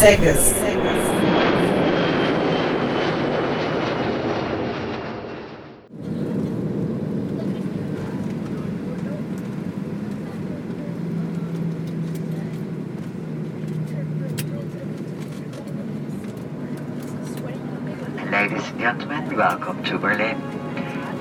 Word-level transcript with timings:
Ladies 0.00 0.52
and 18.68 18.78
gentlemen, 18.78 19.36
welcome 19.36 19.82
to 19.82 19.98
Berlin. 19.98 20.40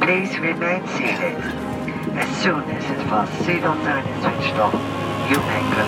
Please 0.02 0.38
remain 0.38 0.88
seated. 0.89 1.36
As 2.14 2.38
soon 2.44 2.62
as 2.66 2.86
the 2.88 3.04
fast 3.05 3.32
seatbelt 3.41 3.84
sign 3.84 4.05
is 4.05 4.21
switched 4.21 4.55
off, 4.59 4.73
you 5.32 5.38
may 5.38 5.62
collect 5.73 5.87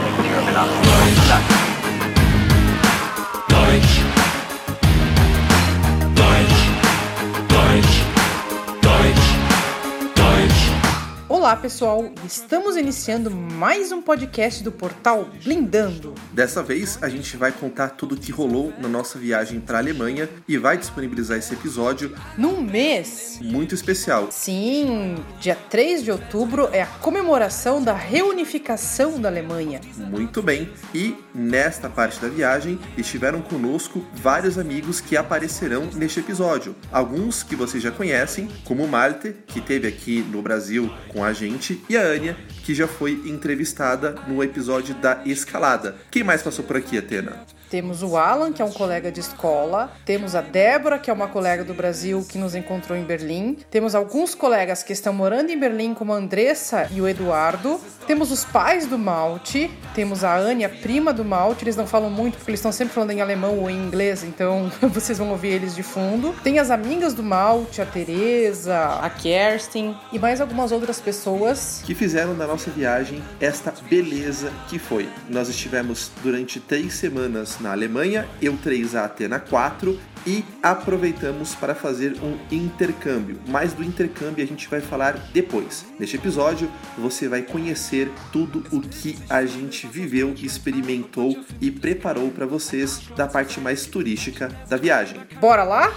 Olá, 11.49 11.57
pessoal! 11.57 12.11
Estamos 12.23 12.77
iniciando 12.77 13.31
mais 13.31 13.91
um 13.91 14.03
podcast 14.03 14.63
do 14.63 14.71
portal 14.71 15.27
Blindando. 15.43 16.13
Dessa 16.31 16.61
vez 16.61 16.99
a 17.01 17.09
gente 17.09 17.35
vai 17.37 17.51
contar 17.51 17.89
tudo 17.89 18.13
o 18.13 18.17
que 18.19 18.31
rolou 18.31 18.71
na 18.79 18.87
nossa 18.87 19.17
viagem 19.17 19.59
para 19.59 19.79
a 19.79 19.81
Alemanha 19.81 20.29
e 20.47 20.59
vai 20.59 20.77
disponibilizar 20.77 21.39
esse 21.39 21.55
episódio 21.55 22.15
Num 22.37 22.61
mês, 22.61 23.39
muito 23.41 23.73
especial. 23.73 24.27
sim, 24.29 25.15
dia 25.39 25.55
3 25.55 26.03
de 26.03 26.11
outubro 26.11 26.69
é 26.71 26.83
a 26.83 26.85
comemoração 26.85 27.83
da 27.83 27.93
reunificação 27.93 29.19
da 29.19 29.27
Alemanha. 29.27 29.81
Muito 29.97 30.43
bem. 30.43 30.69
E 30.93 31.17
nesta 31.33 31.89
parte 31.89 32.19
da 32.19 32.27
viagem 32.27 32.77
estiveram 32.95 33.41
conosco 33.41 34.05
vários 34.13 34.59
amigos 34.59 35.01
que 35.01 35.17
aparecerão 35.17 35.89
neste 35.95 36.19
episódio. 36.19 36.75
Alguns 36.91 37.41
que 37.41 37.55
vocês 37.55 37.81
já 37.81 37.89
conhecem, 37.89 38.47
como 38.65 38.83
o 38.83 38.87
Malte, 38.87 39.35
que 39.47 39.57
esteve 39.57 39.87
aqui 39.87 40.23
no 40.31 40.43
Brasil 40.43 40.93
com 41.11 41.23
a 41.23 41.38
gente, 41.39 41.81
e 41.89 41.95
a 41.95 42.01
Ania, 42.01 42.35
que 42.69 42.75
já 42.75 42.87
foi 42.87 43.13
entrevistada 43.25 44.13
no 44.27 44.43
episódio 44.43 44.93
da 44.93 45.23
escalada. 45.25 45.95
Quem 46.11 46.23
mais 46.23 46.43
passou 46.43 46.63
por 46.63 46.77
aqui, 46.77 46.99
Atena? 46.99 47.43
Temos 47.69 48.01
o 48.01 48.17
Alan, 48.17 48.51
que 48.51 48.61
é 48.61 48.65
um 48.65 48.71
colega 48.71 49.11
de 49.11 49.19
escola. 49.19 49.91
Temos 50.03 50.33
a 50.33 50.41
Débora, 50.41 50.97
que 50.97 51.09
é 51.09 51.13
uma 51.13 51.27
colega 51.27 51.63
do 51.63 51.73
Brasil 51.73 52.25
que 52.27 52.37
nos 52.37 52.55
encontrou 52.55 52.97
em 52.97 53.03
Berlim. 53.03 53.57
Temos 53.69 53.93
alguns 53.93 54.33
colegas 54.33 54.81
que 54.81 54.91
estão 54.91 55.13
morando 55.13 55.51
em 55.51 55.59
Berlim, 55.59 55.93
como 55.93 56.11
a 56.11 56.15
Andressa 56.15 56.87
e 56.91 56.99
o 56.99 57.07
Eduardo. 57.07 57.79
Temos 58.07 58.31
os 58.31 58.43
pais 58.43 58.87
do 58.87 58.97
Malte. 58.97 59.69
Temos 59.93 60.23
a 60.23 60.35
Ania, 60.35 60.67
prima 60.67 61.13
do 61.13 61.23
Malte. 61.23 61.63
Eles 61.63 61.75
não 61.75 61.85
falam 61.85 62.09
muito 62.09 62.37
porque 62.37 62.49
eles 62.49 62.59
estão 62.59 62.71
sempre 62.71 62.91
falando 62.91 63.11
em 63.11 63.21
alemão 63.21 63.59
ou 63.59 63.69
em 63.69 63.77
inglês, 63.77 64.23
então 64.23 64.71
vocês 64.91 65.19
vão 65.19 65.29
ouvir 65.29 65.49
eles 65.49 65.75
de 65.75 65.83
fundo. 65.83 66.33
Tem 66.43 66.57
as 66.57 66.71
amigas 66.71 67.13
do 67.13 67.21
Malte, 67.21 67.83
a 67.83 67.85
Teresa, 67.85 68.99
a 68.99 69.09
Kerstin 69.11 69.95
e 70.11 70.17
mais 70.17 70.41
algumas 70.41 70.71
outras 70.71 70.99
pessoas. 70.99 71.83
que 71.85 71.93
fizeram 71.93 72.35
da 72.35 72.47
nossa 72.47 72.58
viagem 72.67 73.21
esta 73.39 73.71
beleza 73.89 74.51
que 74.67 74.79
foi. 74.79 75.07
Nós 75.29 75.47
estivemos 75.49 76.11
durante 76.23 76.59
três 76.59 76.93
semanas 76.93 77.59
na 77.59 77.71
Alemanha, 77.71 78.27
eu 78.41 78.57
três, 78.57 78.95
a 78.95 79.05
Atena 79.05 79.39
quatro, 79.39 79.99
e 80.25 80.43
aproveitamos 80.61 81.55
para 81.55 81.75
fazer 81.75 82.17
um 82.21 82.37
intercâmbio. 82.51 83.39
Mas 83.47 83.73
do 83.73 83.83
intercâmbio 83.83 84.43
a 84.43 84.47
gente 84.47 84.67
vai 84.67 84.81
falar 84.81 85.13
depois. 85.33 85.85
Neste 85.99 86.15
episódio 86.15 86.69
você 86.97 87.27
vai 87.27 87.41
conhecer 87.41 88.11
tudo 88.31 88.63
o 88.71 88.81
que 88.81 89.17
a 89.29 89.45
gente 89.45 89.87
viveu, 89.87 90.33
experimentou 90.37 91.37
e 91.61 91.71
preparou 91.71 92.29
para 92.31 92.45
vocês 92.45 93.01
da 93.15 93.27
parte 93.27 93.59
mais 93.59 93.85
turística 93.85 94.49
da 94.69 94.77
viagem. 94.77 95.19
Bora 95.39 95.63
lá? 95.63 95.91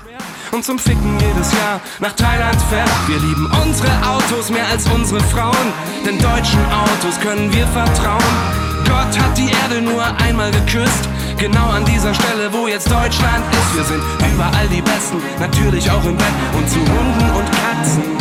Und 0.52 0.64
zum 0.64 0.78
Ficken 0.78 1.18
jedes 1.18 1.50
Jahr 1.52 1.80
nach 1.98 2.12
Thailand 2.14 2.60
fährt. 2.68 2.90
Wir 3.08 3.18
lieben 3.18 3.46
unsere 3.64 3.90
Autos 4.06 4.50
mehr 4.50 4.68
als 4.68 4.86
unsere 4.86 5.20
Frauen. 5.20 5.72
Denn 6.04 6.18
deutschen 6.18 6.60
Autos 6.70 7.18
können 7.20 7.50
wir 7.52 7.66
vertrauen. 7.68 8.62
Gott 8.84 9.18
hat 9.18 9.38
die 9.38 9.50
Erde 9.50 9.80
nur 9.80 10.04
einmal 10.20 10.50
geküsst. 10.50 11.08
Genau 11.42 11.70
an 11.72 11.84
dieser 11.84 12.14
Stelle, 12.14 12.52
wo 12.52 12.68
jetzt 12.68 12.88
Deutschland 12.88 13.44
ist. 13.52 13.74
Wir 13.74 13.82
sind 13.82 14.00
überall 14.32 14.68
die 14.68 14.80
Besten, 14.80 15.20
natürlich 15.40 15.90
auch 15.90 16.04
im 16.04 16.16
Bett. 16.16 16.28
Und 16.56 16.70
zu 16.70 16.78
Hunden 16.78 17.36
und 17.36 17.50
Katzen 17.50 18.16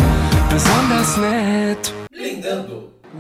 besonders 0.50 1.18
nett. 1.18 1.94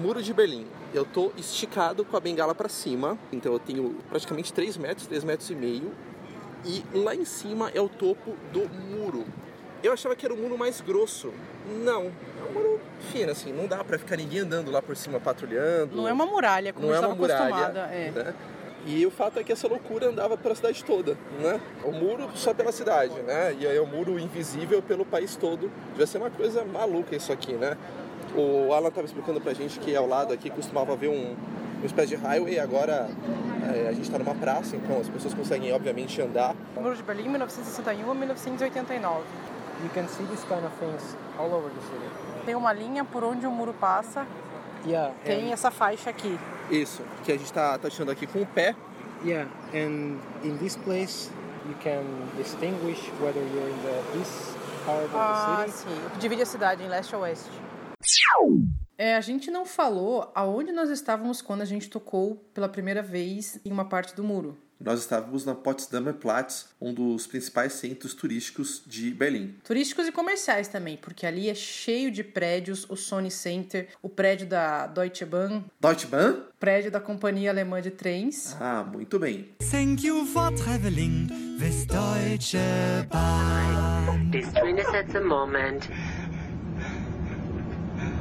Muro 0.01 0.19
de 0.19 0.33
Berlim. 0.33 0.65
Eu 0.91 1.05
tô 1.05 1.31
esticado 1.37 2.03
com 2.03 2.17
a 2.17 2.19
bengala 2.19 2.55
para 2.55 2.67
cima, 2.67 3.15
então 3.31 3.53
eu 3.53 3.59
tenho 3.59 3.95
praticamente 4.09 4.51
3 4.51 4.75
metros, 4.77 5.05
3 5.05 5.23
metros 5.23 5.51
e 5.51 5.55
meio. 5.55 5.91
E 6.65 6.83
lá 6.95 7.13
em 7.13 7.23
cima 7.23 7.69
é 7.69 7.79
o 7.79 7.87
topo 7.87 8.35
do 8.51 8.67
muro. 8.89 9.23
Eu 9.83 9.93
achava 9.93 10.15
que 10.15 10.25
era 10.25 10.33
o 10.33 10.37
muro 10.37 10.57
mais 10.57 10.81
grosso. 10.81 11.31
Não, 11.83 12.05
é 12.05 12.49
um 12.49 12.53
muro 12.53 12.79
fino, 13.11 13.31
assim. 13.31 13.53
Não 13.53 13.67
dá 13.67 13.83
pra 13.83 13.99
ficar 13.99 14.17
ninguém 14.17 14.39
andando 14.39 14.71
lá 14.71 14.81
por 14.81 14.97
cima 14.97 15.19
patrulhando. 15.19 15.95
Não 15.95 16.07
é 16.07 16.13
uma 16.13 16.25
muralha, 16.25 16.73
como 16.73 16.87
Não 16.87 16.95
eu 16.95 17.03
é 17.03 17.05
uma 17.05 17.13
estava 17.13 17.21
muralha. 17.21 17.55
acostumada. 17.55 17.79
É. 17.93 18.11
né? 18.11 18.33
E 18.85 19.05
o 19.05 19.11
fato 19.11 19.39
é 19.39 19.43
que 19.43 19.51
essa 19.51 19.67
loucura 19.67 20.09
andava 20.09 20.35
pela 20.35 20.55
cidade 20.55 20.83
toda, 20.83 21.17
né? 21.39 21.59
O 21.83 21.91
muro 21.91 22.29
só 22.35 22.53
pela 22.53 22.71
cidade, 22.71 23.13
né? 23.21 23.55
E 23.59 23.67
aí 23.67 23.79
o 23.79 23.85
muro 23.85 24.19
invisível 24.19 24.81
pelo 24.81 25.05
país 25.05 25.35
todo. 25.35 25.71
Devia 25.91 26.07
ser 26.07 26.17
uma 26.17 26.31
coisa 26.31 26.65
maluca 26.65 27.15
isso 27.15 27.31
aqui, 27.31 27.53
né? 27.53 27.77
O 28.35 28.73
Alan 28.73 28.87
estava 28.87 29.05
explicando 29.05 29.39
pra 29.39 29.53
gente 29.53 29.79
que 29.79 29.95
ao 29.95 30.07
lado 30.07 30.33
aqui 30.33 30.49
costumava 30.49 30.93
haver 30.93 31.09
um, 31.09 31.35
uma 31.77 31.85
espécie 31.85 32.09
de 32.09 32.15
highway, 32.15 32.59
agora 32.59 33.09
é, 33.73 33.89
a 33.89 33.91
gente 33.91 34.03
está 34.03 34.17
numa 34.17 34.35
praça, 34.35 34.75
então 34.75 34.99
as 34.99 35.09
pessoas 35.09 35.33
conseguem 35.33 35.71
obviamente 35.73 36.21
andar. 36.21 36.55
Muro 36.75 36.95
de 36.95 37.03
Berlim, 37.03 37.29
1961 37.29 38.09
a 38.09 38.15
1989. 38.15 39.23
you 39.83 39.89
can 39.89 40.07
see 40.07 40.23
these 40.25 40.43
kind 40.45 40.63
of 40.63 40.71
things 40.79 41.15
all 41.37 41.53
over 41.53 41.69
the 41.69 41.81
city. 41.81 42.07
Tem 42.45 42.55
uma 42.55 42.73
linha 42.73 43.03
por 43.03 43.23
onde 43.23 43.45
o 43.45 43.51
muro 43.51 43.73
passa, 43.73 44.25
Yeah, 44.85 45.13
tem 45.23 45.49
and, 45.49 45.53
essa 45.53 45.69
faixa 45.71 46.09
aqui. 46.09 46.37
Isso, 46.69 47.03
que 47.23 47.31
a 47.31 47.35
gente 47.35 47.45
está 47.45 47.77
taxando 47.77 48.11
aqui 48.11 48.25
com 48.25 48.41
o 48.41 48.45
pé. 48.45 48.75
yeah, 49.23 49.49
and 49.73 50.17
in 50.43 50.57
this 50.57 50.75
place 50.75 51.29
you 51.67 51.75
can 51.83 52.03
distinguish 52.37 52.99
whether 53.21 53.41
you're 53.53 53.69
in 53.69 53.77
the 53.83 54.19
east 54.19 54.57
part 54.85 55.03
of 55.05 55.11
Ah, 55.15 55.63
the 55.65 55.71
city. 55.71 55.89
sim. 55.91 56.19
Divide 56.19 56.41
a 56.41 56.45
cidade 56.45 56.83
em 56.83 56.87
leste 56.87 57.13
a 57.13 57.19
oeste. 57.19 57.49
É, 58.97 59.15
a 59.15 59.21
gente 59.21 59.49
não 59.49 59.65
falou 59.65 60.31
aonde 60.35 60.71
nós 60.71 60.89
estávamos 60.89 61.41
quando 61.41 61.61
a 61.61 61.65
gente 61.65 61.89
tocou 61.89 62.35
pela 62.53 62.69
primeira 62.69 63.01
vez 63.01 63.59
em 63.65 63.71
uma 63.71 63.85
parte 63.85 64.15
do 64.15 64.23
muro. 64.23 64.57
Nós 64.83 64.99
estávamos 64.99 65.45
na 65.45 65.53
Potsdamer 65.53 66.15
Platz, 66.15 66.69
um 66.81 66.93
dos 66.93 67.27
principais 67.27 67.73
centros 67.73 68.13
turísticos 68.13 68.81
de 68.85 69.11
Berlim. 69.11 69.55
Turísticos 69.63 70.07
e 70.07 70.11
comerciais 70.11 70.67
também, 70.67 70.97
porque 70.97 71.25
ali 71.25 71.49
é 71.49 71.55
cheio 71.55 72.11
de 72.11 72.23
prédios, 72.23 72.85
o 72.89 72.95
Sony 72.95 73.29
Center, 73.29 73.89
o 74.01 74.09
prédio 74.09 74.47
da 74.47 74.87
Deutsche 74.87 75.25
Bahn, 75.25 75.63
Deutsche 75.79 76.07
Bahn? 76.07 76.41
prédio 76.59 76.89
da 76.89 76.99
Companhia 76.99 77.51
Alemã 77.51 77.81
de 77.81 77.91
Trens. 77.91 78.55
Ah, 78.59 78.83
muito 78.83 79.19
bem. 79.19 79.49
Thank 79.69 80.05
you 80.05 80.25
for 80.25 80.51
traveling 80.55 81.27
with 81.59 81.85
Deutsche 81.87 82.57
Bahn. 83.09 84.31
This 84.31 84.51
train 84.53 84.77
is 84.77 84.87
at 84.87 85.11
the 85.11 85.21
moment 85.21 85.87
10 85.91 85.91
minutes 85.91 85.91
delay. 85.91 86.41
Meine 87.51 87.51
Damen 87.51 87.53
und 87.53 87.61
Herren, 87.91 87.91
es 87.91 88.01
ist 88.01 88.03
jetzt 88.03 88.20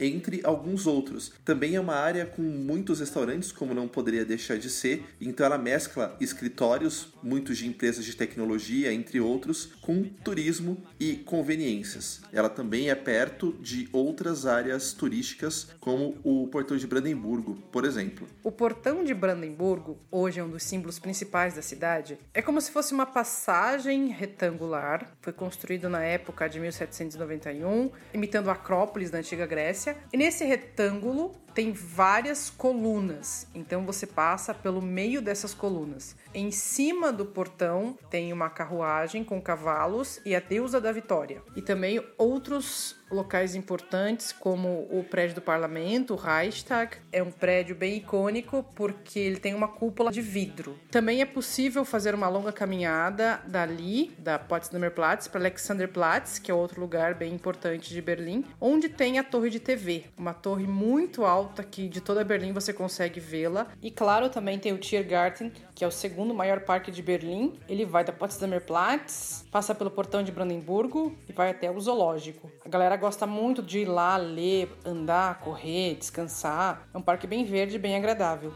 entre 0.00 0.40
alguns 0.44 0.86
outros. 0.86 1.32
Também 1.44 1.74
é 1.74 1.80
uma 1.80 1.94
área 1.94 2.26
com 2.26 2.42
muitos 2.42 3.00
restaurantes, 3.00 3.52
como 3.52 3.74
não 3.74 3.88
poderia 3.88 4.24
deixar 4.24 4.58
de 4.58 4.70
ser, 4.70 5.04
então 5.20 5.44
ela 5.44 5.58
mescla 5.58 6.16
escritórios, 6.20 7.08
muitos 7.22 7.58
de 7.58 7.66
empresas 7.66 8.04
de 8.04 8.16
tecnologia, 8.16 8.92
entre 8.92 9.20
outros, 9.20 9.66
com 9.80 10.04
turismo 10.24 10.82
e 10.98 11.16
conveniências. 11.16 12.20
Ela 12.32 12.48
também 12.48 12.90
é 12.90 12.94
perto 12.94 13.56
de 13.60 13.88
outras 13.92 14.46
áreas 14.46 14.92
turísticas, 14.92 15.68
como 15.80 16.16
o 16.22 16.46
Portão 16.48 16.76
de 16.76 16.86
Brandemburgo, 16.86 17.56
por 17.72 17.84
exemplo. 17.84 18.28
O 18.42 18.52
portão 18.52 19.04
de 19.04 19.14
Brandemburgo, 19.14 19.98
hoje 20.10 20.40
é 20.40 20.44
um 20.44 20.50
dos 20.50 20.62
símbolos 20.62 20.98
principais 20.98 21.54
da 21.54 21.62
cidade, 21.62 22.18
é 22.32 22.40
como 22.40 22.60
se 22.60 22.70
fosse 22.70 22.92
uma 22.92 23.06
passagem 23.06 24.08
retangular. 24.08 25.12
Foi 25.20 25.32
construído 25.58 25.88
na 25.88 26.04
época 26.04 26.48
de 26.48 26.60
1791, 26.60 27.90
imitando 28.14 28.48
a 28.48 28.52
Acrópolis 28.52 29.10
da 29.10 29.18
antiga 29.18 29.44
Grécia. 29.44 29.96
E 30.12 30.16
nesse 30.16 30.44
retângulo 30.44 31.32
tem 31.58 31.72
várias 31.72 32.50
colunas, 32.50 33.48
então 33.52 33.84
você 33.84 34.06
passa 34.06 34.54
pelo 34.54 34.80
meio 34.80 35.20
dessas 35.20 35.52
colunas. 35.52 36.14
Em 36.32 36.52
cima 36.52 37.12
do 37.12 37.26
portão 37.26 37.98
tem 38.08 38.32
uma 38.32 38.48
carruagem 38.48 39.24
com 39.24 39.42
cavalos 39.42 40.20
e 40.24 40.36
a 40.36 40.40
deusa 40.40 40.80
da 40.80 40.92
vitória. 40.92 41.42
E 41.56 41.60
também 41.60 42.00
outros 42.16 42.96
locais 43.10 43.54
importantes, 43.54 44.32
como 44.32 44.86
o 44.90 45.02
prédio 45.02 45.36
do 45.36 45.40
parlamento, 45.40 46.14
o 46.14 46.16
Reichstag. 46.16 46.98
É 47.10 47.22
um 47.22 47.30
prédio 47.30 47.74
bem 47.74 47.96
icônico 47.96 48.64
porque 48.74 49.18
ele 49.18 49.38
tem 49.38 49.54
uma 49.54 49.68
cúpula 49.68 50.12
de 50.12 50.20
vidro. 50.20 50.78
Também 50.90 51.22
é 51.22 51.24
possível 51.24 51.84
fazer 51.84 52.14
uma 52.14 52.28
longa 52.28 52.52
caminhada 52.52 53.40
dali, 53.46 54.14
da 54.18 54.38
Potsdamer 54.38 54.90
Platz, 54.90 55.26
para 55.26 55.40
Alexanderplatz, 55.40 56.38
que 56.38 56.50
é 56.50 56.54
outro 56.54 56.80
lugar 56.80 57.14
bem 57.14 57.32
importante 57.32 57.92
de 57.92 58.02
Berlim, 58.02 58.44
onde 58.60 58.88
tem 58.88 59.18
a 59.18 59.24
torre 59.24 59.50
de 59.50 59.60
TV, 59.60 60.04
uma 60.16 60.34
torre 60.34 60.66
muito 60.66 61.24
alta 61.24 61.47
alta 61.48 61.64
que 61.64 61.88
de 61.88 62.00
toda 62.00 62.22
Berlim 62.22 62.52
você 62.52 62.72
consegue 62.72 63.18
vê-la. 63.18 63.68
E 63.82 63.90
claro, 63.90 64.28
também 64.28 64.58
tem 64.58 64.72
o 64.72 64.78
Tiergarten, 64.78 65.50
que 65.74 65.82
é 65.82 65.86
o 65.86 65.90
segundo 65.90 66.34
maior 66.34 66.60
parque 66.60 66.90
de 66.90 67.02
Berlim. 67.02 67.58
Ele 67.68 67.86
vai 67.86 68.04
da 68.04 68.12
Potsdamer 68.12 68.64
Platz, 68.64 69.46
passa 69.50 69.74
pelo 69.74 69.90
portão 69.90 70.22
de 70.22 70.30
Brandemburgo 70.30 71.16
e 71.28 71.32
vai 71.32 71.50
até 71.50 71.70
o 71.70 71.80
zoológico. 71.80 72.50
A 72.64 72.68
galera 72.68 72.96
gosta 72.96 73.26
muito 73.26 73.62
de 73.62 73.80
ir 73.80 73.86
lá 73.86 74.16
ler, 74.16 74.70
andar, 74.84 75.40
correr, 75.40 75.96
descansar. 75.96 76.86
É 76.92 76.98
um 76.98 77.02
parque 77.02 77.26
bem 77.26 77.44
verde 77.44 77.76
e 77.76 77.78
bem 77.78 77.96
agradável. 77.96 78.52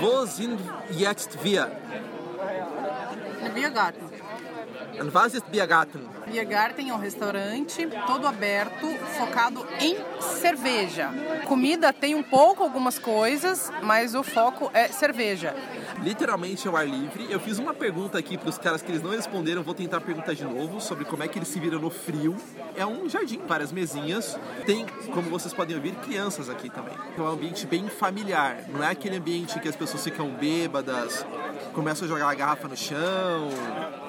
Wo 0.00 0.26
sind 0.26 0.60
jetzt 0.90 1.42
wir? 1.42 1.70
Biergarten. 3.54 4.17
Was 5.00 5.34
ist 5.34 5.46
Biergarten? 5.48 6.00
Biergarten 6.26 6.90
é 6.90 6.94
um 6.94 6.98
restaurante 6.98 7.86
todo 8.06 8.26
aberto, 8.26 8.86
focado 9.16 9.64
em 9.80 9.96
cerveja. 10.20 11.10
Comida 11.46 11.92
tem 11.92 12.14
um 12.14 12.22
pouco, 12.22 12.64
algumas 12.64 12.98
coisas, 12.98 13.72
mas 13.82 14.14
o 14.14 14.22
foco 14.22 14.70
é 14.74 14.88
cerveja. 14.88 15.54
Literalmente 16.02 16.66
ao 16.66 16.76
ar 16.76 16.86
livre. 16.86 17.26
Eu 17.30 17.40
fiz 17.40 17.58
uma 17.58 17.72
pergunta 17.72 18.18
aqui 18.18 18.36
para 18.36 18.48
os 18.48 18.58
caras 18.58 18.82
que 18.82 18.90
eles 18.90 19.02
não 19.02 19.10
responderam. 19.10 19.62
Vou 19.62 19.74
tentar 19.74 20.00
perguntar 20.00 20.34
de 20.34 20.44
novo 20.44 20.80
sobre 20.80 21.04
como 21.04 21.22
é 21.22 21.28
que 21.28 21.38
eles 21.38 21.48
se 21.48 21.58
viram 21.58 21.78
no 21.78 21.90
frio. 21.90 22.36
É 22.76 22.84
um 22.84 23.08
jardim, 23.08 23.40
várias 23.46 23.72
mesinhas. 23.72 24.38
Tem, 24.66 24.86
como 25.12 25.30
vocês 25.30 25.54
podem 25.54 25.76
ouvir, 25.76 25.94
crianças 25.96 26.50
aqui 26.50 26.68
também. 26.68 26.94
Então 27.12 27.24
é 27.26 27.30
um 27.30 27.32
ambiente 27.32 27.66
bem 27.66 27.88
familiar. 27.88 28.64
Não 28.68 28.82
é 28.82 28.90
aquele 28.90 29.16
ambiente 29.16 29.58
que 29.60 29.68
as 29.68 29.76
pessoas 29.76 30.04
ficam 30.04 30.28
bêbadas, 30.30 31.24
começam 31.72 32.06
a 32.06 32.08
jogar 32.08 32.28
a 32.28 32.34
garrafa 32.34 32.68
no 32.68 32.76
chão, 32.76 33.48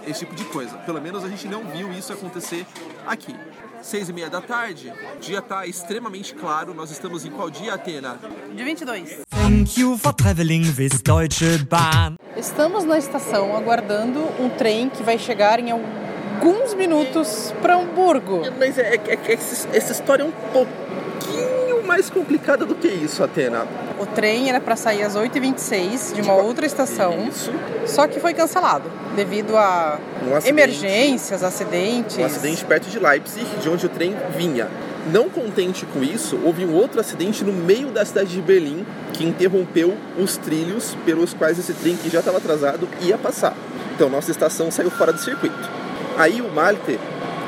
esse 0.07 0.19
tipo 0.19 0.35
de 0.35 0.43
coisa. 0.45 0.77
Pelo 0.79 1.01
menos 1.01 1.23
a 1.23 1.27
gente 1.29 1.47
não 1.47 1.63
viu 1.65 1.91
isso 1.91 2.11
acontecer 2.13 2.65
aqui. 3.05 3.35
Seis 3.81 4.09
e 4.09 4.13
meia 4.13 4.29
da 4.29 4.41
tarde, 4.41 4.91
o 5.15 5.19
dia 5.19 5.39
está 5.39 5.65
extremamente 5.65 6.33
claro. 6.35 6.73
Nós 6.73 6.91
estamos 6.91 7.23
em 7.25 7.31
qual 7.31 7.49
dia, 7.49 7.73
Atena? 7.75 8.19
De 8.53 8.61
22. 8.63 9.19
Thank 9.29 9.79
you 9.79 9.97
for 9.97 10.13
traveling 10.13 10.63
with 10.77 11.01
Deutsche 11.03 11.59
Bahn. 11.69 12.15
Estamos 12.35 12.83
na 12.83 12.97
estação 12.97 13.55
aguardando 13.55 14.19
um 14.39 14.49
trem 14.49 14.89
que 14.89 15.01
vai 15.01 15.17
chegar 15.17 15.59
em 15.61 15.71
alguns 15.71 16.73
minutos 16.73 17.53
para 17.61 17.77
Hamburgo. 17.77 18.41
Mas 18.59 18.77
é, 18.77 18.95
é- 18.95 19.13
é 19.13 19.33
essa 19.33 19.91
história 19.93 20.23
é 20.23 20.25
um 20.25 20.31
pouquinho 20.51 21.85
mais 21.85 22.09
complicada 22.09 22.65
do 22.65 22.75
que 22.75 22.87
isso, 22.87 23.23
Atena. 23.23 23.65
O 23.99 24.05
trem 24.05 24.49
era 24.49 24.61
para 24.61 24.75
sair 24.77 25.03
às 25.03 25.15
8h26 25.15 26.13
de 26.15 26.21
uma 26.21 26.33
outra 26.35 26.65
estação, 26.65 27.27
Isso. 27.27 27.51
só 27.85 28.07
que 28.07 28.19
foi 28.19 28.33
cancelado 28.33 28.89
devido 29.15 29.57
a 29.57 29.99
Um 30.23 30.35
acidente. 30.35 30.47
emergências, 30.49 31.43
acidentes. 31.43 32.17
Um 32.17 32.23
acidente 32.25 32.63
perto 32.63 32.89
de 32.89 32.97
Leipzig, 32.97 33.45
de 33.61 33.67
onde 33.69 33.85
o 33.85 33.89
trem 33.89 34.15
vinha. 34.37 34.67
Não 35.11 35.29
contente 35.29 35.85
com 35.87 36.01
isso, 36.01 36.39
houve 36.45 36.65
um 36.65 36.73
outro 36.73 36.99
acidente 37.01 37.43
no 37.43 37.51
meio 37.51 37.87
da 37.87 38.05
cidade 38.05 38.29
de 38.29 38.41
Berlim 38.41 38.85
que 39.13 39.25
interrompeu 39.25 39.97
os 40.17 40.37
trilhos 40.37 40.95
pelos 41.05 41.33
quais 41.33 41.59
esse 41.59 41.73
trem 41.73 41.97
que 41.97 42.09
já 42.09 42.19
estava 42.19 42.37
atrasado 42.37 42.87
ia 43.01 43.17
passar. 43.17 43.53
Então 43.95 44.09
nossa 44.09 44.31
estação 44.31 44.71
saiu 44.71 44.91
fora 44.91 45.11
do 45.11 45.19
circuito. 45.19 45.69
Aí 46.17 46.41
o 46.41 46.49
Malte 46.49 46.97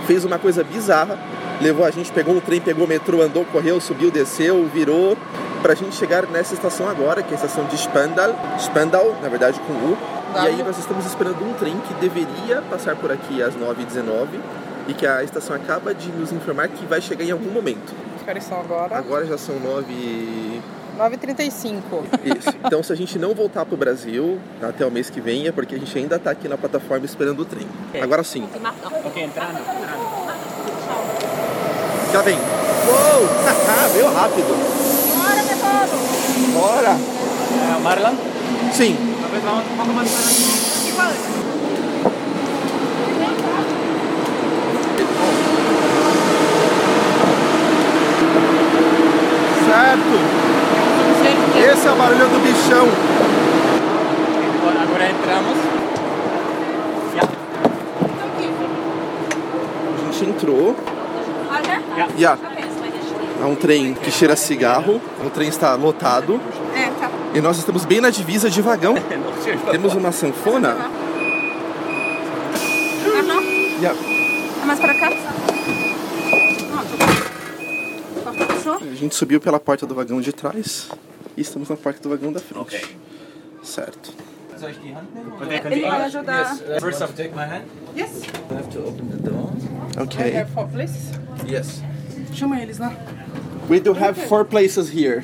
fez 0.06 0.26
uma 0.26 0.38
coisa 0.40 0.64
bizarra, 0.64 1.18
levou 1.62 1.86
a 1.86 1.92
gente, 1.92 2.12
pegou 2.12 2.36
o 2.36 2.42
trem, 2.42 2.60
pegou 2.60 2.86
o 2.86 2.88
metrô, 2.90 3.22
andou, 3.22 3.46
correu, 3.46 3.80
subiu, 3.80 4.10
desceu, 4.12 4.66
virou, 4.74 5.18
pra 5.62 5.76
gente 5.76 5.96
chegar 5.96 6.26
nessa 6.28 6.54
estação 6.54 6.90
agora, 6.90 7.22
que 7.22 7.30
é 7.30 7.32
a 7.34 7.36
estação 7.36 7.66
de 7.66 7.78
Spandau, 7.78 8.36
Spandau, 8.60 9.16
na 9.22 9.30
verdade 9.30 9.60
com 9.62 9.74
U. 9.74 9.98
E 10.34 10.38
aí 10.38 10.64
nós 10.64 10.78
estamos 10.78 11.06
esperando 11.06 11.44
um 11.44 11.54
trem 11.54 11.78
que 11.88 11.94
deveria 11.96 12.62
passar 12.70 12.96
por 12.96 13.12
aqui 13.12 13.44
às 13.44 13.54
9h19 13.54 14.28
e 14.88 14.94
que 14.94 15.06
a 15.06 15.24
estação 15.24 15.56
acaba 15.56 15.94
de 15.94 16.10
nos 16.12 16.32
informar 16.32 16.68
que 16.70 16.86
vai 16.86 17.02
chegar 17.02 17.24
em 17.24 17.32
algum 17.32 17.52
momento. 17.52 17.94
Os 18.18 18.24
caras 18.24 18.44
estão 18.44 18.60
agora. 18.60 18.98
Agora 18.98 19.26
já 19.26 19.38
são 19.38 19.60
9 19.60 19.92
e... 19.92 20.62
9h35. 20.98 21.82
Isso. 22.24 22.50
Então 22.66 22.82
se 22.82 22.94
a 22.94 22.96
gente 22.96 23.20
não 23.20 23.34
voltar 23.34 23.66
pro 23.66 23.76
Brasil 23.76 24.40
até 24.62 24.86
o 24.86 24.92
mês 24.92 25.10
que 25.10 25.20
vem 25.20 25.48
é 25.48 25.52
porque 25.52 25.76
a 25.76 25.78
gente 25.78 25.98
ainda 25.98 26.18
tá 26.18 26.32
aqui 26.32 26.48
na 26.48 26.58
plataforma 26.58 27.06
esperando 27.06 27.42
o 27.42 27.46
trem. 27.46 27.68
Agora 28.02 28.24
sim. 28.24 28.48
Ok, 29.06 29.24
entrando. 29.24 29.60
Já 32.12 32.22
vem. 32.22 32.38
Uou! 32.38 33.28
Veio 33.94 34.14
rápido. 34.14 34.91
Bora! 35.72 35.88
Bora! 36.54 36.94
Uh, 36.94 37.80
Marlon, 37.82 38.16
Sim. 38.74 38.98
talvez 39.22 39.44
vamos 39.44 39.64
um 39.66 39.76
pouco 39.78 39.94
mais. 39.94 40.10
Certo. 49.72 50.42
Esse 51.58 51.88
é 51.88 51.92
o 51.92 51.96
barulho 51.96 52.28
do 52.28 52.40
bichão. 52.40 52.88
Agora, 54.82 55.10
entramos. 55.10 55.58
A 60.10 60.12
gente 60.12 60.30
entrou. 60.30 60.76
Já. 62.18 62.38
É 63.42 63.46
um 63.46 63.56
trem 63.56 63.96
que 63.96 64.12
cheira 64.12 64.34
a 64.34 64.38
cigarro. 64.38 65.02
O 65.26 65.30
trem 65.32 65.50
está 65.50 65.74
lotado. 65.74 66.40
É, 66.76 66.90
tá. 66.92 67.10
E 67.34 67.42
nós 67.42 67.58
estamos 67.58 67.86
bem 67.86 68.00
na 68.00 68.12
divisa 68.12 68.50
de 68.52 68.62
vagão. 68.62 68.94
Temos 69.72 69.96
uma 69.96 70.12
sanfona. 70.12 70.78
Já. 73.82 73.96
Mais 74.66 74.80
pra 74.80 74.94
cá? 74.94 75.10
A 78.80 78.96
gente 78.96 79.16
subiu 79.16 79.42
pela 79.42 79.60
porta 79.60 79.88
do 79.88 79.96
vagão 79.96 80.22
de 80.22 80.32
trás 80.32 80.88
e 81.36 81.42
estamos 81.42 81.68
na 81.68 81.76
porta 81.76 82.00
do 82.00 82.10
vagão 82.10 82.32
da 82.32 82.40
frente. 82.40 82.96
Certo. 83.64 84.14
Ele 85.72 85.82
vai 85.82 86.04
ajudar. 86.04 86.56
First 86.80 87.02
off, 87.02 87.14
take 87.14 87.34
my 87.34 87.42
hand. 87.42 87.64
Yes. 87.98 88.22
Ok. 90.00 90.46
four 90.54 90.68
places? 90.68 91.10
Yes. 91.48 91.82
Chama 92.34 92.62
eles 92.62 92.78
lá. 92.78 92.94
We 93.68 93.80
do 93.80 93.94
have 93.94 94.18
four 94.18 94.44
places 94.44 94.90
here. 94.90 95.24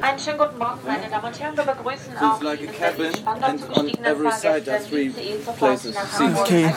Einen 0.00 0.18
schönen 0.18 0.38
guten 0.38 0.58
Morgen, 0.58 0.78
meine 0.86 1.08
Damen 1.10 1.24
und 1.26 1.40
Herren. 1.40 1.56
Wir 1.56 1.64
begrüßen 1.64 2.16
auch 2.18 2.40
like 2.42 2.60
a 2.60 2.64
in 2.64 2.72
cabin 2.72 3.12
Berlin-Spandau 3.12 3.46
and 3.46 3.78
on 3.78 4.04
every 4.04 4.30
side 4.30 4.64
Fahrgäste 4.64 4.70
are 4.72 4.80
three 4.88 5.06
im 5.06 5.14
ICE 5.16 5.44
sofort 5.44 5.58
places. 5.58 5.94
nach 5.94 6.18
Hamburg 6.18 6.42
Okay. 6.42 6.74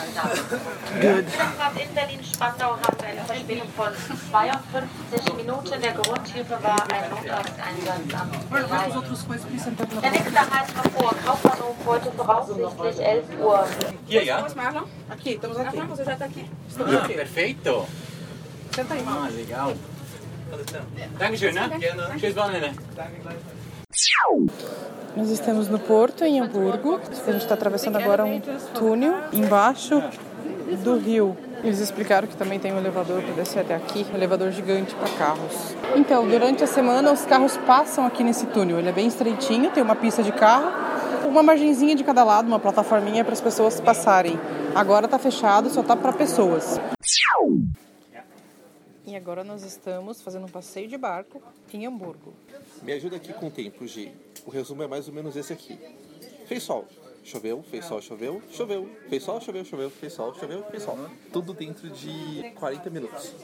Good. 1.00 1.24
in 1.82 1.94
Berlin-Spandau 1.94 2.70
haben 2.82 2.96
wir 2.98 3.06
eine 3.08 3.20
Verspätung 3.24 3.68
von 3.76 3.88
52 4.30 5.36
Minuten. 5.36 5.80
Der 5.82 5.92
Grund 5.92 6.26
hierfür 6.28 6.62
war 6.62 6.82
ein 6.92 7.10
Notarzteinsatz 7.10 8.20
am 8.20 8.30
Gleis. 8.66 10.02
Der 10.02 10.10
nächste 10.10 10.40
Halt 10.40 10.70
vor 10.98 11.14
Kaufbahnhof 11.24 11.76
heute 11.86 12.12
voraussichtlich 12.16 13.06
11 13.06 13.24
Uhr. 13.40 13.66
Hier, 14.06 14.24
ja? 14.24 14.46
Aqui, 15.10 15.34
estamos 15.34 15.56
aqui. 15.58 15.80
Você 15.88 16.04
já 16.04 16.16
tá 16.16 16.24
aqui. 16.24 16.44
Perfeito. 17.14 17.86
Senta 18.74 18.94
aí. 18.94 19.04
Ah, 19.06 19.28
legal. 19.30 19.74
Dankeschön, 21.18 21.54
Wochenende. 22.36 22.72
Nós 25.16 25.30
estamos 25.30 25.68
no 25.68 25.78
porto, 25.78 26.24
em 26.24 26.40
Hamburgo. 26.40 27.00
A 27.26 27.32
gente 27.32 27.42
está 27.42 27.54
atravessando 27.54 27.96
agora 27.96 28.24
um 28.24 28.40
túnel 28.74 29.14
embaixo 29.32 30.02
do 30.82 30.98
rio. 30.98 31.36
Eles 31.62 31.78
explicaram 31.78 32.26
que 32.26 32.36
também 32.36 32.58
tem 32.58 32.72
um 32.72 32.78
elevador 32.78 33.22
para 33.22 33.34
descer 33.34 33.60
até 33.60 33.74
aqui, 33.74 34.04
um 34.12 34.16
elevador 34.16 34.50
gigante 34.50 34.94
para 34.94 35.08
carros. 35.10 35.74
Então, 35.94 36.26
durante 36.26 36.64
a 36.64 36.66
semana, 36.66 37.12
os 37.12 37.24
carros 37.24 37.56
passam 37.58 38.04
aqui 38.04 38.24
nesse 38.24 38.46
túnel. 38.46 38.78
Ele 38.78 38.88
é 38.88 38.92
bem 38.92 39.06
estreitinho, 39.06 39.70
tem 39.70 39.82
uma 39.82 39.94
pista 39.94 40.22
de 40.22 40.32
carro, 40.32 40.72
uma 41.28 41.42
margenzinha 41.42 41.94
de 41.94 42.02
cada 42.02 42.24
lado, 42.24 42.46
uma 42.46 42.58
plataforminha 42.58 43.24
para 43.24 43.32
as 43.32 43.40
pessoas 43.40 43.80
passarem. 43.80 44.38
Agora 44.74 45.04
está 45.04 45.18
fechado, 45.18 45.70
só 45.70 45.82
tá 45.82 45.94
para 45.94 46.12
pessoas. 46.12 46.80
E 49.04 49.16
agora 49.16 49.42
nós 49.42 49.64
estamos 49.64 50.22
fazendo 50.22 50.44
um 50.46 50.48
passeio 50.50 50.88
de 50.88 50.96
barco 50.96 51.42
em 51.72 51.86
Hamburgo. 51.86 52.32
Me 52.82 52.92
ajuda 52.92 53.16
aqui 53.16 53.32
com 53.32 53.48
o 53.48 53.50
tempo, 53.50 53.86
Gi. 53.86 54.12
O 54.46 54.50
resumo 54.50 54.82
é 54.82 54.86
mais 54.86 55.08
ou 55.08 55.14
menos 55.14 55.36
esse 55.36 55.52
aqui. 55.52 55.78
Fez 56.46 56.62
sol, 56.62 56.86
choveu, 57.24 57.62
fez 57.64 57.84
sol, 57.84 58.00
choveu, 58.00 58.40
choveu, 58.52 58.88
fez 59.08 59.22
sol, 59.24 59.40
choveu, 59.40 59.64
choveu, 59.64 59.90
fez 59.90 60.12
sol, 60.12 60.34
choveu, 60.34 60.62
fez 60.70 60.82
sol. 60.84 60.98
Tudo 61.32 61.52
dentro 61.52 61.88
de 61.90 62.52
40 62.56 62.90
minutos. 62.90 63.34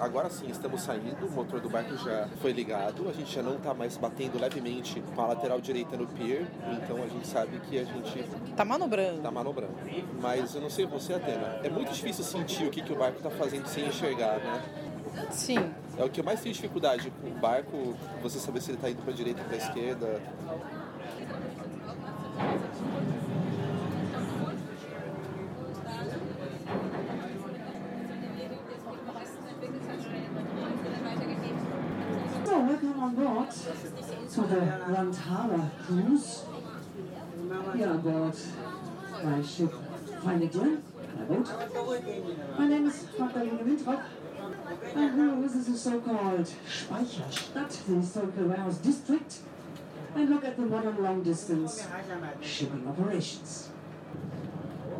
Agora 0.00 0.28
sim, 0.28 0.48
estamos 0.50 0.82
saindo, 0.82 1.24
o 1.26 1.30
motor 1.30 1.60
do 1.60 1.68
barco 1.68 1.96
já 1.98 2.28
foi 2.40 2.52
ligado, 2.52 3.08
a 3.08 3.12
gente 3.12 3.32
já 3.32 3.42
não 3.42 3.56
está 3.56 3.72
mais 3.74 3.96
batendo 3.96 4.40
levemente 4.40 5.00
com 5.14 5.20
a 5.22 5.28
lateral 5.28 5.60
direita 5.60 5.96
no 5.96 6.06
pier, 6.06 6.46
então 6.82 7.02
a 7.02 7.06
gente 7.06 7.26
sabe 7.28 7.60
que 7.60 7.78
a 7.78 7.84
gente 7.84 8.24
Tá 8.56 8.64
manobrando. 8.64 9.18
está 9.18 9.30
manobrando. 9.30 9.74
Mas 10.20 10.54
eu 10.54 10.60
não 10.60 10.70
sei 10.70 10.86
você, 10.86 11.14
Atena, 11.14 11.60
é 11.62 11.68
muito 11.68 11.92
difícil 11.92 12.24
sentir 12.24 12.64
o 12.64 12.70
que, 12.70 12.82
que 12.82 12.92
o 12.92 12.96
barco 12.96 13.18
está 13.18 13.30
fazendo 13.30 13.66
sem 13.66 13.86
enxergar, 13.86 14.38
né? 14.38 14.64
Sim. 15.30 15.70
É 15.96 16.04
o 16.04 16.10
que 16.10 16.20
eu 16.20 16.24
mais 16.24 16.40
fiz 16.40 16.56
dificuldade 16.56 17.10
com 17.22 17.28
o 17.28 17.34
barco, 17.34 17.94
você 18.22 18.38
saber 18.38 18.60
se 18.60 18.70
ele 18.70 18.78
está 18.78 18.90
indo 18.90 19.02
para 19.02 19.12
direita 19.12 19.42
ou 19.42 19.48
para 19.48 19.56
esquerda. 19.56 20.20
So, 32.44 32.58
welcome 32.60 33.02
on 33.02 33.14
board 33.14 33.50
to 33.50 34.42
the 34.42 34.60
Rantara 34.88 35.70
cruise. 35.86 36.44
We 37.74 37.84
are 37.84 37.94
aboard 37.94 38.36
my 39.24 39.42
ship 39.42 39.72
Fine 40.22 40.42
Again, 40.42 40.82
my 41.16 41.24
boat. 41.24 41.48
My 42.58 42.66
name 42.66 42.86
is 42.86 43.06
Magdalena 43.18 43.62
Windrock. 43.62 44.02
And 44.94 45.18
we 45.18 45.28
will 45.28 45.42
visit 45.42 45.72
the 45.72 45.78
so-called 45.78 46.48
Speicherstadt, 46.66 47.86
the 47.86 47.94
historical 47.96 48.46
warehouse 48.46 48.78
district, 48.78 49.40
and 50.14 50.30
look 50.30 50.44
at 50.44 50.56
the 50.56 50.62
modern 50.62 51.02
long-distance 51.02 51.86
shipping 52.42 52.86
operations. 52.86 53.70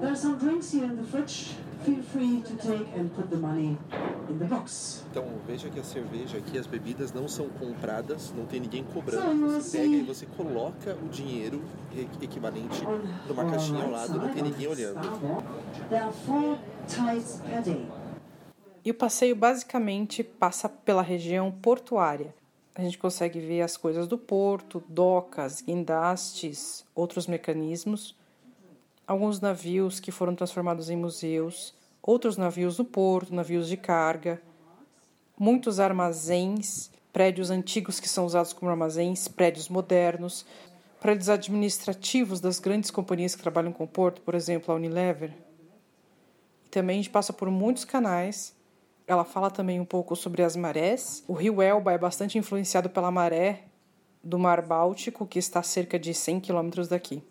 There 0.00 0.12
are 0.12 0.16
some 0.16 0.38
drinks 0.38 0.72
here 0.72 0.84
in 0.84 0.96
the 0.96 1.04
fridge. 1.04 1.54
Feel 1.84 2.02
free 2.02 2.42
to 2.42 2.54
take 2.56 2.88
and 2.96 3.14
put 3.14 3.30
the 3.30 3.36
money 3.36 3.76
in 4.28 4.38
the 4.38 4.46
box. 4.46 5.04
Então 5.10 5.24
veja 5.46 5.70
que 5.70 5.78
a 5.78 5.84
cerveja 5.84 6.38
aqui, 6.38 6.58
as 6.58 6.66
bebidas 6.66 7.12
não 7.12 7.28
são 7.28 7.48
compradas, 7.48 8.32
não 8.36 8.44
tem 8.44 8.60
ninguém 8.60 8.82
cobrando. 8.82 9.52
Você 9.52 9.78
pega 9.78 9.94
e 9.94 10.02
você 10.02 10.26
coloca 10.26 10.96
o 11.02 11.08
dinheiro 11.08 11.62
equivalente 12.20 12.82
numa 13.28 13.44
caixinha 13.44 13.84
ao 13.84 13.90
lado, 13.90 14.18
não 14.18 14.28
tem 14.30 14.42
ninguém 14.42 14.66
olhando. 14.66 15.00
There 15.88 16.02
are 16.02 16.12
four 16.26 16.58
tides 16.88 17.40
per 17.46 17.62
day. 17.62 17.86
E 18.86 18.90
o 18.92 18.94
passeio 18.94 19.34
basicamente 19.34 20.22
passa 20.22 20.68
pela 20.68 21.02
região 21.02 21.50
portuária. 21.50 22.32
A 22.72 22.80
gente 22.82 22.96
consegue 22.96 23.40
ver 23.40 23.62
as 23.62 23.76
coisas 23.76 24.06
do 24.06 24.16
porto, 24.16 24.80
docas, 24.88 25.60
guindastes, 25.60 26.84
outros 26.94 27.26
mecanismos, 27.26 28.14
alguns 29.04 29.40
navios 29.40 29.98
que 29.98 30.12
foram 30.12 30.36
transformados 30.36 30.88
em 30.88 30.94
museus, 30.94 31.74
outros 32.00 32.36
navios 32.36 32.76
do 32.76 32.84
porto, 32.84 33.34
navios 33.34 33.66
de 33.66 33.76
carga, 33.76 34.40
muitos 35.36 35.80
armazéns, 35.80 36.88
prédios 37.12 37.50
antigos 37.50 37.98
que 37.98 38.08
são 38.08 38.24
usados 38.24 38.52
como 38.52 38.70
armazéns, 38.70 39.26
prédios 39.26 39.68
modernos, 39.68 40.46
prédios 41.00 41.28
administrativos 41.28 42.40
das 42.40 42.60
grandes 42.60 42.92
companhias 42.92 43.34
que 43.34 43.42
trabalham 43.42 43.72
com 43.72 43.82
o 43.82 43.88
porto, 43.88 44.20
por 44.20 44.36
exemplo, 44.36 44.72
a 44.72 44.76
Unilever. 44.76 45.32
Também 46.70 47.00
a 47.00 47.02
gente 47.02 47.10
passa 47.10 47.32
por 47.32 47.50
muitos 47.50 47.84
canais. 47.84 48.54
Ela 49.06 49.24
fala 49.24 49.50
também 49.50 49.78
um 49.78 49.84
pouco 49.84 50.16
sobre 50.16 50.42
as 50.42 50.56
marés. 50.56 51.22
O 51.28 51.32
rio 51.32 51.62
Elba 51.62 51.92
é 51.92 51.98
bastante 51.98 52.38
influenciado 52.38 52.90
pela 52.90 53.10
maré 53.10 53.64
do 54.22 54.38
Mar 54.38 54.60
Báltico, 54.62 55.24
que 55.24 55.38
está 55.38 55.60
a 55.60 55.62
cerca 55.62 55.98
de 55.98 56.12
100 56.12 56.40
quilômetros 56.40 56.88
daqui. 56.88 57.22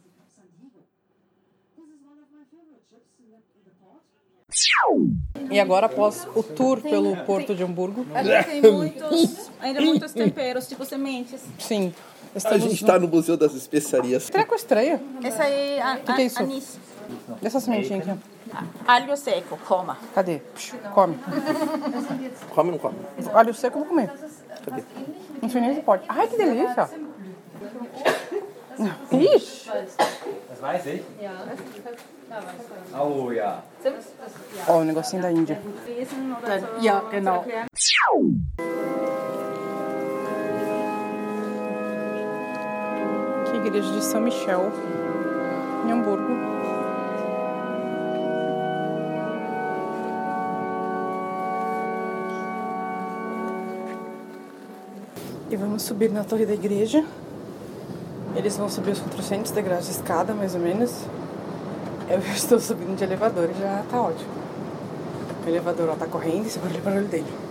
E 5.51 5.59
agora, 5.59 5.87
após 5.87 6.25
o 6.33 6.41
tour 6.41 6.81
pelo 6.81 7.15
Porto 7.25 7.53
de 7.53 7.63
Hamburgo, 7.63 8.05
tem 8.45 8.61
muitos, 8.61 9.51
ainda 9.59 9.81
muitos 9.81 10.13
temperos, 10.13 10.67
tipo 10.67 10.85
sementes. 10.85 11.41
sim, 11.59 11.93
A 12.45 12.57
gente 12.57 12.75
está 12.75 12.97
no 12.97 13.07
Museu 13.07 13.35
das 13.35 13.53
Especiarias. 13.53 14.29
Treco 14.29 14.55
estranho. 14.55 15.01
Esse 15.21 15.41
aí, 15.41 15.79
a, 15.81 15.97
que 15.97 16.11
é 16.11 16.25
isso? 16.25 16.39
a, 16.39 16.43
anis. 16.43 16.79
Essa 17.43 17.59
sementinha 17.59 17.99
aqui. 17.99 18.34
Alho 18.87 19.17
seco, 19.17 19.57
coma. 19.67 19.97
Cadê? 20.13 20.39
Psh, 20.53 20.75
Come. 20.93 21.17
Come 22.53 22.69
ou 22.69 22.71
não 22.73 22.77
come? 22.79 22.97
Alho 23.33 23.53
seco 23.53 23.79
eu 23.79 23.83
vou 23.83 23.89
comer. 23.89 24.11
Não 25.41 25.49
sei 25.49 25.61
nem 25.61 25.75
se 25.75 25.81
pode. 25.81 26.03
Ai, 26.07 26.27
que 26.27 26.37
delícia. 26.37 26.89
Ixi. 29.11 29.69
Das 30.49 30.59
weiß 30.61 30.85
ich. 30.85 31.03
Oh 32.93 33.31
ja. 33.31 33.63
Ó, 34.67 34.79
o 34.79 34.83
negocinho 34.83 35.21
da 35.21 35.31
Índia. 35.31 35.61
Ja, 36.81 37.01
genau. 37.11 37.45
Aqui, 43.41 43.57
igreja 43.57 43.91
de 43.91 44.03
São 44.03 44.21
Michel, 44.21 44.71
em 45.85 45.91
Hamburgo. 45.91 46.33
E 55.49 55.55
vamos 55.55 55.83
subir 55.83 56.11
na 56.11 56.23
torre 56.23 56.45
da 56.45 56.53
igreja. 56.53 57.05
Eles 58.35 58.57
vão 58.57 58.67
subir 58.67 58.91
os 58.91 58.99
400 58.99 59.51
degraus 59.51 59.85
de 59.85 59.91
escada, 59.91 60.33
mais 60.33 60.55
ou 60.55 60.61
menos. 60.61 60.91
Eu 62.09 62.19
estou 62.33 62.59
subindo 62.59 62.97
de 62.97 63.03
elevador 63.03 63.49
e 63.49 63.59
já 63.59 63.83
tá 63.89 64.01
ótimo. 64.01 64.29
O 65.45 65.49
elevador 65.49 65.89
ó, 65.89 65.95
tá 65.95 66.07
correndo 66.07 66.47
e 66.47 66.67
olhar 66.67 66.81
para 66.81 66.93
o 66.93 66.97
olho 66.97 67.07
dele. 67.07 67.44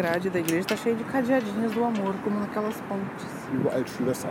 Grade 0.00 0.30
da 0.30 0.38
igreja 0.38 0.64
tá 0.64 0.76
cheio 0.76 0.96
de 0.96 1.04
cadeadinhos 1.04 1.72
do 1.72 1.84
amor, 1.84 2.14
como 2.24 2.40
naquelas 2.40 2.76
pontes. 2.88 3.26
Überall 3.52 3.86
Schlösser. 3.86 4.30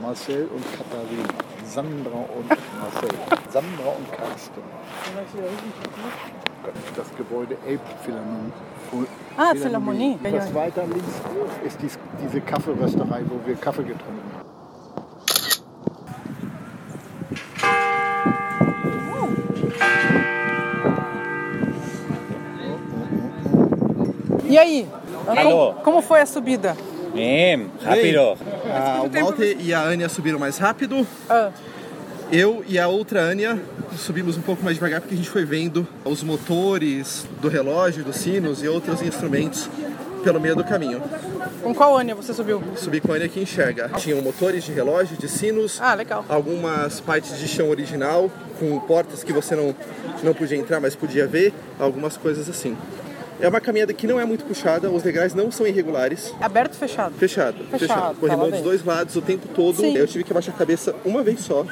Marcel 0.00 0.48
und 0.54 0.64
Katharina. 0.72 1.28
Sandra 1.66 2.16
und 2.16 2.48
Marcel. 2.48 3.10
Sandra 3.50 3.90
und 3.90 4.10
Karsten. 4.10 4.62
Das 6.96 7.16
Gebäude 7.16 7.58
Elbphilharmonie. 7.66 8.52
Ah, 9.36 9.54
Philharmonie? 9.54 10.18
Etwas 10.24 10.48
ja. 10.48 10.54
weiter 10.54 10.86
links 10.86 11.20
ist 11.64 11.82
dies, 11.82 11.98
diese 12.22 12.40
Kaffeerösterei, 12.40 13.22
wo 13.28 13.46
wir 13.46 13.56
Kaffee 13.56 13.82
getrunken 13.82 14.29
E 24.50 24.58
aí? 24.58 24.88
Alô. 25.26 25.72
Como, 25.72 25.84
como 25.84 26.02
foi 26.02 26.20
a 26.20 26.26
subida? 26.26 26.76
Bem, 27.14 27.70
rápido. 27.82 28.36
Ah, 28.66 29.02
o 29.04 29.08
Walter 29.24 29.56
e 29.60 29.72
a 29.72 29.82
Ania 29.82 30.08
subiram 30.08 30.38
mais 30.38 30.58
rápido. 30.58 31.06
Ah, 31.28 31.50
Eu 32.32 32.64
e 32.68 32.78
a 32.78 32.86
outra 32.88 33.22
Ania 33.30 33.60
subimos 33.96 34.36
um 34.36 34.42
pouco 34.42 34.62
mais 34.64 34.76
devagar 34.76 35.00
porque 35.00 35.14
a 35.14 35.16
gente 35.16 35.30
foi 35.30 35.44
vendo 35.44 35.86
os 36.04 36.22
motores 36.22 37.26
do 37.40 37.48
relógio, 37.48 38.04
dos 38.04 38.16
sinos 38.16 38.62
e 38.62 38.68
outros 38.68 39.02
instrumentos 39.02 39.68
pelo 40.24 40.38
meio 40.40 40.54
do 40.54 40.62
caminho. 40.64 41.00
com 41.62 41.74
qual 41.74 41.96
Ania 41.96 42.14
você 42.14 42.34
subiu? 42.34 42.62
Subi 42.76 43.00
com 43.00 43.12
a 43.12 43.16
Ania 43.16 43.28
que 43.28 43.40
enxerga. 43.40 43.88
Tinham 43.98 44.20
motores 44.20 44.64
de 44.64 44.72
relógio, 44.72 45.16
de 45.16 45.28
sinos, 45.28 45.80
Ah, 45.80 45.94
legal. 45.94 46.24
algumas 46.28 47.00
partes 47.00 47.38
de 47.38 47.46
chão 47.48 47.70
original, 47.70 48.30
com 48.58 48.78
portas 48.80 49.22
que 49.24 49.32
você 49.32 49.54
não, 49.56 49.74
não 50.24 50.34
podia 50.34 50.58
entrar, 50.58 50.80
mas 50.80 50.94
podia 50.96 51.26
ver, 51.26 51.52
algumas 51.78 52.16
coisas 52.16 52.48
assim. 52.48 52.76
É 53.40 53.48
uma 53.48 53.60
caminhada 53.60 53.92
que 53.92 54.06
não 54.06 54.20
é 54.20 54.24
muito 54.24 54.44
puxada, 54.44 54.90
os 54.90 55.02
degraus 55.02 55.34
não 55.34 55.50
são 55.50 55.66
irregulares. 55.66 56.32
Aberto 56.40 56.72
ou 56.74 56.78
fechado? 56.78 57.14
Fechado, 57.16 57.56
Fechado, 57.64 57.78
fechado. 57.78 58.14
tá 58.14 58.20
Corrimão 58.20 58.44
lá 58.46 58.50
dos 58.50 58.60
dois 58.60 58.84
lados 58.84 59.16
o 59.16 59.22
tempo 59.22 59.48
todo. 59.48 59.76
Sim. 59.80 59.96
Eu 59.96 60.06
tive 60.06 60.24
que 60.24 60.32
abaixar 60.32 60.54
a 60.54 60.58
cabeça 60.58 60.94
uma 61.04 61.22
vez 61.22 61.40
só, 61.40 61.64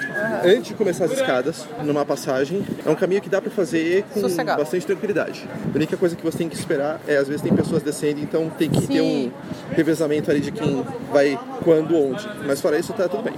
antes 0.44 0.68
de 0.68 0.74
começar 0.74 1.04
as 1.04 1.12
escadas, 1.12 1.66
numa 1.84 2.04
passagem. 2.04 2.64
É 2.84 2.90
um 2.90 2.94
caminho 2.94 3.20
que 3.20 3.28
dá 3.28 3.40
pra 3.40 3.50
fazer 3.50 4.04
com 4.12 4.20
Sossegado. 4.20 4.62
bastante 4.62 4.86
tranquilidade. 4.86 5.48
A 5.72 5.76
única 5.76 5.96
coisa 5.96 6.16
que 6.16 6.24
você 6.24 6.38
tem 6.38 6.48
que 6.48 6.56
esperar 6.56 7.00
é, 7.06 7.16
às 7.16 7.28
vezes 7.28 7.42
tem 7.42 7.54
pessoas 7.54 7.82
descendo, 7.82 8.20
então 8.20 8.48
tem 8.50 8.70
que 8.70 8.86
ter 8.86 9.00
um 9.00 9.24
Sim. 9.24 9.32
revezamento 9.72 10.30
ali 10.30 10.40
de 10.40 10.50
quem 10.52 10.84
vai 11.12 11.38
quando, 11.62 11.94
onde. 11.96 12.26
Mas 12.46 12.60
fora 12.60 12.78
isso, 12.78 12.92
tá 12.92 13.08
tudo 13.08 13.22
bem. 13.22 13.34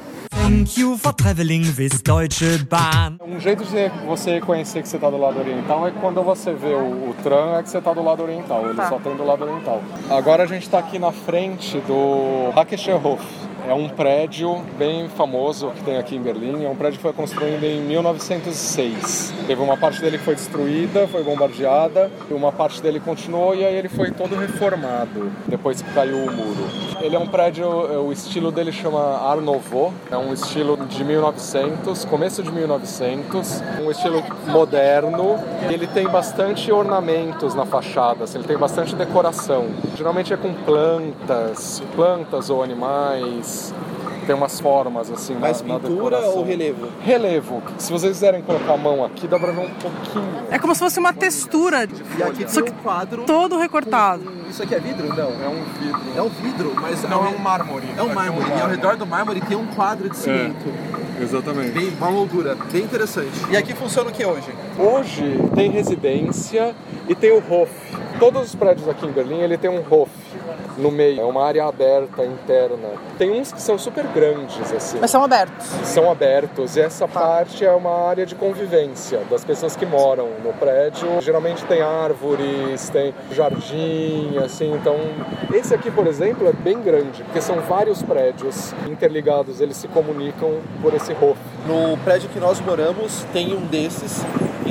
Thank 0.61 0.77
you 0.79 0.99
for 0.99 1.15
traveling 1.15 1.63
with 1.79 2.03
Deutsche 2.05 2.59
Bahn. 2.69 3.17
Um 3.27 3.41
jeito 3.41 3.65
de 3.65 3.89
você 4.07 4.33
reconhecer 4.35 4.83
que 4.83 4.89
você 4.91 4.97
está 4.97 5.09
do 5.09 5.17
lado 5.17 5.39
oriental 5.41 5.89
é 5.89 5.91
quando 5.91 6.23
você 6.23 6.53
vê 6.53 6.75
o, 6.75 7.09
o 7.09 7.17
tram 7.23 7.57
é 7.57 7.63
que 7.63 7.71
você 7.71 7.79
está 7.79 7.95
do 7.95 8.03
lado 8.03 8.23
oriental. 8.23 8.67
Ele 8.67 8.75
Tá. 8.75 8.91
só 8.91 8.99
tem 8.99 9.17
do 9.17 9.25
lado 9.25 9.43
oriental. 9.43 9.81
Agora 10.11 10.43
a 10.43 10.47
gente 10.47 10.65
está 10.65 10.79
aqui 10.79 10.99
na 10.99 11.13
frente 11.13 11.79
do 11.87 12.51
Hackescherhof. 12.55 13.23
É 13.67 13.75
um 13.75 13.89
prédio 13.89 14.63
bem 14.79 15.09
famoso 15.09 15.71
que 15.71 15.85
tem 15.85 15.97
aqui 15.97 16.17
em 16.17 16.23
Berlim. 16.23 16.65
É 16.65 16.69
um 16.69 16.75
prédio 16.75 16.99
que 16.99 17.03
foi 17.03 17.13
construído 17.13 17.63
em 17.65 17.81
1906. 17.83 19.35
Teve 19.47 19.63
uma 19.63 19.77
parte 19.77 20.01
dele 20.01 20.19
que 20.19 20.25
foi 20.25 20.35
destruída, 20.35 21.07
foi 21.07 21.23
bombardeada, 21.23 22.11
uma 22.31 22.53
parte 22.53 22.83
dele 22.83 23.01
continuou 23.01 23.55
e 23.55 23.65
aí 23.65 23.75
ele 23.75 23.89
foi 23.89 24.11
todo 24.11 24.35
reformado 24.37 25.31
depois 25.47 25.83
que 25.83 25.93
caiu 25.93 26.17
o 26.17 26.31
muro. 26.31 26.69
Ele 27.01 27.17
é 27.17 27.19
um 27.19 27.27
prédio, 27.27 27.67
o 27.67 28.13
estilo 28.13 28.51
dele 28.53 28.73
chama 28.73 29.01
Art 29.01 29.41
Nouveau, 29.41 29.93
é 30.11 30.17
um 30.17 30.33
estilo 30.33 30.77
de 30.87 31.03
1900, 31.05 32.05
começo 32.05 32.43
de 32.43 32.51
1900, 32.53 33.63
um 33.83 33.91
estilo 33.91 34.23
moderno. 34.49 35.39
Ele 35.71 35.87
tem 35.87 36.09
bastante 36.09 36.71
ornamentos 36.73 37.55
na 37.55 37.65
fachada, 37.65 38.25
assim, 38.25 38.39
ele 38.39 38.47
tem 38.47 38.59
bastante 38.59 38.95
decoração. 38.95 39.67
Geralmente 39.97 40.33
é 40.33 40.37
com 40.37 40.53
plantas, 40.53 41.83
plantas 41.95 42.51
ou 42.51 42.63
animais. 42.63 43.50
Tem 44.27 44.35
umas 44.35 44.61
formas 44.61 45.11
assim. 45.11 45.35
Mais 45.35 45.61
na, 45.63 45.75
na 45.75 45.81
pintura 45.81 46.17
decoração. 46.17 46.39
ou 46.39 46.45
relevo? 46.45 46.89
Relevo. 47.03 47.63
Se 47.79 47.91
vocês 47.91 48.13
quiserem 48.13 48.43
colocar 48.43 48.75
a 48.75 48.77
mão 48.77 49.05
aqui, 49.05 49.27
dá 49.27 49.39
pra 49.39 49.51
ver 49.51 49.61
um 49.61 49.71
pouquinho. 49.71 50.45
É 50.51 50.59
como 50.59 50.75
se 50.75 50.81
fosse 50.81 50.99
uma 51.01 51.13
textura. 51.13 51.89
E 52.19 52.23
aqui 52.23 52.45
Só 52.49 52.63
tem 52.63 52.73
que 52.73 52.79
um 52.79 52.83
quadro. 52.83 53.25
todo 53.25 53.59
recortado. 53.59 54.23
Isso 54.49 54.63
aqui 54.63 54.75
é 54.75 54.79
vidro? 54.81 55.09
Não. 55.09 55.31
É 55.43 55.49
um 55.49 55.65
vidro. 55.81 56.01
É 56.17 56.23
um 56.23 56.29
vidro, 56.29 56.73
mas 56.81 57.03
Não, 57.05 57.25
é 57.25 57.29
um 57.29 57.39
mármore. 57.39 57.87
É 57.97 58.03
um 58.03 58.13
mármore. 58.15 58.47
E 58.57 58.61
ao 58.61 58.69
redor 58.69 58.97
do 58.97 59.07
mármore 59.07 59.41
tem 59.41 59.57
um 59.57 59.67
quadro 59.67 60.09
de 60.09 60.17
cimento. 60.17 60.73
Exatamente. 61.21 61.73
Bem, 61.73 61.89
uma 61.99 62.11
moldura 62.11 62.57
bem 62.73 62.83
interessante. 62.85 63.31
E 63.51 63.57
aqui 63.57 63.75
funciona 63.75 64.11
o 64.11 64.13
que 64.13 64.25
hoje? 64.25 64.53
Hoje 64.79 65.39
tem 65.55 65.71
residência 65.71 66.75
e 67.09 67.15
tem 67.15 67.31
o 67.33 67.43
Hof. 67.49 67.71
Todos 68.21 68.49
os 68.49 68.55
prédios 68.55 68.87
aqui 68.87 69.07
em 69.07 69.11
Berlim, 69.11 69.41
ele 69.41 69.57
tem 69.57 69.71
um 69.71 69.83
Hof 69.91 70.11
no 70.77 70.91
meio. 70.91 71.23
É 71.23 71.25
uma 71.25 71.43
área 71.43 71.65
aberta, 71.65 72.23
interna. 72.23 72.91
Tem 73.17 73.31
uns 73.31 73.51
que 73.51 73.63
são 73.63 73.79
super 73.79 74.07
grandes, 74.09 74.71
assim. 74.75 74.99
Mas 75.01 75.11
são 75.11 75.25
abertos. 75.25 75.67
São 75.85 76.11
abertos. 76.11 76.77
E 76.77 76.83
essa 76.83 77.09
parte 77.09 77.65
é 77.65 77.73
uma 77.73 78.09
área 78.09 78.27
de 78.27 78.35
convivência 78.35 79.21
das 79.31 79.43
pessoas 79.43 79.75
que 79.75 79.87
moram 79.87 80.29
no 80.45 80.53
prédio. 80.53 81.09
Geralmente 81.23 81.65
tem 81.65 81.81
árvores, 81.81 82.91
tem 82.91 83.15
jardim, 83.33 84.37
assim. 84.45 84.71
Então, 84.75 84.99
esse 85.55 85.75
aqui, 85.75 85.91
por 85.91 86.07
exemplo, 86.07 86.47
é 86.47 86.53
bem 86.53 86.79
grande, 86.79 87.23
porque 87.23 87.41
são 87.41 87.57
vários 87.61 88.03
prédios 88.03 88.75
interligados. 88.87 89.63
Eles 89.63 89.79
se 89.79 89.89
comunicam 89.89 90.59
por 90.83 90.93
esse 90.93 91.13
Hof. 91.13 91.39
No 91.67 91.97
prédio 92.05 92.29
que 92.29 92.39
nós 92.39 92.61
moramos 92.61 93.25
tem 93.33 93.55
um 93.55 93.65
desses. 93.65 94.23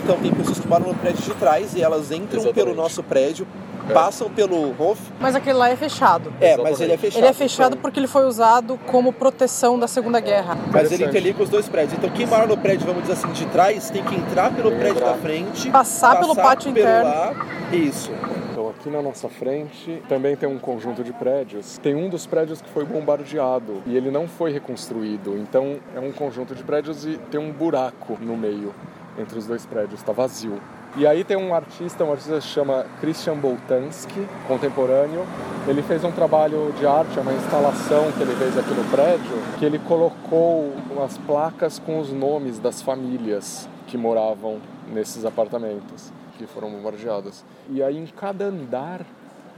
Então 0.09 0.19
tem 0.19 0.33
pessoas 0.33 0.57
que 0.57 0.67
moram 0.67 0.87
no 0.87 0.95
prédio 0.95 1.21
de 1.21 1.35
trás 1.35 1.75
e 1.75 1.83
elas 1.83 2.11
entram 2.11 2.39
Exatamente. 2.41 2.53
pelo 2.55 2.73
nosso 2.73 3.03
prédio, 3.03 3.45
passam 3.93 4.27
pelo 4.27 4.71
Hof. 4.81 4.99
Mas 5.19 5.35
aquele 5.35 5.55
lá 5.55 5.69
é 5.69 5.75
fechado. 5.75 6.33
É, 6.41 6.57
mas 6.57 6.81
ele 6.81 6.93
é 6.93 6.97
fechado. 6.97 7.21
Ele 7.21 7.27
é 7.27 7.33
fechado 7.33 7.67
então. 7.73 7.81
porque 7.83 7.99
ele 7.99 8.07
foi 8.07 8.25
usado 8.25 8.79
como 8.87 9.13
proteção 9.13 9.77
da 9.77 9.87
Segunda 9.87 10.19
Guerra. 10.19 10.57
Mas 10.73 10.91
ele 10.91 11.05
interliga 11.05 11.43
os 11.43 11.49
dois 11.49 11.69
prédios. 11.69 11.93
Então 11.93 12.09
quem 12.09 12.25
mora 12.25 12.47
no 12.47 12.57
prédio, 12.57 12.87
vamos 12.87 13.03
dizer 13.03 13.13
assim, 13.13 13.31
de 13.33 13.45
trás, 13.45 13.91
tem 13.91 14.03
que 14.03 14.15
entrar 14.15 14.51
pelo 14.51 14.71
prédio 14.71 14.97
entrar. 14.97 15.11
da 15.11 15.17
frente, 15.19 15.69
Passar 15.69 16.19
pelo 16.19 16.35
pátio 16.35 16.73
pelo 16.73 16.87
interno. 16.87 17.07
lá. 17.07 17.35
Isso. 17.71 18.11
Então 18.51 18.67
aqui 18.67 18.89
na 18.89 19.03
nossa 19.03 19.29
frente 19.29 20.01
também 20.09 20.35
tem 20.35 20.49
um 20.49 20.57
conjunto 20.57 21.03
de 21.03 21.13
prédios. 21.13 21.77
Tem 21.77 21.93
um 21.93 22.09
dos 22.09 22.25
prédios 22.25 22.63
que 22.63 22.69
foi 22.71 22.83
bombardeado 22.83 23.83
e 23.85 23.95
ele 23.95 24.09
não 24.09 24.27
foi 24.27 24.51
reconstruído. 24.51 25.37
Então 25.37 25.77
é 25.95 25.99
um 25.99 26.11
conjunto 26.11 26.55
de 26.55 26.63
prédios 26.63 27.05
e 27.05 27.19
tem 27.29 27.39
um 27.39 27.51
buraco 27.51 28.17
no 28.19 28.35
meio 28.35 28.73
entre 29.19 29.37
os 29.37 29.45
dois 29.45 29.65
prédios, 29.65 29.99
está 29.99 30.11
vazio. 30.11 30.59
E 30.95 31.05
aí 31.05 31.23
tem 31.23 31.37
um 31.37 31.53
artista, 31.53 32.03
um 32.03 32.11
artista 32.11 32.35
que 32.35 32.41
se 32.41 32.47
chama 32.47 32.85
Christian 32.99 33.37
Boltanski, 33.37 34.27
contemporâneo. 34.47 35.25
Ele 35.67 35.83
fez 35.83 36.03
um 36.03 36.11
trabalho 36.11 36.73
de 36.79 36.87
arte, 36.87 37.17
é 37.17 37.21
uma 37.21 37.33
instalação 37.33 38.11
que 38.11 38.21
ele 38.21 38.35
fez 38.35 38.57
aqui 38.57 38.73
no 38.73 38.83
prédio, 38.89 39.37
que 39.59 39.65
ele 39.65 39.77
colocou 39.79 40.73
umas 40.89 41.17
placas 41.19 41.77
com 41.77 41.99
os 41.99 42.11
nomes 42.11 42.57
das 42.57 42.81
famílias 42.81 43.69
que 43.87 43.97
moravam 43.97 44.59
nesses 44.91 45.25
apartamentos 45.25 46.11
que 46.39 46.47
foram 46.47 46.71
bombardeados. 46.71 47.43
E 47.69 47.83
aí 47.83 47.97
em 47.97 48.05
cada 48.07 48.45
andar, 48.45 49.05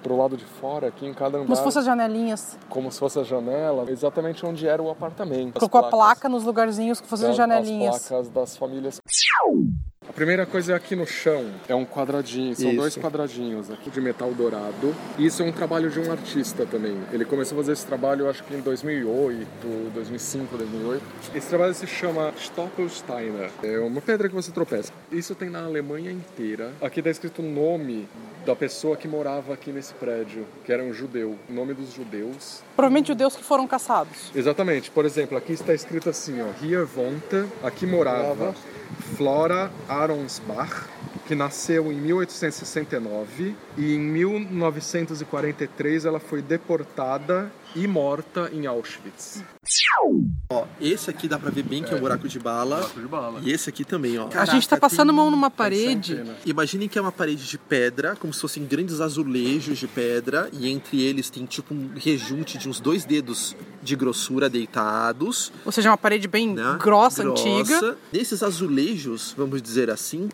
pro 0.01 0.17
lado 0.17 0.35
de 0.35 0.45
fora, 0.45 0.87
aqui 0.87 1.05
em 1.05 1.13
cada 1.13 1.37
andar, 1.37 1.45
Como 1.45 1.55
se 1.55 1.63
fossem 1.63 1.79
as 1.79 1.85
janelinhas. 1.85 2.57
como 2.69 2.91
se 2.91 2.99
fosse 2.99 3.19
a 3.19 3.23
janela, 3.23 3.89
exatamente 3.89 4.45
onde 4.45 4.67
era 4.67 4.81
o 4.81 4.89
apartamento. 4.89 5.59
Colocou 5.59 5.81
a 5.81 5.89
placa 5.89 6.27
nos 6.27 6.43
lugarzinhos 6.43 6.99
que 6.99 7.07
fossem 7.07 7.33
janelinhas. 7.33 7.95
As 7.95 8.07
placas 8.07 8.29
das 8.29 8.57
famílias. 8.57 9.01
A 10.11 10.13
primeira 10.13 10.45
coisa 10.45 10.73
é 10.73 10.75
aqui 10.75 10.93
no 10.93 11.07
chão, 11.07 11.49
é 11.69 11.73
um 11.73 11.85
quadradinho, 11.85 12.53
são 12.53 12.67
Isso. 12.67 12.77
dois 12.77 12.97
quadradinhos 12.97 13.71
aqui 13.71 13.89
de 13.89 14.01
metal 14.01 14.33
dourado. 14.33 14.93
Isso 15.17 15.41
é 15.41 15.45
um 15.45 15.53
trabalho 15.53 15.89
de 15.89 16.01
um 16.01 16.11
artista 16.11 16.65
também. 16.65 16.97
Ele 17.13 17.23
começou 17.23 17.57
a 17.57 17.61
fazer 17.61 17.71
esse 17.71 17.85
trabalho, 17.85 18.29
acho 18.29 18.43
que 18.43 18.53
em 18.53 18.59
2008, 18.59 19.47
2005, 19.93 20.57
2008. 20.57 21.03
Esse 21.33 21.47
trabalho 21.47 21.73
se 21.73 21.87
chama 21.87 22.33
Stoppelsteiner. 22.37 23.51
É 23.63 23.79
uma 23.79 24.01
pedra 24.01 24.27
que 24.27 24.35
você 24.35 24.51
tropeça. 24.51 24.91
Isso 25.09 25.33
tem 25.33 25.49
na 25.49 25.63
Alemanha 25.63 26.11
inteira. 26.11 26.73
Aqui 26.81 26.99
está 26.99 27.09
escrito 27.09 27.41
o 27.41 27.45
nome 27.45 28.05
da 28.45 28.53
pessoa 28.53 28.97
que 28.97 29.07
morava 29.07 29.53
aqui 29.53 29.71
nesse 29.71 29.93
prédio, 29.93 30.45
que 30.65 30.73
era 30.73 30.83
um 30.83 30.93
judeu. 30.93 31.37
O 31.49 31.53
nome 31.53 31.73
dos 31.73 31.93
judeus 31.93 32.61
Provavelmente 32.75 33.07
judeus 33.07 33.37
que 33.37 33.43
foram 33.45 33.65
caçados. 33.65 34.29
Exatamente. 34.35 34.91
Por 34.91 35.05
exemplo, 35.05 35.37
aqui 35.37 35.53
está 35.53 35.73
escrito 35.73 36.09
assim, 36.09 36.41
ó, 36.41 36.47
Hier 36.61 36.85
wohnte, 36.97 37.47
aqui 37.63 37.85
morava 37.85 38.53
Flora 38.99 39.71
Aronsbach, 39.87 40.87
que 41.31 41.35
nasceu 41.35 41.93
em 41.93 41.95
1869 41.95 43.55
e 43.77 43.93
em 43.93 43.99
1943 43.99 46.03
ela 46.03 46.19
foi 46.19 46.41
deportada 46.41 47.49
e 47.73 47.87
morta 47.87 48.49
em 48.51 48.67
Auschwitz. 48.67 49.41
Ó, 50.49 50.65
esse 50.81 51.09
aqui 51.09 51.29
dá 51.29 51.39
pra 51.39 51.49
ver 51.49 51.63
bem 51.63 51.83
que 51.83 51.93
é 51.93 51.95
um 51.95 52.01
buraco 52.01 52.27
de 52.27 52.37
bala. 52.37 52.85
de 52.93 53.07
bala. 53.07 53.39
E 53.43 53.49
esse 53.49 53.69
aqui 53.69 53.85
também, 53.85 54.19
ó. 54.19 54.27
a 54.33 54.43
gente 54.43 54.67
tá 54.67 54.75
passando 54.75 55.13
mão 55.13 55.31
numa 55.31 55.49
parede. 55.49 56.21
Imaginem 56.45 56.89
que 56.89 56.99
é 56.99 57.01
uma 57.01 57.13
parede 57.13 57.47
de 57.47 57.57
pedra, 57.57 58.13
como 58.17 58.33
se 58.33 58.41
fossem 58.41 58.65
grandes 58.65 58.99
azulejos 58.99 59.77
de 59.77 59.87
pedra, 59.87 60.49
e 60.51 60.69
entre 60.69 61.01
eles 61.01 61.29
tem 61.29 61.45
tipo 61.45 61.73
um 61.73 61.91
rejunte 61.95 62.57
de 62.57 62.67
uns 62.67 62.81
dois 62.81 63.05
dedos 63.05 63.55
de 63.81 63.95
grossura 63.95 64.49
deitados. 64.49 65.53
Ou 65.63 65.71
seja, 65.71 65.89
uma 65.89 65.97
parede 65.97 66.27
bem 66.27 66.53
né? 66.53 66.77
grossa, 66.77 67.23
antiga. 67.23 67.95
Nesses 68.11 68.43
azulejos, 68.43 69.33
vamos 69.37 69.61
dizer 69.61 69.89
assim, 69.89 70.27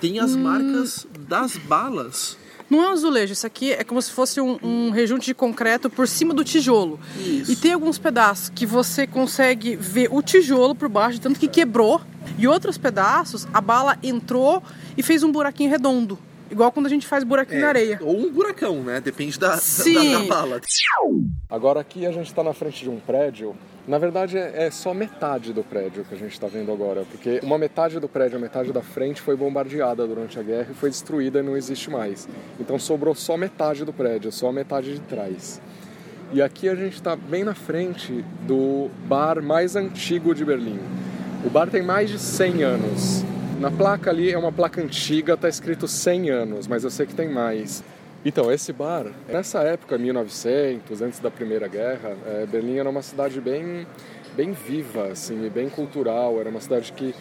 tem 0.00 0.20
Hum. 0.20 0.24
as 0.24 0.34
marcas 0.36 1.06
das 1.28 1.56
balas. 1.56 2.36
Não 2.70 2.82
é 2.84 2.88
um 2.88 2.92
azulejo, 2.92 3.32
isso 3.32 3.46
aqui 3.46 3.72
é 3.72 3.82
como 3.82 4.00
se 4.02 4.10
fosse 4.10 4.40
um, 4.42 4.58
um 4.62 4.90
rejunte 4.90 5.24
de 5.24 5.34
concreto 5.34 5.88
por 5.88 6.06
cima 6.06 6.34
do 6.34 6.44
tijolo. 6.44 7.00
Isso. 7.18 7.50
E 7.50 7.56
tem 7.56 7.72
alguns 7.72 7.96
pedaços 7.96 8.50
que 8.50 8.66
você 8.66 9.06
consegue 9.06 9.74
ver 9.74 10.08
o 10.12 10.20
tijolo 10.20 10.74
por 10.74 10.86
baixo, 10.88 11.18
tanto 11.18 11.40
que 11.40 11.48
quebrou. 11.48 11.98
E 12.36 12.46
outros 12.46 12.76
pedaços, 12.76 13.48
a 13.54 13.60
bala 13.62 13.96
entrou 14.02 14.62
e 14.98 15.02
fez 15.02 15.22
um 15.22 15.32
buraquinho 15.32 15.70
redondo. 15.70 16.18
Igual 16.50 16.70
quando 16.70 16.86
a 16.86 16.90
gente 16.90 17.06
faz 17.06 17.24
buraquinho 17.24 17.62
na 17.62 17.68
areia. 17.68 17.98
Ou 18.02 18.18
um 18.26 18.30
buracão, 18.30 18.82
né? 18.82 19.00
Depende 19.00 19.38
da, 19.38 19.52
da- 19.52 19.56
Sim. 19.58 20.12
da, 20.12 20.18
da 20.18 20.24
bala. 20.26 20.60
Agora 21.48 21.80
aqui 21.80 22.04
a 22.06 22.12
gente 22.12 22.26
está 22.26 22.42
na 22.44 22.52
frente 22.52 22.82
de 22.84 22.90
um 22.90 22.98
prédio. 23.00 23.56
Na 23.88 23.96
verdade 23.96 24.36
é 24.36 24.66
é 24.66 24.70
só 24.70 24.92
metade 24.92 25.50
do 25.50 25.64
prédio 25.64 26.04
que 26.04 26.14
a 26.14 26.18
gente 26.18 26.32
está 26.32 26.46
vendo 26.46 26.70
agora, 26.70 27.06
porque 27.10 27.40
uma 27.42 27.56
metade 27.56 27.98
do 27.98 28.06
prédio, 28.06 28.36
a 28.36 28.40
metade 28.40 28.70
da 28.70 28.82
frente 28.82 29.22
foi 29.22 29.34
bombardeada 29.34 30.06
durante 30.06 30.38
a 30.38 30.42
guerra 30.42 30.68
e 30.70 30.74
foi 30.74 30.90
destruída 30.90 31.38
e 31.38 31.42
não 31.42 31.56
existe 31.56 31.88
mais. 31.88 32.28
Então 32.60 32.78
sobrou 32.78 33.14
só 33.14 33.38
metade 33.38 33.86
do 33.86 33.92
prédio, 33.92 34.30
só 34.30 34.50
a 34.50 34.52
metade 34.52 34.92
de 34.92 35.00
trás. 35.00 35.58
E 36.34 36.42
aqui 36.42 36.68
a 36.68 36.74
gente 36.74 36.96
está 36.96 37.16
bem 37.16 37.44
na 37.44 37.54
frente 37.54 38.22
do 38.46 38.90
bar 39.06 39.40
mais 39.40 39.74
antigo 39.74 40.34
de 40.34 40.44
Berlim. 40.44 40.78
O 41.42 41.48
bar 41.48 41.70
tem 41.70 41.80
mais 41.80 42.10
de 42.10 42.18
100 42.18 42.62
anos. 42.62 43.24
Na 43.58 43.70
placa 43.70 44.10
ali 44.10 44.30
é 44.30 44.36
uma 44.36 44.52
placa 44.52 44.82
antiga, 44.82 45.34
tá 45.34 45.48
escrito 45.48 45.88
100 45.88 46.28
anos, 46.28 46.66
mas 46.66 46.84
eu 46.84 46.90
sei 46.90 47.06
que 47.06 47.14
tem 47.14 47.30
mais. 47.30 47.82
Então, 48.24 48.50
esse 48.52 48.72
bar, 48.72 49.06
nessa 49.28 49.60
época, 49.60 49.96
1900, 49.96 51.02
antes 51.02 51.20
da 51.20 51.30
Primeira 51.30 51.68
Guerra, 51.68 52.16
eh, 52.26 52.46
Berlim 52.50 52.78
era 52.78 52.90
uma 52.90 53.00
cidade 53.00 53.40
bem, 53.40 53.86
bem 54.34 54.50
viva, 54.50 55.12
assim, 55.12 55.48
bem 55.48 55.68
cultural. 55.68 56.40
Era 56.40 56.50
uma 56.50 56.60
cidade 56.60 56.92
que, 56.92 57.14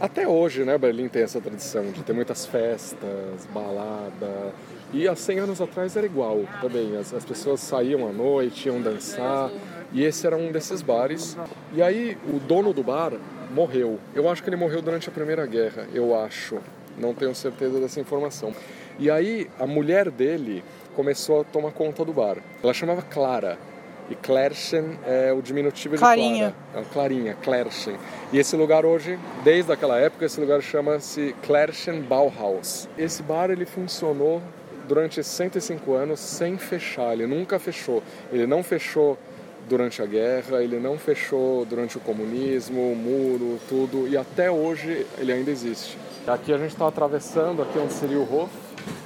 até 0.00 0.26
hoje, 0.26 0.64
né, 0.64 0.76
Berlim 0.76 1.06
tem 1.06 1.22
essa 1.22 1.40
tradição 1.40 1.92
de 1.92 2.02
ter 2.02 2.12
muitas 2.12 2.44
festas, 2.44 3.46
balada. 3.54 4.52
E 4.92 5.06
há 5.06 5.14
100 5.14 5.38
anos 5.38 5.60
atrás 5.60 5.96
era 5.96 6.04
igual 6.06 6.40
também. 6.60 6.96
As, 6.96 7.14
as 7.14 7.24
pessoas 7.24 7.60
saíam 7.60 8.08
à 8.08 8.12
noite, 8.12 8.66
iam 8.66 8.80
dançar. 8.80 9.48
E 9.92 10.02
esse 10.02 10.26
era 10.26 10.36
um 10.36 10.50
desses 10.50 10.82
bares. 10.82 11.36
E 11.72 11.80
aí, 11.80 12.18
o 12.28 12.40
dono 12.40 12.72
do 12.72 12.82
bar 12.82 13.12
morreu. 13.54 14.00
Eu 14.12 14.28
acho 14.28 14.42
que 14.42 14.48
ele 14.48 14.56
morreu 14.56 14.82
durante 14.82 15.08
a 15.08 15.12
Primeira 15.12 15.46
Guerra, 15.46 15.86
eu 15.94 16.18
acho. 16.18 16.58
Não 16.98 17.14
tenho 17.14 17.34
certeza 17.34 17.78
dessa 17.78 18.00
informação. 18.00 18.52
E 19.00 19.10
aí, 19.10 19.48
a 19.58 19.66
mulher 19.66 20.10
dele 20.10 20.62
começou 20.94 21.40
a 21.40 21.44
tomar 21.44 21.72
conta 21.72 22.04
do 22.04 22.12
bar. 22.12 22.36
Ela 22.62 22.74
chamava 22.74 23.00
Clara. 23.00 23.56
E 24.10 24.14
Klerchen 24.14 24.98
é 25.06 25.32
o 25.32 25.40
diminutivo 25.40 25.94
de 25.94 26.00
Clarinha. 26.00 26.54
Clara. 26.70 26.86
É, 26.86 26.92
Clarinha, 26.92 27.34
Klerchen. 27.42 27.96
E 28.30 28.38
esse 28.38 28.54
lugar 28.56 28.84
hoje, 28.84 29.18
desde 29.42 29.72
aquela 29.72 29.96
época, 29.98 30.26
esse 30.26 30.38
lugar 30.38 30.60
chama-se 30.60 31.34
Klerchen 31.42 32.02
Bauhaus. 32.02 32.90
Esse 32.98 33.22
bar 33.22 33.48
ele 33.48 33.64
funcionou 33.64 34.42
durante 34.86 35.24
105 35.24 35.94
anos 35.94 36.20
sem 36.20 36.58
fechar, 36.58 37.14
ele 37.14 37.26
nunca 37.26 37.58
fechou. 37.58 38.02
Ele 38.30 38.46
não 38.46 38.62
fechou 38.62 39.16
durante 39.66 40.02
a 40.02 40.06
guerra, 40.06 40.62
ele 40.62 40.78
não 40.78 40.98
fechou 40.98 41.64
durante 41.64 41.96
o 41.96 42.00
comunismo, 42.00 42.92
o 42.92 42.96
muro, 42.96 43.58
tudo, 43.66 44.06
e 44.08 44.16
até 44.16 44.50
hoje 44.50 45.06
ele 45.16 45.32
ainda 45.32 45.50
existe. 45.50 45.96
Aqui 46.26 46.52
a 46.52 46.58
gente 46.58 46.72
está 46.72 46.86
atravessando, 46.86 47.62
aqui 47.62 47.78
onde 47.78 47.92
seria 47.92 48.18
o 48.18 48.22
Hof, 48.22 48.50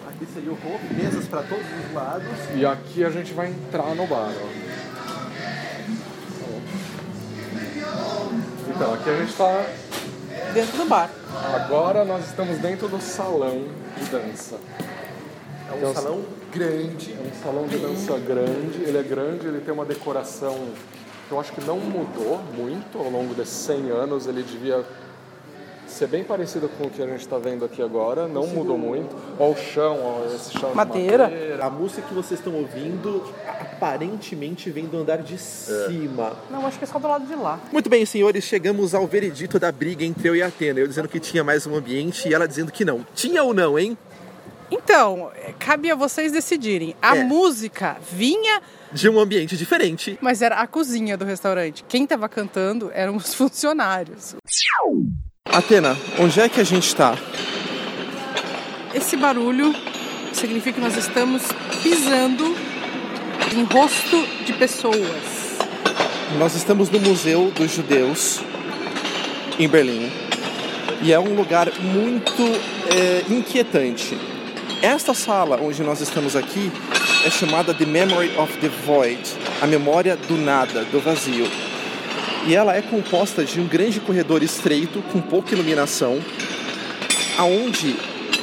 Aqui 0.09 0.27
seria 0.33 0.51
o 0.51 0.55
Hof, 0.55 0.95
mesas 0.95 1.27
para 1.27 1.43
todos 1.43 1.65
os 1.65 1.95
lados. 1.95 2.27
e 2.55 2.65
aqui 2.65 3.05
a 3.05 3.11
gente 3.11 3.33
vai 3.33 3.49
entrar 3.49 3.95
no 3.95 4.07
bar. 4.07 4.33
ó. 4.33 4.75
Então, 8.75 8.95
aqui 8.95 9.11
a 9.11 9.17
gente 9.17 9.31
está. 9.31 9.67
Dentro 10.53 10.77
do 10.79 10.85
bar. 10.87 11.11
Agora 11.55 12.05
nós 12.05 12.27
estamos 12.27 12.59
dentro 12.59 12.89
do 12.89 13.01
salão 13.01 13.65
de 13.97 14.05
dança. 14.07 14.57
É 15.69 15.75
um 15.75 15.79
Então, 15.79 15.95
salão 15.95 16.23
grande. 16.53 17.13
É 17.13 17.21
um 17.21 17.43
salão 17.43 17.67
de 17.67 17.79
dança 17.79 18.19
grande, 18.19 18.83
ele 18.83 18.99
é 18.99 19.03
grande, 19.03 19.47
ele 19.47 19.61
tem 19.61 19.73
uma 19.75 19.85
decoração 19.85 20.69
Eu 21.31 21.41
acho 21.41 21.53
que 21.53 21.65
não 21.65 21.79
mudou 21.79 22.39
muito 22.55 22.99
ao 22.99 23.09
longo 23.11 23.35
desses 23.35 23.55
100 23.65 23.91
anos. 23.91 24.27
Ele 24.27 24.43
devia 24.43 24.85
ser 25.95 26.09
bem 26.09 26.25
parecido 26.25 26.69
com 26.69 26.85
o 26.87 26.91
que 26.91 27.01
a 27.03 27.07
gente 27.07 27.21
está 27.21 27.39
vendo 27.39 27.65
aqui 27.65 27.81
agora. 27.83 28.27
Não 28.29 28.47
mudou 28.47 28.77
muito. 28.77 29.15
Olha 29.39 29.53
o 29.53 29.57
chão, 29.57 29.99
ó, 30.03 30.27
esse 30.35 30.53
chão 30.59 30.75
Madeira. 30.75 31.27
de 31.29 31.33
madeira. 31.35 31.65
A 31.65 31.71
música 31.71 32.03
que 32.03 32.13
vocês 32.15 32.39
estão 32.41 32.55
ouvindo 32.55 33.23
aparentemente 33.61 34.71
vem 34.71 34.87
do 34.87 34.99
andar 34.99 35.19
de 35.23 35.39
cima. 35.39 36.33
Não, 36.51 36.67
acho 36.67 36.79
que 36.79 36.85
é 36.85 36.87
só 36.87 36.99
do 36.99 37.07
lado 37.09 37.27
de 37.27 37.35
lá. 37.35 37.61
Muito 37.73 37.89
bem, 37.89 38.05
senhores, 38.05 38.45
chegamos 38.45 38.95
ao 38.95 39.07
veredito 39.07 39.59
da 39.59 39.71
briga 39.73 40.05
entre 40.05 40.29
eu 40.29 40.37
e 40.37 40.43
a 40.43 40.47
Atena. 40.49 40.81
Eu 40.81 40.87
dizendo 40.89 41.09
que 41.09 41.21
tinha 41.21 41.43
mais 41.45 41.67
um 41.67 41.75
ambiente 41.75 42.29
e 42.29 42.35
ela 42.35 42.47
dizendo 42.49 42.73
que 42.73 42.85
não. 42.85 43.07
Tinha 43.15 43.43
ou 43.43 43.55
não, 43.55 43.79
hein? 43.79 43.97
Então, 44.71 45.31
cabe 45.59 45.91
a 45.91 45.95
vocês 45.95 46.33
decidirem. 46.33 46.97
A 47.01 47.17
É. 47.17 47.23
música 47.25 47.97
vinha, 48.11 48.61
De 48.93 49.09
um 49.09 49.21
ambiente 49.21 49.57
diferente. 49.57 50.19
mas 50.21 50.41
era 50.43 50.57
a 50.57 50.67
cozinha 50.67 51.17
do 51.17 51.25
restaurante. 51.25 51.85
Quem 51.87 52.07
tava 52.07 52.29
cantando 52.29 52.91
eram 52.95 53.15
os 53.17 53.33
funcionários. 53.35 54.35
Atena, 55.47 55.97
onde 56.19 56.41
é 56.41 56.49
que 56.49 56.61
a 56.61 56.65
gente 56.65 56.95
tá? 56.95 57.17
Esse 58.95 59.17
barulho 59.17 59.75
significa 60.33 60.73
que 60.73 60.81
nós 60.81 60.97
estamos 60.97 61.43
pisando 61.83 62.57
em 63.55 63.63
rosto 63.65 64.27
de 64.45 64.53
pessoas. 64.55 65.59
Nós 66.39 66.55
estamos 66.57 66.91
no 66.91 66.99
Museu 66.99 67.53
dos 67.55 67.71
Judeus, 67.71 68.41
em 69.59 69.69
Berlim. 69.69 70.11
E 71.03 71.13
é 71.13 71.21
um 71.21 71.35
lugar 71.35 71.69
muito 71.81 72.43
é, 72.91 73.25
inquietante. 73.33 74.19
Esta 74.83 75.15
sala 75.15 75.61
onde 75.61 75.83
nós 75.83 76.01
estamos 76.01 76.35
aqui 76.35 76.73
é 77.25 77.31
chamada 77.31 77.73
The 77.73 77.87
Memory 77.87 78.37
of 78.37 78.57
the 78.59 78.69
Void 78.85 79.45
a 79.63 79.67
memória 79.67 80.17
do 80.17 80.37
nada, 80.37 80.85
do 80.85 81.01
vazio. 81.01 81.47
E 82.47 82.55
ela 82.55 82.77
é 82.77 82.83
composta 82.83 83.45
de 83.45 83.61
um 83.61 83.67
grande 83.67 84.01
corredor 84.01 84.43
estreito 84.43 85.03
com 85.11 85.21
pouca 85.21 85.55
iluminação, 85.55 86.21
aonde 87.39 87.97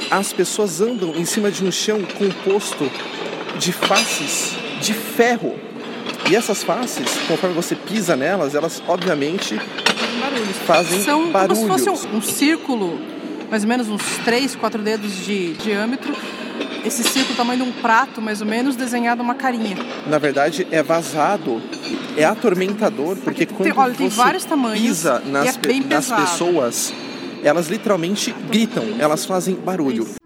as 0.10 0.34
pessoas 0.34 0.82
andam 0.82 1.16
em 1.16 1.24
cima 1.24 1.52
de 1.52 1.64
um 1.64 1.72
chão 1.72 2.02
composto 2.18 2.92
de 3.60 3.72
faces 3.72 4.56
de 4.82 4.94
ferro. 4.94 5.56
E 6.30 6.36
essas 6.36 6.64
faces, 6.64 7.08
conforme 7.28 7.56
você 7.56 7.76
pisa 7.76 8.16
nelas, 8.16 8.56
elas 8.56 8.82
obviamente 8.88 9.60
Barulhos. 10.20 10.58
fazem 10.66 11.04
São 11.04 11.32
barulhos. 11.32 11.60
como 11.60 11.78
se 11.80 11.86
fosse 11.86 12.08
um, 12.08 12.18
um 12.18 12.22
círculo, 12.22 13.00
mais 13.50 13.64
ou 13.64 13.70
menos 13.70 13.88
uns 13.88 14.04
3, 14.26 14.56
4 14.56 14.82
dedos 14.82 15.16
de 15.26 15.54
diâmetro. 15.54 16.14
Esse 16.84 17.04
círculo, 17.04 17.36
tamanho 17.36 17.63
de 17.63 17.70
um 17.70 17.72
prato, 17.74 18.22
mais 18.22 18.41
ou 18.41 18.48
menos, 18.48 18.76
desenhado 18.76 19.22
uma 19.22 19.36
carinha. 19.36 19.78
Na 20.08 20.17
verdade, 20.17 20.67
é 20.72 20.82
vazado, 20.82 21.62
é 22.17 22.24
atormentador, 22.24 23.17
porque 23.17 23.46
quando 23.46 23.78
olha, 23.78 23.94
tem 23.94 24.10
você 24.10 24.15
vários 24.15 24.46
tamanhos 24.46 24.80
pisa 24.80 25.20
nas, 25.26 25.58
é 25.58 25.80
nas 25.88 26.12
pessoas, 26.12 26.94
elas 27.44 27.67
literalmente 27.67 28.34
gritam, 28.50 28.84
elas 29.00 29.26
fazem 29.26 29.56
barulho. 29.56 30.21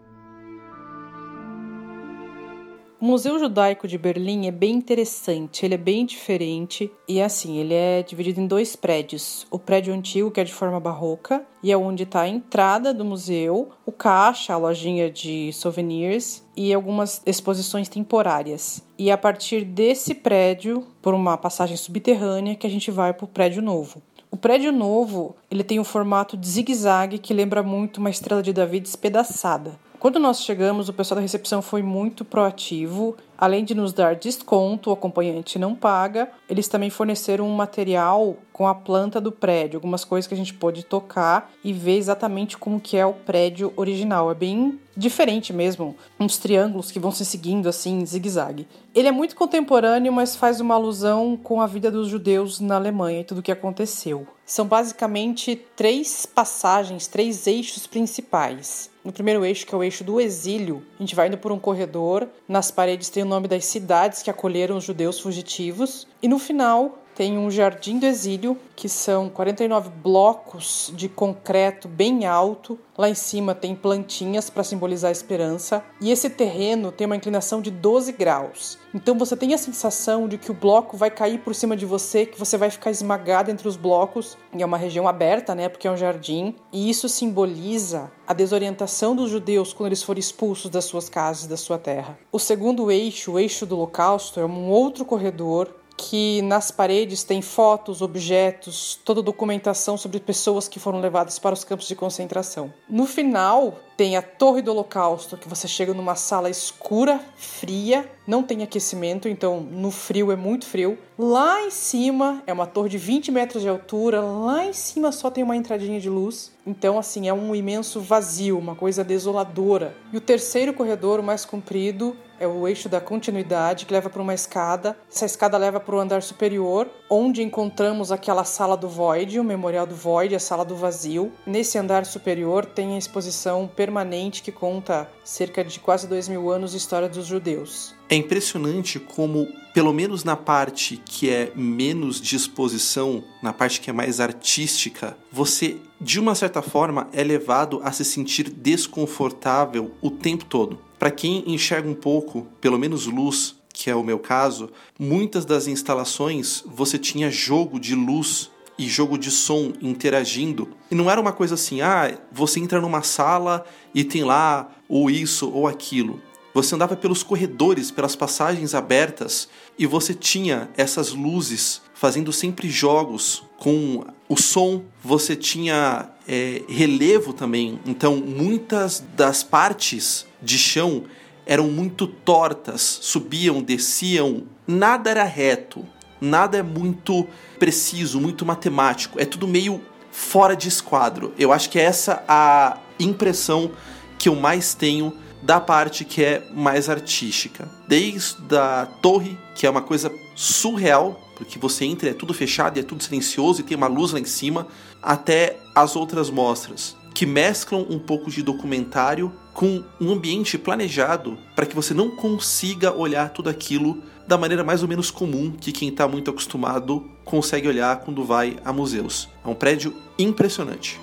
O 3.06 3.08
Museu 3.08 3.38
Judaico 3.38 3.88
de 3.88 4.00
Berlim 4.00 4.48
é 4.48 4.52
bem 4.52 4.74
interessante, 4.74 5.64
ele 5.64 5.76
é 5.76 5.78
bem 5.78 6.08
diferente 6.08 6.92
e 7.08 7.22
assim, 7.22 7.58
ele 7.58 7.76
é 7.76 8.02
dividido 8.02 8.42
em 8.42 8.48
dois 8.48 8.76
prédios. 8.76 9.46
O 9.52 9.60
prédio 9.60 9.94
antigo, 9.94 10.32
que 10.32 10.42
é 10.42 10.44
de 10.44 10.52
forma 10.52 10.80
barroca, 10.80 11.46
e 11.62 11.72
é 11.72 11.78
onde 11.78 12.02
está 12.02 12.22
a 12.22 12.28
entrada 12.28 12.92
do 12.92 13.06
museu, 13.06 13.70
o 13.86 13.92
caixa, 13.92 14.56
a 14.56 14.58
lojinha 14.58 15.12
de 15.12 15.54
souvenirs 15.54 16.44
e 16.58 16.74
algumas 16.74 17.22
exposições 17.28 17.88
temporárias. 17.88 18.84
E 18.98 19.12
é 19.12 19.14
a 19.14 19.18
partir 19.20 19.64
desse 19.64 20.16
prédio, 20.16 20.88
por 21.00 21.14
uma 21.14 21.38
passagem 21.38 21.78
subterrânea, 21.78 22.56
que 22.56 22.66
a 22.66 22.72
gente 22.72 22.90
vai 22.90 23.14
para 23.14 23.26
o 23.26 23.28
prédio 23.28 23.62
novo. 23.62 24.02
O 24.32 24.36
prédio 24.36 24.72
novo, 24.72 25.36
ele 25.52 25.64
tem 25.64 25.80
um 25.80 25.84
formato 25.84 26.36
de 26.36 26.50
zigue-zague 26.50 27.20
que 27.20 27.36
lembra 27.36 27.62
muito 27.62 27.98
uma 27.98 28.10
estrela 28.10 28.42
de 28.42 28.52
Davi 28.52 28.80
despedaçada. 28.80 29.80
Quando 30.00 30.20
nós 30.20 30.42
chegamos, 30.42 30.90
o 30.90 30.94
pessoal 30.94 31.16
da 31.16 31.22
recepção 31.22 31.62
foi 31.62 31.82
muito 31.82 32.26
proativo. 32.26 33.16
Além 33.38 33.64
de 33.64 33.76
nos 33.76 33.92
dar 33.92 34.16
desconto, 34.16 34.90
o 34.90 34.94
acompanhante 34.94 35.60
não 35.60 35.76
paga, 35.76 36.30
eles 36.50 36.68
também 36.68 36.90
forneceram 36.90 37.48
um 37.48 37.56
material 37.56 38.38
com 38.54 38.68
a 38.68 38.74
planta 38.74 39.20
do 39.20 39.32
prédio, 39.32 39.78
algumas 39.78 40.06
coisas 40.06 40.28
que 40.28 40.34
a 40.34 40.38
gente 40.38 40.54
pôde 40.54 40.86
tocar 40.86 41.52
e 41.64 41.74
ver 41.74 41.98
exatamente 41.98 42.58
como 42.58 42.80
que 42.80 42.96
é 42.96 43.06
o 43.06 43.14
prédio 43.14 43.74
original. 43.76 44.32
É 44.32 44.34
bem 44.34 44.80
diferente 44.96 45.52
mesmo, 45.52 45.96
uns 46.20 46.38
triângulos 46.38 46.92
que 46.92 47.00
vão 47.00 47.12
se 47.12 47.26
seguindo 47.26 47.68
assim, 47.68 48.06
zigue-zague. 48.06 48.68
Ele 48.94 49.10
é 49.10 49.12
muito 49.12 49.36
contemporâneo, 49.36 50.14
mas 50.14 50.36
faz 50.36 50.62
uma 50.62 50.76
alusão 50.76 51.38
com 51.42 51.60
a 51.60 51.68
vida 51.68 51.92
dos 51.92 52.08
judeus 52.08 52.62
na 52.62 52.76
Alemanha 52.76 53.22
e 53.22 53.26
tudo 53.26 53.40
o 53.40 53.44
que 53.44 53.52
aconteceu. 53.52 54.26
São 54.46 54.68
basicamente 54.68 55.56
três 55.76 56.26
passagens, 56.26 57.08
três 57.08 57.48
eixos 57.48 57.88
principais. 57.88 58.92
No 59.04 59.12
primeiro 59.12 59.44
eixo, 59.44 59.66
que 59.66 59.74
é 59.74 59.78
o 59.78 59.84
eixo 59.84 60.04
do 60.04 60.22
exílio, 60.22 60.86
a 61.00 61.04
gente 61.04 61.16
vai 61.16 61.28
indo 61.28 61.38
por 61.38 61.52
um 61.52 61.60
corredor. 61.60 62.28
Nas 62.48 62.70
paredes 62.70 63.10
tem 63.10 63.24
o 63.24 63.28
nome 63.28 63.48
das 63.48 63.66
cidades 63.66 64.22
que 64.22 64.30
acolheram 64.30 64.78
os 64.78 64.84
judeus 64.84 65.20
fugitivos. 65.20 66.08
E 66.22 66.28
no 66.28 66.38
final 66.38 67.00
tem 67.16 67.38
um 67.38 67.50
jardim 67.50 67.98
do 67.98 68.06
exílio, 68.06 68.58
que 68.76 68.90
são 68.90 69.30
49 69.30 69.90
blocos 70.04 70.92
de 70.94 71.08
concreto 71.08 71.88
bem 71.88 72.26
alto. 72.26 72.78
Lá 72.98 73.10
em 73.10 73.16
cima 73.16 73.56
tem 73.56 73.74
plantinhas 73.74 74.50
para 74.50 74.64
simbolizar 74.66 75.10
a 75.10 75.12
esperança. 75.14 75.82
E 76.02 76.12
esse 76.12 76.30
terreno 76.30 76.92
tem 76.92 77.08
uma 77.08 77.16
inclinação 77.16 77.62
de 77.62 77.72
12 77.72 78.12
graus. 78.12 78.78
Então 78.94 79.18
você 79.18 79.36
tem 79.38 79.54
a 79.54 79.58
sensação 79.58 80.28
de 80.28 80.38
que 80.38 80.52
o 80.52 80.54
bloco 80.54 80.98
vai 80.98 81.10
cair 81.10 81.40
por 81.40 81.56
cima 81.56 81.78
de 81.78 81.86
você, 81.86 82.26
que 82.26 82.38
você 82.38 82.58
vai 82.58 82.70
ficar 82.70 82.92
esmagado 82.92 83.50
entre 83.50 83.68
os 83.68 83.78
blocos. 83.78 84.38
E 84.54 84.62
é 84.62 84.66
uma 84.66 84.78
região 84.78 85.08
aberta, 85.08 85.56
né? 85.56 85.70
Porque 85.70 85.88
é 85.88 85.92
um 85.92 85.98
jardim. 85.98 86.56
E 86.72 86.90
isso 86.90 87.08
simboliza 87.08 88.12
a 88.28 88.34
desorientação 88.34 89.16
dos 89.16 89.30
judeus 89.30 89.72
quando 89.72 89.88
eles 89.88 90.04
foram 90.04 90.20
expulsos 90.20 90.70
das 90.70 90.84
suas 90.84 91.08
casas, 91.08 91.48
da 91.48 91.56
sua 91.56 91.78
terra. 91.78 92.18
O 92.30 92.40
segundo 92.40 92.92
eixo, 92.92 93.34
o 93.34 93.40
eixo 93.40 93.66
do 93.66 93.78
Holocausto, 93.78 94.40
é 94.40 94.46
um 94.46 94.70
outro 94.70 95.06
corredor 95.06 95.74
que 95.98 96.42
nas 96.42 96.72
paredes 96.72 97.24
tem 97.24 97.42
fotos, 97.42 98.02
objetos, 98.02 99.00
toda 99.06 99.22
documentação 99.22 99.98
sobre 99.98 100.20
pessoas 100.20 100.68
que 100.68 100.80
foram 100.80 101.00
levadas 101.00 101.40
para 101.40 101.54
os 101.54 101.64
campos 101.64 101.88
de 101.88 101.96
concentração. 101.96 102.74
No 102.90 103.06
final, 103.06 103.80
tem 103.96 104.18
a 104.18 104.22
Torre 104.22 104.62
do 104.62 104.72
Holocausto, 104.72 105.38
que 105.38 105.48
você 105.48 105.68
chega 105.68 105.94
numa 105.94 106.16
sala 106.16 106.50
escura, 106.50 107.20
fria, 107.38 108.10
não 108.28 108.44
tem 108.44 108.62
aquecimento, 108.62 109.30
então 109.30 109.62
no 109.62 109.90
frio 109.90 110.32
é 110.32 110.36
muito 110.36 110.66
frio. 110.66 110.98
Lá 111.18 111.62
em 111.62 111.72
cima 111.72 112.44
é 112.46 112.52
uma 112.52 112.68
torre 112.68 112.90
de 112.90 112.98
20 112.98 113.32
metros 113.32 113.62
de 113.62 113.70
altura, 113.70 114.20
lá 114.20 114.66
em 114.66 114.74
cima 114.74 115.14
só 115.14 115.32
tem 115.32 115.44
uma 115.44 115.56
entradinha 115.56 116.00
de 116.00 116.10
luz. 116.10 116.52
Então, 116.68 116.98
assim, 116.98 117.30
é 117.30 117.34
um 117.34 117.56
imenso 117.56 118.02
vazio, 118.02 118.58
uma 118.58 118.76
coisa 118.76 119.04
desoladora. 119.04 119.96
E 120.12 120.18
o 120.18 120.22
terceiro 120.22 120.74
corredor, 120.74 121.20
o 121.20 121.24
mais 121.24 121.46
comprido, 121.46 122.18
é 122.40 122.48
o 122.48 122.68
eixo 122.68 122.90
da 122.90 123.02
continuidade 123.02 123.86
que 123.86 123.94
leva 123.94 124.10
para 124.10 124.22
uma 124.22 124.34
escada. 124.34 124.98
Essa 125.12 125.26
escada 125.26 125.58
leva 125.58 125.80
para 125.80 125.96
o 125.96 126.00
andar 126.00 126.22
superior, 126.22 126.90
onde 127.10 127.42
encontramos 127.42 128.12
aquela 128.12 128.44
sala 128.44 128.76
do 128.76 128.90
Void, 128.90 129.40
o 129.40 129.44
memorial 129.44 129.86
do 129.86 129.96
Void, 129.96 130.36
a 130.36 130.40
sala 130.40 130.66
do 130.66 130.76
vazio. 130.76 131.32
Nesse 131.46 131.78
andar 131.78 132.06
superior 132.06 132.66
tem 132.66 132.96
a 132.96 132.98
exposição 132.98 133.68
permanente 133.68 134.42
que 134.42 134.52
conta 134.52 135.10
cerca 135.24 135.64
de 135.64 135.80
quase 135.80 136.08
dois 136.08 136.28
mil 136.28 136.50
anos 136.50 136.72
de 136.72 136.78
história 136.78 137.10
dos 137.10 137.26
judeus. 137.26 137.96
É 138.08 138.16
impressionante 138.16 139.00
como, 139.00 139.48
pelo 139.74 139.92
menos 139.92 140.24
na 140.24 140.36
parte 140.36 141.02
que 141.04 141.30
é 141.30 141.52
menos 141.56 142.22
de 142.22 142.36
exposição, 142.36 143.24
na 143.42 143.52
parte 143.52 143.82
que 143.82 143.90
é 143.90 143.94
mais 143.94 144.20
artística, 144.20 145.18
você, 145.32 145.78
de 146.00 146.20
uma 146.20 146.36
certa 146.36 146.62
forma, 146.62 147.10
é 147.12 147.24
levado 147.24 147.82
a 147.84 147.92
se 147.92 148.06
sentir 148.06 148.50
desconfortável 148.50 149.92
o 150.02 150.12
tempo 150.12 150.46
todo. 150.46 150.85
Para 150.98 151.12
quem 151.12 151.44
enxerga 151.48 151.90
um 151.90 151.94
pouco, 151.94 152.48
pelo 152.62 152.80
menos 152.80 153.06
luz, 153.06 153.56
que 153.74 153.90
é 153.90 153.96
o 153.96 154.04
meu 154.04 154.18
caso, 154.18 154.70
muitas 154.98 155.46
das 155.46 155.68
instalações 155.68 156.64
você 156.66 156.98
tinha 156.98 157.30
jogo 157.30 157.80
de 157.80 157.94
luz 157.94 158.50
e 158.78 158.88
jogo 158.88 159.18
de 159.18 159.32
som 159.32 159.74
interagindo. 159.82 160.70
E 160.90 160.96
não 160.96 161.10
era 161.10 161.20
uma 161.20 161.34
coisa 161.34 161.56
assim, 161.56 161.82
ah, 161.82 162.18
você 162.32 162.60
entra 162.60 162.82
numa 162.82 163.02
sala 163.02 163.66
e 163.94 164.04
tem 164.04 164.24
lá 164.24 164.70
ou 164.88 165.10
isso 165.10 165.50
ou 165.52 165.68
aquilo. 165.68 166.22
Você 166.56 166.74
andava 166.74 166.96
pelos 166.96 167.22
corredores, 167.22 167.92
pelas 167.92 168.16
passagens 168.16 168.74
abertas 168.74 169.50
e 169.78 169.86
você 169.86 170.14
tinha 170.14 170.70
essas 170.78 171.12
luzes 171.12 171.82
fazendo 171.94 172.32
sempre 172.32 172.70
jogos 172.70 173.44
com 173.58 174.06
o 174.30 174.38
som. 174.38 174.86
Você 175.04 175.36
tinha 175.36 176.12
é, 176.26 176.62
relevo 176.70 177.34
também, 177.34 177.78
então 177.86 178.16
muitas 178.16 179.04
das 179.18 179.44
partes 179.44 180.26
de 180.42 180.58
chão 180.58 181.04
eram 181.46 181.68
muito 181.68 182.08
tortas, 182.08 183.00
subiam, 183.02 183.62
desciam, 183.62 184.44
nada 184.66 185.10
era 185.10 185.26
reto, 185.26 185.86
nada 186.22 186.58
é 186.58 186.64
muito 186.64 187.28
preciso, 187.60 188.18
muito 188.22 188.46
matemático, 188.46 189.20
é 189.20 189.26
tudo 189.26 189.46
meio 189.46 189.82
fora 190.10 190.56
de 190.56 190.70
esquadro. 190.70 191.34
Eu 191.38 191.52
acho 191.52 191.70
que 191.70 191.78
é 191.78 191.84
essa 191.84 192.24
a 192.30 192.78
impressão 192.98 193.72
que 194.18 194.30
eu 194.30 194.36
mais 194.38 194.74
tenho 194.74 195.25
da 195.46 195.60
parte 195.60 196.04
que 196.04 196.24
é 196.24 196.44
mais 196.52 196.90
artística. 196.90 197.70
Desde 197.88 198.58
a 198.58 198.88
torre, 199.02 199.38
que 199.54 199.68
é 199.68 199.70
uma 199.70 199.82
coisa 199.82 200.12
surreal, 200.34 201.22
porque 201.38 201.60
você 201.60 201.86
entra 201.86 202.10
é 202.10 202.14
tudo 202.14 202.34
fechado 202.34 202.78
e 202.78 202.80
é 202.80 202.84
tudo 202.84 203.04
silencioso 203.04 203.62
e 203.62 203.64
tem 203.64 203.78
uma 203.78 203.88
luz 203.88 204.12
lá 204.12 204.20
em 204.20 204.26
cima, 204.26 204.68
até 205.02 205.60
as 205.76 205.96
outras 205.96 206.32
mostras, 206.32 206.98
que 207.14 207.28
mesclam 207.28 207.86
um 207.88 208.00
pouco 208.00 208.32
de 208.32 208.42
documentário 208.42 209.32
com 209.54 209.84
um 210.02 210.12
ambiente 210.12 210.58
planejado 210.58 211.38
para 211.56 211.68
que 211.68 211.76
você 211.76 211.94
não 211.94 212.10
consiga 212.10 212.92
olhar 212.92 213.30
tudo 213.30 213.50
aquilo 213.50 214.02
da 214.28 214.40
maneira 214.40 214.64
mais 214.64 214.82
ou 214.82 214.90
menos 214.90 215.12
comum 215.12 215.52
que 215.52 215.72
quem 215.72 215.90
está 215.90 216.08
muito 216.08 216.32
acostumado 216.32 217.08
consegue 217.24 217.68
olhar 217.68 217.98
quando 217.98 218.24
vai 218.24 218.58
a 218.66 218.74
museus. 218.74 219.30
É 219.46 219.48
um 219.48 219.54
prédio 219.54 219.94
impressionante. 220.18 221.00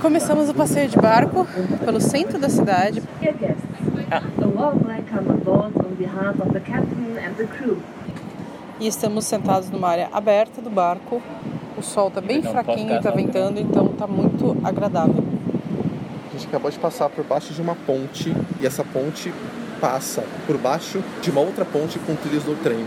Começamos 0.00 0.48
o 0.48 0.54
passeio 0.54 0.88
de 0.88 0.96
barco 0.96 1.46
pelo 1.84 2.00
centro 2.00 2.38
da 2.38 2.48
cidade. 2.48 3.02
E 8.80 8.86
estamos 8.86 9.24
sentados 9.24 9.70
numa 9.70 9.88
área 9.88 10.08
aberta 10.12 10.62
do 10.62 10.70
barco. 10.70 11.20
O 11.76 11.82
sol 11.82 12.08
está 12.08 12.20
bem 12.20 12.42
fraquinho, 12.42 12.96
está 12.96 13.10
ventando, 13.10 13.60
então 13.60 13.86
está 13.86 14.06
muito 14.06 14.56
agradável. 14.64 15.24
A 16.28 16.32
gente 16.32 16.46
acabou 16.46 16.70
de 16.70 16.78
passar 16.78 17.08
por 17.08 17.24
baixo 17.24 17.52
de 17.52 17.60
uma 17.60 17.74
ponte 17.74 18.34
e 18.60 18.66
essa 18.66 18.84
ponte 18.84 19.32
passa 19.80 20.24
por 20.46 20.56
baixo 20.58 21.02
de 21.22 21.30
uma 21.30 21.40
outra 21.40 21.64
ponte 21.64 21.98
com 22.00 22.14
trilhos 22.16 22.44
do 22.44 22.60
trem. 22.62 22.84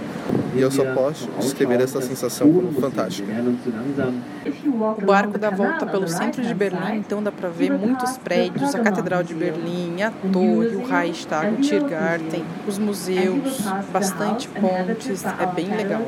E 0.54 0.62
eu 0.62 0.70
só 0.70 0.84
posso 0.94 1.30
descrever 1.40 1.82
essa 1.82 2.02
sensação 2.02 2.52
como 2.52 2.74
fantástica. 2.74 3.32
O 4.66 5.06
barco 5.06 5.38
dá 5.38 5.50
volta 5.50 5.86
pelo 5.86 6.08
centro 6.08 6.42
de 6.44 6.54
Berlim, 6.54 6.98
então 6.98 7.24
dá 7.24 7.32
para 7.32 7.50
ver 7.50 7.72
muitos 7.72 8.18
prédios, 8.18 8.76
a 8.76 8.80
Catedral 8.80 9.24
de 9.24 9.34
Berlim, 9.34 10.02
a 10.02 10.12
Torre, 10.12 10.76
o 10.76 10.86
Reichstag, 10.86 11.54
o 11.54 11.62
Tiergarten, 11.62 12.44
os 12.68 12.78
museus, 12.78 13.62
bastante 13.92 14.48
pontes, 14.50 15.24
é 15.24 15.46
bem 15.54 15.70
legal. 15.76 16.02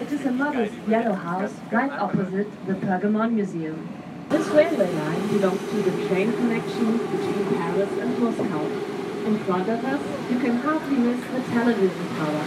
It 0.00 0.14
is 0.14 0.24
a 0.24 0.30
modest 0.30 0.72
yellow 0.88 1.12
house 1.12 1.52
right 1.70 1.92
opposite 2.00 2.48
the 2.66 2.72
Pergamon 2.72 3.32
Museum. 3.32 3.76
This 4.30 4.48
railway 4.48 4.90
line 4.90 5.28
belongs 5.28 5.60
to 5.60 5.82
the 5.82 6.08
train 6.08 6.32
connection 6.32 6.96
between 6.96 7.44
Paris 7.58 7.90
and 8.00 8.18
Moscow. 8.18 8.89
In 9.26 9.36
front 9.44 9.68
of 9.68 9.84
us, 9.84 10.00
you 10.30 10.38
can 10.38 10.56
hardly 10.56 10.96
miss 10.96 11.20
the 11.28 11.42
television 11.52 12.08
tower, 12.16 12.44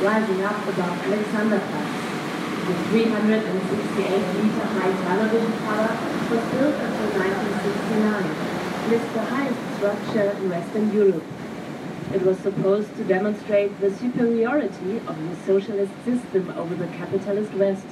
rising 0.00 0.42
up 0.42 0.56
above 0.66 0.98
Alexanderplatz. 1.04 2.14
The 2.64 2.72
368-meter 2.88 4.66
high 4.72 4.92
television 5.04 5.52
tower 5.68 5.92
was 6.30 6.42
built 6.50 6.76
until 6.80 7.10
1969. 7.20 8.24
It 8.84 8.92
is 8.92 9.04
the 9.12 9.20
highest 9.20 9.60
structure 9.76 10.30
in 10.30 10.48
Western 10.48 10.92
Europe. 10.94 11.24
It 12.14 12.22
was 12.22 12.38
supposed 12.38 12.96
to 12.96 13.04
demonstrate 13.04 13.78
the 13.80 13.90
superiority 13.94 14.98
of 15.06 15.16
the 15.28 15.36
socialist 15.44 15.92
system 16.06 16.48
over 16.56 16.74
the 16.74 16.86
capitalist 16.86 17.52
West. 17.52 17.86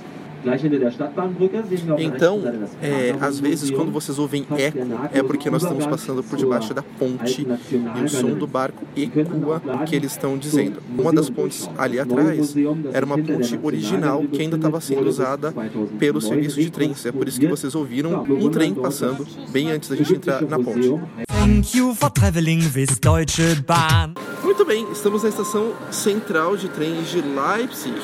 Então, 1.98 2.42
é, 2.82 3.14
às 3.20 3.38
vezes, 3.38 3.70
quando 3.70 3.92
vocês 3.92 4.18
ouvem 4.18 4.46
eco, 4.56 4.78
é 5.12 5.22
porque 5.22 5.48
nós 5.50 5.62
estamos 5.62 5.86
passando 5.86 6.22
por 6.22 6.36
debaixo 6.36 6.74
da 6.74 6.82
ponte 6.82 7.46
e 7.46 8.04
o 8.04 8.08
som 8.08 8.34
do 8.34 8.46
barco 8.46 8.84
ecoa 8.96 9.62
o 9.64 9.84
que 9.84 9.94
eles 9.94 10.12
estão 10.12 10.36
dizendo. 10.36 10.82
Uma 10.98 11.12
das 11.12 11.30
pontes 11.30 11.68
ali 11.78 12.00
atrás 12.00 12.54
era 12.92 13.06
uma 13.06 13.18
ponte 13.18 13.58
original 13.62 14.22
que 14.24 14.42
ainda 14.42 14.56
estava 14.56 14.80
sendo 14.80 15.08
usada 15.08 15.54
pelo 15.98 16.20
serviço 16.20 16.60
de 16.60 16.70
trens. 16.70 17.06
É 17.06 17.12
por 17.12 17.28
isso 17.28 17.38
que 17.38 17.46
vocês 17.46 17.74
ouviram 17.74 18.22
um 18.24 18.50
trem 18.50 18.74
passando 18.74 19.26
bem 19.50 19.70
antes 19.70 19.88
da 19.88 19.96
gente 19.96 20.14
entrar 20.14 20.42
na 20.42 20.58
ponte. 20.58 20.92
Thank 21.28 21.76
you 21.76 21.94
for 21.94 22.10
traveling 22.10 22.60
with 22.74 22.98
Deutsche 23.00 23.56
Bahn. 23.66 24.14
Muito 24.42 24.64
bem, 24.64 24.86
estamos 24.90 25.22
na 25.22 25.28
estação 25.28 25.72
central 25.90 26.56
de 26.56 26.68
trens 26.68 27.10
de 27.10 27.20
Leipzig 27.20 27.94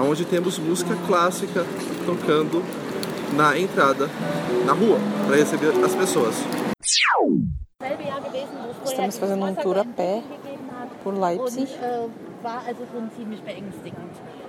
onde 0.00 0.24
temos 0.24 0.58
música 0.58 0.96
clássica 1.06 1.64
tocando 2.06 2.62
na 3.34 3.58
entrada, 3.58 4.08
na 4.64 4.72
rua, 4.72 4.98
para 5.26 5.36
receber 5.36 5.72
as 5.84 5.94
pessoas. 5.94 6.36
Estamos 8.84 9.18
fazendo 9.18 9.44
um 9.44 9.54
tour 9.54 9.78
a 9.78 9.84
pé 9.84 10.22
por 11.02 11.14
Leipzig. 11.14 11.68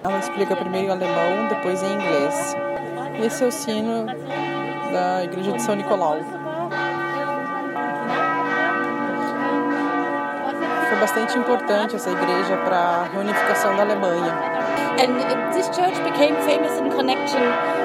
Ela 0.03 0.19
explica 0.19 0.55
primeiro 0.55 0.87
em 0.87 0.91
alemão, 0.91 1.47
depois 1.49 1.81
em 1.81 1.93
inglês. 1.93 2.55
Esse 3.23 3.43
é 3.43 3.47
o 3.47 3.51
sino 3.51 4.05
da 4.91 5.23
igreja 5.23 5.53
de 5.53 5.61
São 5.61 5.75
Nicolau. 5.75 6.17
Foi 10.89 10.99
bastante 10.99 11.37
importante 11.37 11.95
essa 11.95 12.09
igreja 12.09 12.57
para 12.57 12.77
a 12.77 13.03
reunificação 13.05 13.75
da 13.75 13.83
Alemanha. 13.83 14.62
And 14.99 15.15
this 15.53 15.67
church 15.75 15.97
became 16.11 16.35
famous 16.45 16.77
in 16.79 16.91
connection 16.91 17.82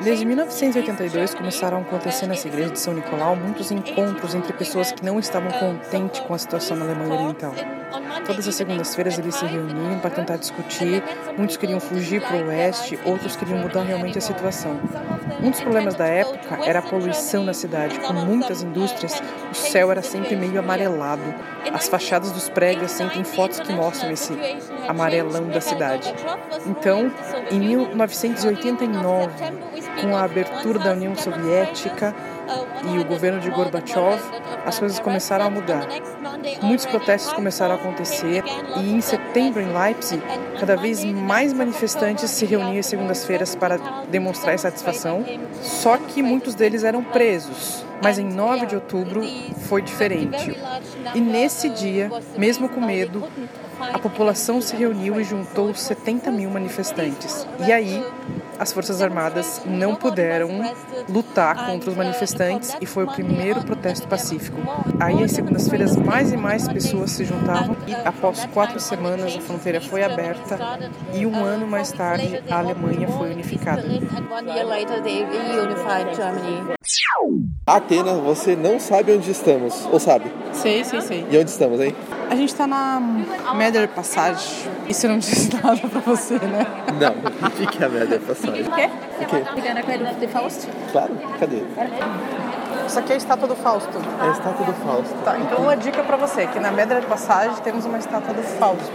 Desde 0.00 0.24
1982 0.24 1.34
começaram 1.34 1.78
a 1.78 1.80
acontecer 1.82 2.26
nessa 2.26 2.48
igreja 2.48 2.70
de 2.70 2.80
São 2.80 2.94
Nicolau 2.94 3.36
muitos 3.36 3.70
encontros 3.70 4.34
entre 4.34 4.52
pessoas 4.54 4.92
que 4.92 5.04
não 5.04 5.18
estavam 5.18 5.50
contentes 5.50 6.20
com 6.20 6.32
a 6.32 6.38
situação 6.38 6.74
na 6.74 6.86
Alemanha 6.86 7.14
Oriental. 7.14 7.52
Todas 8.24 8.48
as 8.48 8.54
segundas-feiras 8.54 9.18
eles 9.18 9.34
se 9.34 9.44
reuniam 9.44 9.98
para 10.00 10.10
tentar 10.10 10.36
discutir. 10.36 11.02
Muitos 11.36 11.56
queriam 11.56 11.78
fugir 11.78 12.20
para 12.22 12.38
o 12.38 12.48
oeste, 12.48 12.98
outros 13.04 13.36
queriam 13.36 13.58
mudar 13.58 13.82
realmente 13.82 14.18
a 14.18 14.20
situação. 14.20 14.80
Um 15.40 15.50
dos 15.50 15.60
problemas 15.60 15.94
da 15.94 16.06
época 16.06 16.58
era 16.64 16.78
a 16.78 16.82
poluição 16.82 17.44
na 17.44 17.52
cidade. 17.52 17.98
Com 18.00 18.12
muitas 18.14 18.62
indústrias, 18.62 19.22
o 19.50 19.54
céu 19.54 19.90
era 19.90 20.02
sempre 20.02 20.34
meio 20.34 20.58
amarelado. 20.58 21.22
As 21.72 21.88
fachadas 21.88 22.32
dos 22.32 22.48
prédios 22.48 22.90
sempre 22.90 23.14
têm 23.14 23.24
fotos 23.24 23.60
que 23.60 23.72
mostram 23.72 24.10
esse 24.10 24.32
amarelão 24.88 25.48
da 25.48 25.60
cidade. 25.60 26.12
Então, 26.66 27.12
em 27.50 27.60
1989, 27.60 29.25
com 30.00 30.16
a 30.16 30.24
abertura 30.24 30.78
da 30.78 30.92
União 30.92 31.14
Soviética 31.14 32.14
e 32.92 32.98
o 32.98 33.04
governo 33.04 33.40
de 33.40 33.50
Gorbachev, 33.50 34.20
as 34.64 34.78
coisas 34.78 34.98
começaram 34.98 35.46
a 35.46 35.50
mudar. 35.50 35.86
Muitos 36.62 36.86
protestos 36.86 37.32
começaram 37.32 37.74
a 37.74 37.78
acontecer 37.78 38.44
e 38.76 38.92
em 38.92 39.00
setembro 39.00 39.60
em 39.60 39.72
Leipzig, 39.72 40.22
cada 40.58 40.76
vez 40.76 41.04
mais 41.04 41.52
manifestantes 41.52 42.30
se 42.30 42.44
reuniam 42.44 42.82
segundas-feiras 42.82 43.54
para 43.54 43.78
demonstrar 44.08 44.54
insatisfação, 44.54 45.24
só 45.62 45.96
que 45.96 46.22
muitos 46.22 46.54
deles 46.54 46.84
eram 46.84 47.02
presos. 47.02 47.84
Mas 48.02 48.18
em 48.18 48.24
9 48.24 48.66
de 48.66 48.74
outubro 48.74 49.22
foi 49.68 49.80
diferente. 49.80 50.54
E 51.14 51.20
nesse 51.20 51.70
dia, 51.70 52.10
mesmo 52.36 52.68
com 52.68 52.80
medo, 52.80 53.26
a 53.80 53.98
população 53.98 54.60
se 54.60 54.76
reuniu 54.76 55.20
e 55.20 55.24
juntou 55.24 55.74
70 55.74 56.30
mil 56.30 56.50
manifestantes. 56.50 57.46
E 57.66 57.72
aí, 57.72 58.04
as 58.58 58.72
Forças 58.72 59.02
Armadas 59.02 59.62
não 59.64 59.94
puderam 59.94 60.48
lutar 61.08 61.66
contra 61.66 61.90
os 61.90 61.96
manifestantes 61.96 62.76
e 62.80 62.86
foi 62.86 63.04
o 63.04 63.12
primeiro 63.12 63.62
protesto 63.62 64.06
pacífico. 64.08 64.58
Aí, 65.00 65.22
às 65.22 65.32
segundas-feiras, 65.32 65.96
mais 65.96 66.32
e 66.32 66.36
mais 66.36 66.66
pessoas 66.68 67.10
se 67.10 67.24
juntavam 67.24 67.76
e, 67.86 67.94
após 67.94 68.44
quatro 68.46 68.80
semanas, 68.80 69.36
a 69.36 69.40
fronteira 69.40 69.80
foi 69.80 70.02
aberta 70.02 70.58
e 71.12 71.26
um 71.26 71.44
ano 71.44 71.66
mais 71.66 71.92
tarde, 71.92 72.42
a 72.50 72.58
Alemanha 72.58 73.08
foi 73.08 73.32
unificada. 73.32 73.84
Atena, 77.66 78.14
você 78.14 78.54
não 78.54 78.78
sabe 78.78 79.12
onde 79.12 79.30
estamos, 79.30 79.86
ou 79.90 79.98
sabe? 79.98 80.30
Sei, 80.52 80.84
sei, 80.84 81.00
sei. 81.00 81.26
E 81.30 81.38
onde 81.38 81.50
estamos, 81.50 81.80
hein? 81.80 81.94
A 82.30 82.34
gente 82.34 82.54
tá 82.54 82.66
na 82.66 83.00
Meder 83.54 83.88
Passage. 83.88 84.68
Isso 84.88 85.06
não 85.08 85.18
diz 85.18 85.48
nada 85.62 85.88
pra 85.88 86.00
você, 86.00 86.34
né? 86.38 86.66
Não, 87.00 87.48
o 87.48 87.50
que 87.50 87.66
que 87.66 87.82
é 87.82 87.86
a 87.86 87.88
Meder 87.88 88.20
Passage? 88.20 88.62
O 88.62 88.70
quê? 88.72 88.90
O 89.20 89.26
quê? 89.26 90.16
de 90.20 90.28
Faust? 90.28 90.68
Claro, 90.92 91.16
cadê? 91.38 91.62
Isso 92.86 92.98
aqui 93.00 93.12
é 93.12 93.14
a 93.14 93.18
estátua 93.18 93.48
do 93.48 93.56
Fausto. 93.56 93.98
É 94.20 94.28
a 94.28 94.30
estátua 94.32 94.66
do 94.66 94.72
Fausto. 94.74 95.14
Tá, 95.24 95.38
então 95.38 95.58
uma 95.58 95.76
dica 95.76 96.02
pra 96.02 96.16
você, 96.16 96.46
que 96.46 96.60
na 96.60 96.70
Medra 96.70 97.00
de 97.00 97.06
Passagem 97.06 97.56
temos 97.62 97.84
uma 97.84 97.98
estátua 97.98 98.32
do 98.32 98.42
Fausto. 98.42 98.92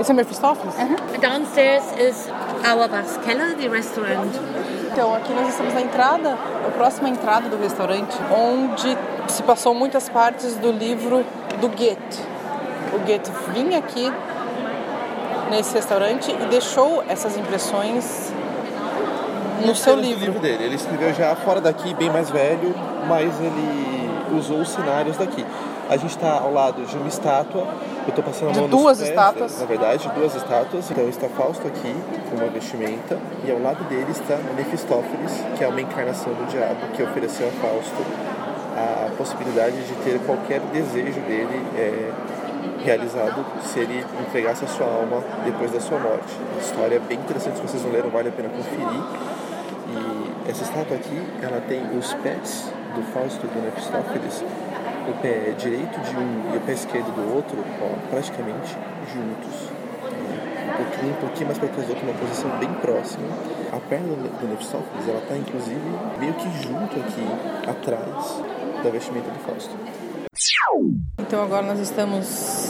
Esse 0.00 0.10
é 0.10 0.14
Mephistófeles? 0.14 0.74
Downstairs 1.20 1.84
is 1.98 2.28
Auerbach's 2.64 3.16
Keller, 3.24 3.56
the 3.56 3.68
restaurant. 3.68 4.30
Então, 4.92 5.14
aqui 5.14 5.32
nós 5.32 5.48
estamos 5.48 5.74
na 5.74 5.80
entrada, 5.80 6.34
a 6.34 6.70
próxima 6.70 7.08
entrada 7.08 7.48
do 7.48 7.56
restaurante, 7.56 8.16
onde 8.30 8.96
se 9.26 9.42
passou 9.42 9.74
muitas 9.74 10.08
partes 10.08 10.54
do 10.56 10.70
livro 10.70 11.24
do 11.60 11.68
Goethe. 11.68 12.31
O 12.92 12.98
Goethe 12.98 13.30
vinha 13.52 13.78
aqui 13.78 14.12
nesse 15.50 15.74
restaurante 15.74 16.30
e 16.30 16.46
deixou 16.46 17.02
essas 17.08 17.36
impressões 17.36 18.32
no 19.64 19.74
seu 19.74 19.94
livro. 19.94 20.24
livro 20.24 20.40
dele. 20.40 20.64
Ele 20.64 20.74
escreveu 20.74 21.14
já 21.14 21.34
fora 21.36 21.60
daqui, 21.60 21.94
bem 21.94 22.10
mais 22.10 22.30
velho, 22.30 22.74
mas 23.08 23.40
ele 23.40 24.10
usou 24.36 24.60
os 24.60 24.68
cenários 24.70 25.16
daqui. 25.16 25.44
A 25.88 25.96
gente 25.96 26.10
está 26.10 26.38
ao 26.38 26.52
lado 26.52 26.82
de 26.84 26.96
uma 26.96 27.08
estátua. 27.08 27.66
Eu 28.04 28.08
estou 28.08 28.24
passando 28.24 28.48
a 28.48 28.52
De 28.52 28.58
mão 28.60 28.68
nos 28.68 28.80
duas 28.80 28.98
pés, 28.98 29.10
estátuas. 29.10 29.60
Na 29.60 29.66
verdade, 29.66 30.10
duas 30.14 30.34
estátuas. 30.34 30.90
Então 30.90 31.08
está 31.08 31.28
Fausto 31.28 31.66
aqui, 31.66 31.94
com 32.30 32.36
uma 32.36 32.48
vestimenta, 32.48 33.18
e 33.46 33.50
ao 33.50 33.60
lado 33.60 33.84
dele 33.84 34.10
está 34.10 34.36
Mefistófeles, 34.56 35.44
que 35.56 35.62
é 35.62 35.68
uma 35.68 35.80
encarnação 35.80 36.32
do 36.32 36.46
diabo 36.50 36.80
que 36.94 37.02
ofereceu 37.02 37.48
a 37.48 37.50
Fausto 37.60 38.02
a 38.74 39.10
possibilidade 39.16 39.76
de 39.82 39.94
ter 40.02 40.18
qualquer 40.20 40.60
desejo 40.72 41.20
dele 41.20 41.62
é, 41.76 42.10
realizado 42.84 43.44
se 43.62 43.80
ele 43.80 44.04
entregasse 44.20 44.64
a 44.64 44.68
sua 44.68 44.86
alma 44.86 45.22
depois 45.44 45.70
da 45.72 45.80
sua 45.80 45.98
morte. 45.98 46.36
A 46.56 46.60
história 46.60 46.96
é 46.96 46.98
bem 46.98 47.18
interessante, 47.18 47.56
se 47.56 47.62
vocês 47.62 47.82
não 47.82 47.92
leram, 47.92 48.10
vale 48.10 48.28
a 48.28 48.32
pena 48.32 48.48
conferir. 48.48 49.02
E 49.88 50.50
essa 50.50 50.64
estátua 50.64 50.96
aqui, 50.96 51.22
ela 51.42 51.60
tem 51.62 51.82
os 51.96 52.12
pés 52.14 52.72
do 52.94 53.02
Fausto 53.12 53.44
e 53.44 53.48
do 53.48 53.62
Mephistófeles, 53.62 54.44
o 55.08 55.12
pé 55.20 55.54
direito 55.58 56.00
de 56.00 56.16
um 56.16 56.54
e 56.54 56.56
o 56.56 56.60
pé 56.60 56.72
esquerdo 56.72 57.12
do 57.14 57.34
outro, 57.34 57.58
ó, 57.80 58.10
praticamente 58.10 58.76
juntos. 59.12 59.70
Um 60.62 60.84
pouquinho, 60.84 61.12
um 61.12 61.20
pouquinho 61.20 61.46
mais 61.46 61.58
para 61.58 61.68
trás 61.68 61.86
do 61.86 61.90
outro, 61.90 62.08
uma 62.08 62.18
posição 62.18 62.50
bem 62.58 62.72
próxima. 62.74 63.28
A 63.72 63.80
perna 63.88 64.14
do 64.14 64.48
Mephistófeles, 64.48 65.08
ela 65.08 65.18
está 65.18 65.36
inclusive 65.36 65.80
meio 66.18 66.34
que 66.34 66.50
junto 66.62 67.00
aqui, 67.00 67.26
atrás 67.68 68.42
da 68.82 68.90
vestimenta 68.90 69.30
do 69.30 69.38
Fausto. 69.40 69.74
Então 71.18 71.42
agora 71.42 71.62
nós 71.62 71.78
estamos 71.78 72.61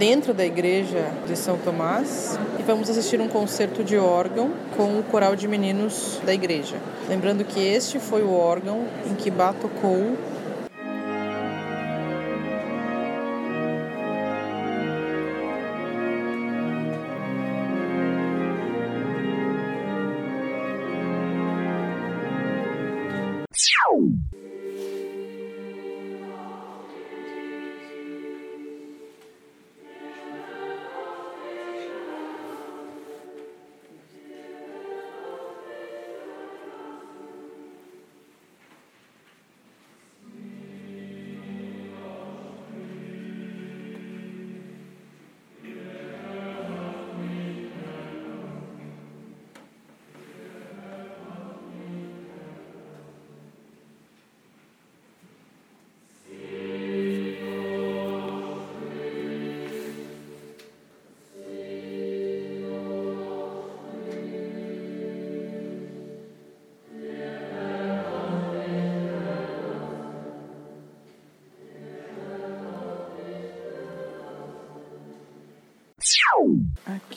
dentro 0.00 0.32
da 0.32 0.46
igreja 0.46 1.12
de 1.26 1.36
São 1.36 1.58
Tomás 1.58 2.38
e 2.58 2.62
vamos 2.62 2.88
assistir 2.88 3.20
um 3.20 3.28
concerto 3.28 3.84
de 3.84 3.98
órgão 3.98 4.50
com 4.74 4.98
o 4.98 5.02
coral 5.02 5.36
de 5.36 5.46
meninos 5.46 6.18
da 6.24 6.32
igreja. 6.32 6.76
Lembrando 7.06 7.44
que 7.44 7.60
este 7.60 7.98
foi 7.98 8.22
o 8.22 8.32
órgão 8.32 8.86
em 9.04 9.14
que 9.14 9.30
Bach 9.30 9.54
tocou 9.60 10.16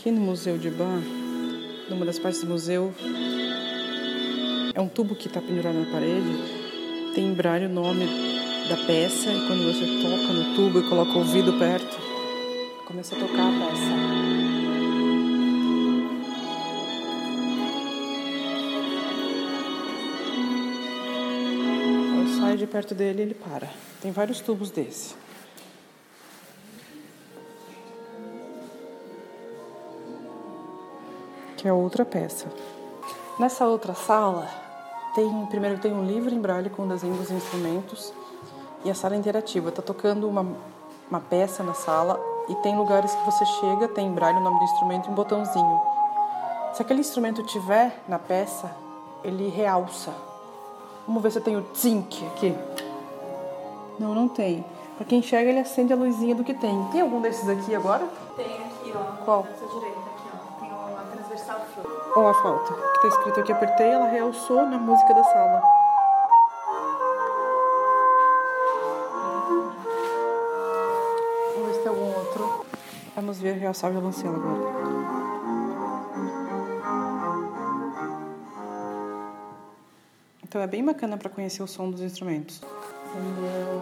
Aqui 0.03 0.11
no 0.11 0.19
Museu 0.19 0.57
de 0.57 0.69
Ban, 0.69 1.01
numa 1.89 2.05
das 2.05 2.19
partes 2.19 2.41
do 2.41 2.47
museu, 2.47 2.93
é 4.73 4.81
um 4.81 4.89
tubo 4.89 5.15
que 5.15 5.29
está 5.29 5.39
pendurado 5.39 5.79
na 5.79 5.89
parede. 5.89 7.13
Tem 7.15 7.25
embrulho 7.25 7.69
o 7.69 7.73
nome 7.73 8.05
da 8.67 8.75
peça 8.85 9.31
e 9.31 9.47
quando 9.47 9.63
você 9.63 9.85
toca 10.01 10.33
no 10.33 10.55
tubo 10.57 10.81
e 10.81 10.89
coloca 10.89 11.13
o 11.13 11.19
ouvido 11.19 11.53
perto, 11.53 11.97
começa 12.85 13.15
a 13.15 13.17
tocar 13.17 13.47
a 13.47 13.51
peça. 13.51 13.93
Eu 22.19 22.41
saio 22.41 22.57
de 22.57 22.67
perto 22.67 22.93
dele 22.93 23.21
ele 23.21 23.33
para. 23.35 23.69
Tem 24.01 24.11
vários 24.11 24.41
tubos 24.41 24.69
desse. 24.69 25.22
Que 31.63 31.69
é 31.69 31.71
outra 31.71 32.03
peça. 32.03 32.47
Nessa 33.39 33.65
outra 33.65 33.93
sala, 33.93 34.49
tem 35.15 35.45
primeiro 35.45 35.79
tem 35.79 35.93
um 35.93 36.05
livro 36.05 36.35
em 36.35 36.41
braille 36.41 36.69
com 36.69 36.85
desenhos 36.85 37.17
dos 37.17 37.31
instrumentos 37.31 38.13
e 38.83 38.91
a 38.91 38.93
sala 38.93 39.15
é 39.15 39.17
interativa. 39.17 39.71
Tá 39.71 39.81
tocando 39.81 40.27
uma, 40.27 40.45
uma 41.09 41.21
peça 41.21 41.63
na 41.63 41.73
sala 41.73 42.19
e 42.49 42.55
tem 42.55 42.77
lugares 42.77 43.15
que 43.15 43.23
você 43.23 43.45
chega, 43.45 43.87
tem 43.87 44.07
em 44.07 44.11
braille 44.11 44.39
o 44.39 44.43
nome 44.43 44.59
do 44.59 44.65
instrumento 44.65 45.07
e 45.07 45.11
um 45.11 45.15
botãozinho. 45.15 45.81
Se 46.73 46.81
aquele 46.81 46.99
instrumento 46.99 47.41
tiver 47.43 47.97
na 48.09 48.19
peça, 48.19 48.69
ele 49.23 49.47
realça. 49.47 50.13
Vamos 51.07 51.23
ver 51.23 51.31
se 51.31 51.39
tem 51.39 51.55
o 51.55 51.61
tzink 51.61 52.27
aqui. 52.27 52.53
Não, 53.97 54.13
não 54.13 54.27
tem. 54.27 54.65
Para 54.97 55.05
quem 55.05 55.19
enxerga, 55.19 55.49
ele 55.49 55.59
acende 55.59 55.93
a 55.93 55.95
luzinha 55.95 56.35
do 56.35 56.43
que 56.43 56.53
tem. 56.53 56.89
Tem 56.91 56.99
algum 56.99 57.21
desses 57.21 57.47
aqui 57.47 57.73
agora? 57.73 58.05
Tem 58.35 58.45
aqui, 58.45 58.93
ó. 58.93 59.23
Qual? 59.23 59.47
Essa 59.49 59.65
direita 59.65 59.92
Ó 62.15 62.27
a 62.27 62.33
flauta, 62.35 62.73
que 62.73 63.01
tá 63.01 63.07
escrito 63.07 63.39
aqui, 63.39 63.51
apertei, 63.51 63.87
ela 63.87 64.05
realçou 64.05 64.67
na 64.67 64.77
música 64.77 65.15
da 65.15 65.23
sala. 65.23 65.63
Vamos 71.55 71.67
ver 71.67 71.73
se 71.73 71.79
tem 71.79 71.89
algum 71.89 72.15
outro. 72.15 72.65
Vamos 73.15 73.39
ver 73.39 73.53
realçar 73.53 73.89
o 73.89 73.93
violoncelo 73.93 74.35
agora. 74.35 74.83
Então 80.43 80.61
é 80.61 80.67
bem 80.67 80.85
bacana 80.85 81.17
para 81.17 81.31
conhecer 81.31 81.63
o 81.63 81.67
som 81.67 81.89
dos 81.89 82.01
instrumentos. 82.01 82.61
Entendeu? 83.07 83.81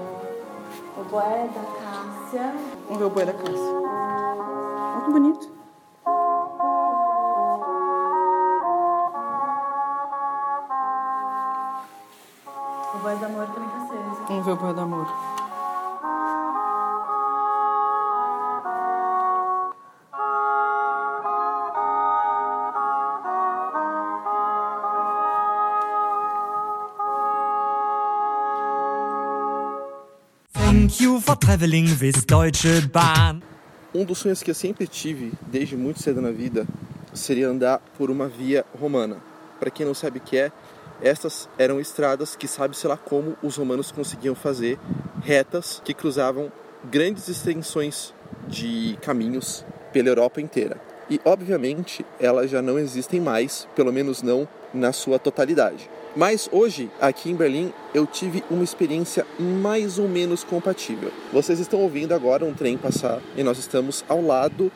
O 0.98 1.04
boé 1.04 1.50
da 1.50 1.64
Cássia. 1.84 2.54
Vamos 2.86 2.98
ver 2.98 3.04
o 3.04 3.10
boi 3.10 3.26
da 3.26 3.34
Cássia. 3.34 3.56
Olha 3.56 5.04
que 5.04 5.12
bonito. 5.12 5.61
Boi 14.56 14.74
do 14.74 14.82
amor. 14.82 15.08
Thank 30.54 31.02
you 31.02 31.22
for 31.22 31.36
traveling 31.36 31.88
with 32.00 32.26
Deutsche 32.26 32.88
Bahn. 32.92 33.42
Um 33.94 34.06
dos 34.06 34.20
sonhos 34.20 34.42
que 34.42 34.50
eu 34.50 34.56
sempre 34.56 34.88
tive, 34.88 35.34
desde 35.48 35.76
muito 35.76 36.02
cedo 36.02 36.22
na 36.22 36.32
vida, 36.32 36.66
seria 37.14 37.50
andar 37.50 37.80
por 37.98 38.10
uma 38.10 38.28
via 38.28 38.66
romana. 38.80 39.18
Para 39.60 39.70
quem 39.70 39.86
não 39.86 39.94
sabe 39.94 40.20
o 40.20 40.22
que 40.22 40.38
é, 40.38 40.52
estas 41.02 41.50
eram 41.58 41.80
estradas 41.80 42.36
que 42.36 42.48
sabe-se 42.48 42.88
lá 42.88 42.98
como 42.98 43.36
os 43.42 43.56
romanos 43.56 43.92
conseguiam 43.92 44.36
fazer, 44.36 44.80
retas 45.24 45.82
que 45.84 45.94
cruzavam 45.94 46.52
grandes 46.90 47.28
extensões 47.28 48.14
de 48.48 48.98
caminhos 49.02 49.66
pela 49.92 50.10
Europa 50.10 50.40
inteira. 50.42 50.80
E 51.10 51.20
obviamente 51.26 52.06
elas 52.20 52.50
já 52.50 52.62
não 52.62 52.80
existem 52.80 53.20
mais, 53.20 53.68
pelo 53.76 53.92
menos 53.92 54.22
não 54.22 54.48
na 54.74 54.94
sua 54.94 55.20
totalidade. 55.20 55.90
Mas 56.16 56.50
hoje, 56.52 56.92
aqui 57.00 57.32
em 57.32 57.36
Berlim, 57.36 57.74
eu 57.94 58.06
tive 58.06 58.44
uma 58.50 58.64
experiência 58.64 59.26
mais 59.40 59.98
ou 59.98 60.10
menos 60.10 60.44
compatível. 60.44 61.12
Vocês 61.32 61.60
estão 61.60 61.80
ouvindo 61.80 62.14
agora 62.14 62.46
um 62.46 62.54
trem 62.54 62.78
passar 62.78 63.22
e 63.36 63.44
nós 63.44 63.58
estamos 63.58 64.04
ao 64.10 64.22
lado 64.22 64.72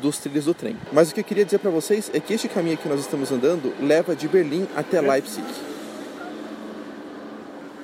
dos 0.00 0.18
trilhos 0.18 0.44
do 0.44 0.54
trem. 0.54 0.76
Mas 0.92 1.10
o 1.10 1.14
que 1.14 1.20
eu 1.20 1.24
queria 1.24 1.44
dizer 1.44 1.58
para 1.58 1.70
vocês 1.70 2.10
é 2.12 2.20
que 2.20 2.34
este 2.34 2.48
caminho 2.48 2.76
que 2.76 2.88
nós 2.88 3.00
estamos 3.00 3.30
andando 3.32 3.74
leva 3.80 4.14
de 4.14 4.28
Berlim 4.28 4.66
até 4.76 5.00
Leipzig. 5.00 5.46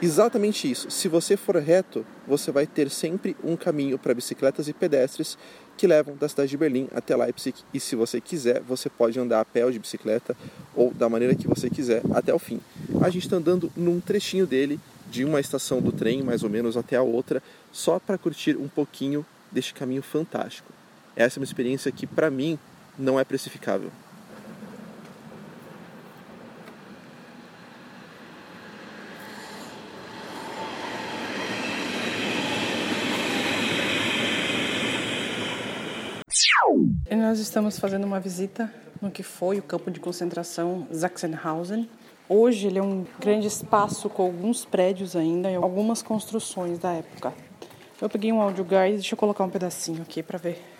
Exatamente 0.02 0.68
isso. 0.68 0.90
Se 0.90 1.06
você 1.06 1.36
for 1.36 1.54
reto, 1.56 2.04
você 2.26 2.50
vai 2.50 2.66
ter 2.66 2.90
sempre 2.90 3.36
um 3.44 3.56
caminho 3.56 3.96
para 3.96 4.12
bicicletas 4.12 4.66
e 4.66 4.72
pedestres 4.72 5.38
que 5.76 5.86
levam 5.86 6.16
da 6.16 6.28
cidade 6.28 6.50
de 6.50 6.56
Berlim 6.56 6.88
até 6.92 7.14
Leipzig. 7.14 7.56
E 7.72 7.78
se 7.78 7.94
você 7.94 8.20
quiser, 8.20 8.60
você 8.62 8.90
pode 8.90 9.16
andar 9.20 9.40
a 9.40 9.44
pé 9.44 9.64
ou 9.64 9.70
de 9.70 9.78
bicicleta 9.78 10.36
ou 10.74 10.92
da 10.92 11.08
maneira 11.08 11.36
que 11.36 11.46
você 11.46 11.70
quiser 11.70 12.02
até 12.12 12.34
o 12.34 12.38
fim. 12.40 12.60
A 13.00 13.08
gente 13.10 13.26
está 13.26 13.36
andando 13.36 13.70
num 13.76 14.00
trechinho 14.00 14.44
dele, 14.44 14.80
de 15.08 15.24
uma 15.24 15.38
estação 15.38 15.80
do 15.80 15.92
trem 15.92 16.20
mais 16.20 16.42
ou 16.42 16.50
menos 16.50 16.76
até 16.76 16.96
a 16.96 17.02
outra, 17.02 17.40
só 17.70 18.00
para 18.00 18.18
curtir 18.18 18.56
um 18.56 18.66
pouquinho 18.66 19.24
deste 19.52 19.72
caminho 19.72 20.02
fantástico. 20.02 20.72
Essa 21.14 21.38
é 21.38 21.40
uma 21.40 21.44
experiência 21.44 21.92
que, 21.92 22.06
para 22.06 22.30
mim, 22.30 22.58
não 22.98 23.20
é 23.20 23.24
precificável. 23.24 23.90
E 37.10 37.14
nós 37.14 37.38
estamos 37.38 37.78
fazendo 37.78 38.04
uma 38.04 38.18
visita 38.18 38.72
no 38.98 39.10
que 39.10 39.22
foi 39.22 39.58
o 39.58 39.62
campo 39.62 39.90
de 39.90 40.00
concentração 40.00 40.86
Sachsenhausen. 40.90 41.86
Hoje 42.26 42.68
ele 42.68 42.78
é 42.78 42.82
um 42.82 43.04
grande 43.20 43.46
espaço 43.46 44.08
com 44.08 44.22
alguns 44.22 44.64
prédios 44.64 45.14
ainda 45.14 45.50
e 45.50 45.54
algumas 45.54 46.00
construções 46.00 46.78
da 46.78 46.92
época. 46.92 47.34
Eu 48.00 48.08
peguei 48.08 48.32
um 48.32 48.40
áudio 48.40 48.64
guide, 48.64 48.94
deixa 48.94 49.12
eu 49.12 49.18
colocar 49.18 49.44
um 49.44 49.50
pedacinho 49.50 50.00
aqui 50.00 50.22
para 50.22 50.38
ver 50.38 50.71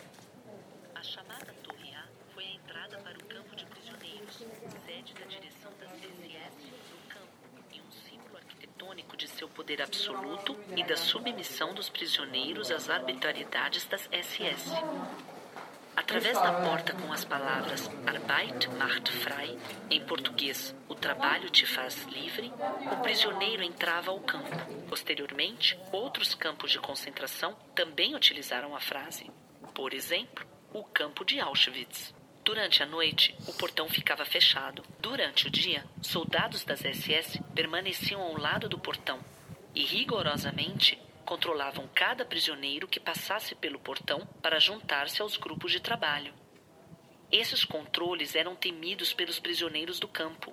poder 9.73 9.83
absoluto 9.83 10.57
e 10.77 10.85
da 10.85 10.97
submissão 10.97 11.73
dos 11.73 11.89
prisioneiros 11.89 12.70
às 12.70 12.91
arbitrariedades 12.91 13.87
das 13.87 14.03
SS. 14.03 14.70
Através 15.97 16.39
da 16.39 16.53
porta 16.53 16.93
com 16.95 17.12
as 17.12 17.25
palavras 17.25 17.89
Arbeit 18.07 18.68
macht 18.70 19.11
frei, 19.11 19.59
em 19.91 20.05
português, 20.05 20.75
o 20.89 20.95
trabalho 20.95 21.49
te 21.49 21.64
faz 21.64 22.05
livre, 22.05 22.53
o 22.91 22.97
prisioneiro 23.03 23.62
entrava 23.62 24.11
ao 24.11 24.20
campo. 24.20 24.51
Posteriormente, 24.89 25.79
outros 25.91 26.35
campos 26.35 26.70
de 26.70 26.79
concentração 26.79 27.57
também 27.75 28.14
utilizaram 28.14 28.75
a 28.77 28.81
frase. 28.81 29.31
Por 29.75 29.95
exemplo, 29.95 30.47
o 30.73 30.85
campo 30.85 31.25
de 31.25 31.41
Auschwitz. 31.41 32.14
Durante 32.45 32.83
a 32.83 32.87
noite, 32.87 33.35
o 33.47 33.53
portão 33.55 33.89
ficava 33.89 34.25
fechado. 34.25 34.83
Durante 34.99 35.47
o 35.47 35.51
dia, 35.51 35.85
soldados 36.03 36.64
das 36.64 36.81
SS 36.81 37.41
permaneciam 37.55 38.20
ao 38.20 38.37
lado 38.37 38.68
do 38.68 38.79
portão 38.79 39.20
e 39.75 39.85
rigorosamente 39.85 40.99
controlavam 41.25 41.89
cada 41.95 42.25
prisioneiro 42.25 42.89
que 42.89 43.01
passasse 43.01 43.55
pelo 43.55 43.79
portão 43.79 44.27
para 44.43 44.59
juntar-se 44.59 45.23
aos 45.23 45.37
grupos 45.37 45.73
de 45.73 45.81
trabalho. 45.81 46.35
Esses 47.31 47.64
controles 47.64 48.35
eram 48.35 48.55
temidos 48.55 49.14
pelos 49.14 49.41
prisioneiros 49.41 49.99
do 49.99 50.07
campo. 50.07 50.53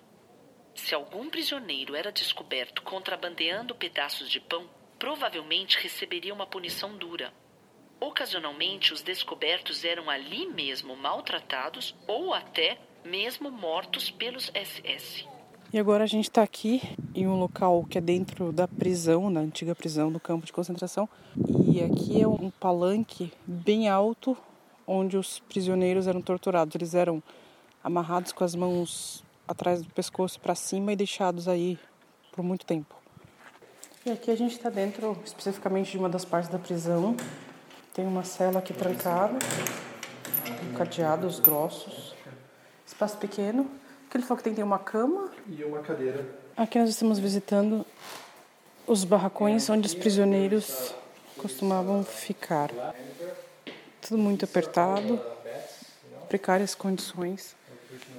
Se 0.74 0.96
algum 0.96 1.30
prisioneiro 1.30 1.96
era 1.96 2.12
descoberto 2.12 2.82
contrabandeando 2.82 3.76
pedaços 3.76 4.30
de 4.30 4.40
pão, 4.40 4.70
provavelmente 4.98 5.78
receberia 5.80 6.34
uma 6.34 6.48
punição 6.48 6.98
dura. 6.98 7.34
Ocasionalmente, 8.00 8.94
os 8.94 9.02
descobertos 9.02 9.84
eram 9.84 10.10
ali 10.10 10.48
mesmo 10.48 10.96
maltratados 10.96 11.94
ou 12.08 12.34
até 12.34 12.80
mesmo 13.04 13.52
mortos 13.52 14.10
pelos 14.10 14.46
SS. 14.56 15.28
E 15.72 15.78
agora 15.78 16.04
a 16.04 16.08
gente 16.08 16.24
está 16.30 16.42
aqui 16.42 16.82
em 17.14 17.28
um 17.28 17.36
local 17.36 17.86
que 17.88 18.00
é 18.00 18.02
dentro 18.02 18.52
da 18.52 18.68
prisão, 18.68 19.32
da 19.32 19.40
antiga 19.40 19.76
prisão 19.76 20.12
do 20.12 20.20
campo 20.20 20.44
de 20.44 20.52
concentração. 20.52 21.08
E 21.64 21.84
aqui 21.84 22.20
é 22.20 22.28
um 22.28 22.50
palanque 22.50 23.32
bem 23.46 23.88
alto 23.88 24.36
onde 24.88 25.16
os 25.16 25.40
prisioneiros 25.42 26.08
eram 26.08 26.24
torturados. 26.24 26.74
Eles 26.74 26.96
eram 26.96 27.22
amarrados 27.84 28.32
com 28.32 28.44
as 28.44 28.56
mãos 28.56 29.24
atrás 29.48 29.84
do 29.84 29.94
pescoço 29.94 30.40
para 30.40 30.56
cima 30.56 30.92
e 30.92 30.96
deixados 30.96 31.48
aí 31.48 31.78
por 32.32 32.44
muito 32.44 32.66
tempo. 32.66 32.96
E 34.04 34.10
aqui 34.10 34.32
a 34.32 34.36
gente 34.36 34.54
está 34.54 34.72
dentro 34.72 35.16
especificamente 35.24 35.92
de 35.92 36.00
uma 36.00 36.10
das 36.10 36.26
partes 36.26 36.50
da 36.50 36.58
prisão. 36.58 37.16
Tem 37.94 38.08
uma 38.08 38.24
cela 38.24 38.58
aqui 38.58 38.74
trancada, 38.74 39.38
cadeados 40.76 41.40
grossos, 41.40 42.16
espaço 42.88 43.20
pequeno. 43.20 43.70
Que 44.10 44.18
ele 44.18 44.24
falou 44.24 44.38
que 44.38 44.44
tem, 44.44 44.56
tem 44.56 44.64
uma 44.64 44.80
cama 44.80 45.32
e 45.48 45.64
uma 45.64 45.82
cadeira. 45.82 46.26
Aqui 46.58 46.80
nós 46.80 46.90
estamos 46.90 47.20
visitando 47.20 47.86
os 48.88 49.04
barracões 49.04 49.70
onde 49.70 49.86
os 49.86 49.94
prisioneiros 49.94 50.94
costumavam 51.38 52.04
ficar. 52.04 52.72
Tudo 54.02 54.18
muito 54.18 54.46
apertado, 54.46 55.22
precárias 56.28 56.74
condições. 56.74 57.56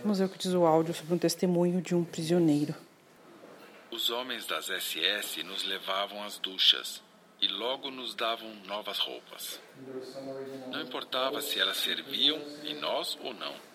Vamos 0.02 0.18
ver 0.20 0.26
o 0.26 0.28
que 0.28 0.38
diz 0.38 0.54
o 0.54 0.64
áudio 0.64 0.94
sobre 0.94 1.14
um 1.14 1.18
testemunho 1.18 1.82
de 1.82 1.94
um 1.94 2.04
prisioneiro. 2.04 2.74
Os 3.90 4.10
homens 4.10 4.46
das 4.46 4.66
SS 4.66 5.42
nos 5.42 5.64
levavam 5.64 6.22
às 6.22 6.38
duchas 6.38 7.02
e 7.40 7.48
logo 7.48 7.90
nos 7.90 8.14
davam 8.14 8.48
novas 8.66 8.98
roupas. 8.98 9.60
Não 10.70 10.80
importava 10.82 11.40
se 11.40 11.58
elas 11.58 11.78
serviam 11.78 12.38
em 12.64 12.78
nós 12.78 13.18
ou 13.22 13.34
não. 13.34 13.69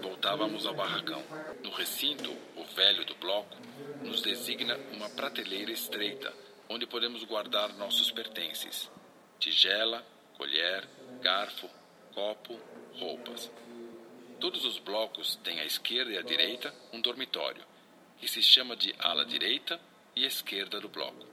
Voltávamos 0.00 0.66
ao 0.66 0.74
barracão. 0.74 1.22
No 1.62 1.70
recinto, 1.70 2.30
o 2.56 2.64
velho 2.64 3.04
do 3.04 3.14
bloco 3.16 3.56
nos 4.02 4.22
designa 4.22 4.76
uma 4.92 5.08
prateleira 5.10 5.72
estreita 5.72 6.32
onde 6.68 6.86
podemos 6.86 7.24
guardar 7.24 7.72
nossos 7.74 8.10
pertences: 8.10 8.90
tigela, 9.38 10.04
colher, 10.36 10.88
garfo, 11.20 11.68
copo, 12.14 12.58
roupas. 12.94 13.50
Todos 14.40 14.64
os 14.64 14.78
blocos 14.78 15.36
têm 15.36 15.60
à 15.60 15.64
esquerda 15.64 16.12
e 16.12 16.18
à 16.18 16.22
direita 16.22 16.74
um 16.92 17.00
dormitório, 17.00 17.64
que 18.18 18.28
se 18.28 18.42
chama 18.42 18.74
de 18.74 18.94
ala 18.98 19.24
direita 19.24 19.80
e 20.16 20.24
esquerda 20.24 20.80
do 20.80 20.88
bloco. 20.88 21.26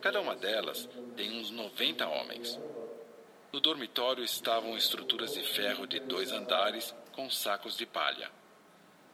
Cada 0.00 0.20
uma 0.20 0.34
delas 0.34 0.88
tem 1.16 1.38
uns 1.38 1.50
90 1.50 2.06
homens. 2.06 2.58
No 3.52 3.60
dormitório 3.60 4.22
estavam 4.22 4.76
estruturas 4.76 5.34
de 5.34 5.42
ferro 5.42 5.86
de 5.86 5.98
dois 6.00 6.30
andares 6.30 6.94
com 7.20 7.28
sacos 7.28 7.76
de 7.76 7.84
palha. 7.84 8.30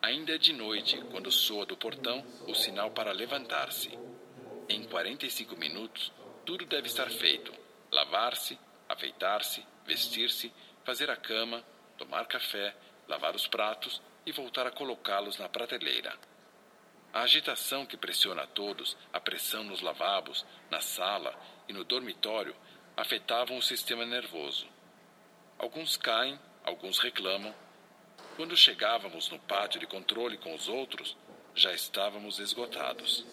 Ainda 0.00 0.36
é 0.36 0.38
de 0.38 0.52
noite 0.52 0.96
quando 1.10 1.28
soa 1.32 1.66
do 1.66 1.76
portão 1.76 2.24
o 2.46 2.54
sinal 2.54 2.92
para 2.92 3.10
levantar-se. 3.10 3.98
Em 4.68 4.84
45 4.84 5.56
minutos, 5.56 6.12
tudo 6.44 6.64
deve 6.66 6.86
estar 6.86 7.10
feito: 7.10 7.52
lavar-se, 7.90 8.56
afeitar-se, 8.88 9.66
vestir-se, 9.84 10.52
fazer 10.84 11.10
a 11.10 11.16
cama, 11.16 11.64
tomar 11.98 12.26
café, 12.26 12.76
lavar 13.08 13.34
os 13.34 13.48
pratos 13.48 14.00
e 14.24 14.30
voltar 14.30 14.68
a 14.68 14.70
colocá-los 14.70 15.38
na 15.38 15.48
prateleira. 15.48 16.16
A 17.12 17.22
agitação 17.22 17.84
que 17.84 17.96
pressiona 17.96 18.42
a 18.42 18.46
todos, 18.46 18.96
a 19.12 19.18
pressão 19.18 19.64
nos 19.64 19.80
lavabos, 19.80 20.46
na 20.70 20.80
sala 20.80 21.34
e 21.68 21.72
no 21.72 21.82
dormitório 21.82 22.54
afetavam 22.96 23.56
o 23.56 23.62
sistema 23.62 24.06
nervoso. 24.06 24.68
Alguns 25.58 25.96
caem, 25.96 26.38
alguns 26.62 27.00
reclamam. 27.00 27.65
Quando 28.36 28.54
chegávamos 28.54 29.30
no 29.30 29.38
pátio 29.38 29.80
de 29.80 29.86
controle 29.86 30.36
com 30.36 30.54
os 30.54 30.68
outros, 30.68 31.16
já 31.54 31.72
estávamos 31.72 32.38
esgotados. 32.38 33.24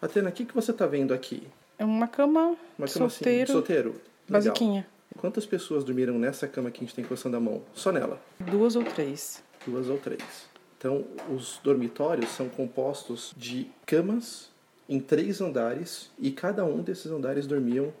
Atena, 0.00 0.28
o 0.28 0.32
que, 0.32 0.44
que 0.44 0.54
você 0.54 0.72
está 0.72 0.86
vendo 0.86 1.14
aqui? 1.14 1.48
É 1.78 1.84
uma 1.86 2.06
cama 2.06 2.54
Uma 2.78 2.86
cama 2.86 3.08
solteiro, 3.08 3.44
assim, 3.44 3.52
solteiro. 3.52 4.00
Basiquinha. 4.28 4.86
Quantas 5.16 5.46
pessoas 5.46 5.84
dormiram 5.84 6.18
nessa 6.18 6.46
cama 6.46 6.70
que 6.70 6.78
a 6.78 6.86
gente 6.86 6.94
tem 6.94 7.02
encostando 7.02 7.38
a 7.38 7.40
mão? 7.40 7.62
Só 7.74 7.90
nela? 7.90 8.20
Duas 8.38 8.76
ou 8.76 8.84
três. 8.84 9.42
Duas 9.66 9.88
ou 9.88 9.98
três. 9.98 10.48
Então, 10.76 11.06
os 11.30 11.58
dormitórios 11.64 12.28
são 12.28 12.48
compostos 12.48 13.32
de 13.36 13.70
camas 13.86 14.50
em 14.86 15.00
três 15.00 15.40
andares 15.40 16.10
e 16.18 16.30
cada 16.30 16.62
um 16.62 16.82
desses 16.82 17.10
andares 17.10 17.46
dormiam 17.46 17.92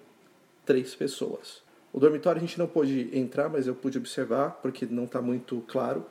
três 0.66 0.94
pessoas. 0.94 1.62
O 1.92 1.98
dormitório 1.98 2.38
a 2.38 2.44
gente 2.44 2.58
não 2.58 2.66
pôde 2.66 3.10
entrar, 3.12 3.48
mas 3.48 3.66
eu 3.66 3.74
pude 3.74 3.98
observar, 3.98 4.58
porque 4.62 4.86
não 4.86 5.04
está 5.04 5.22
muito 5.22 5.64
claro, 5.68 6.04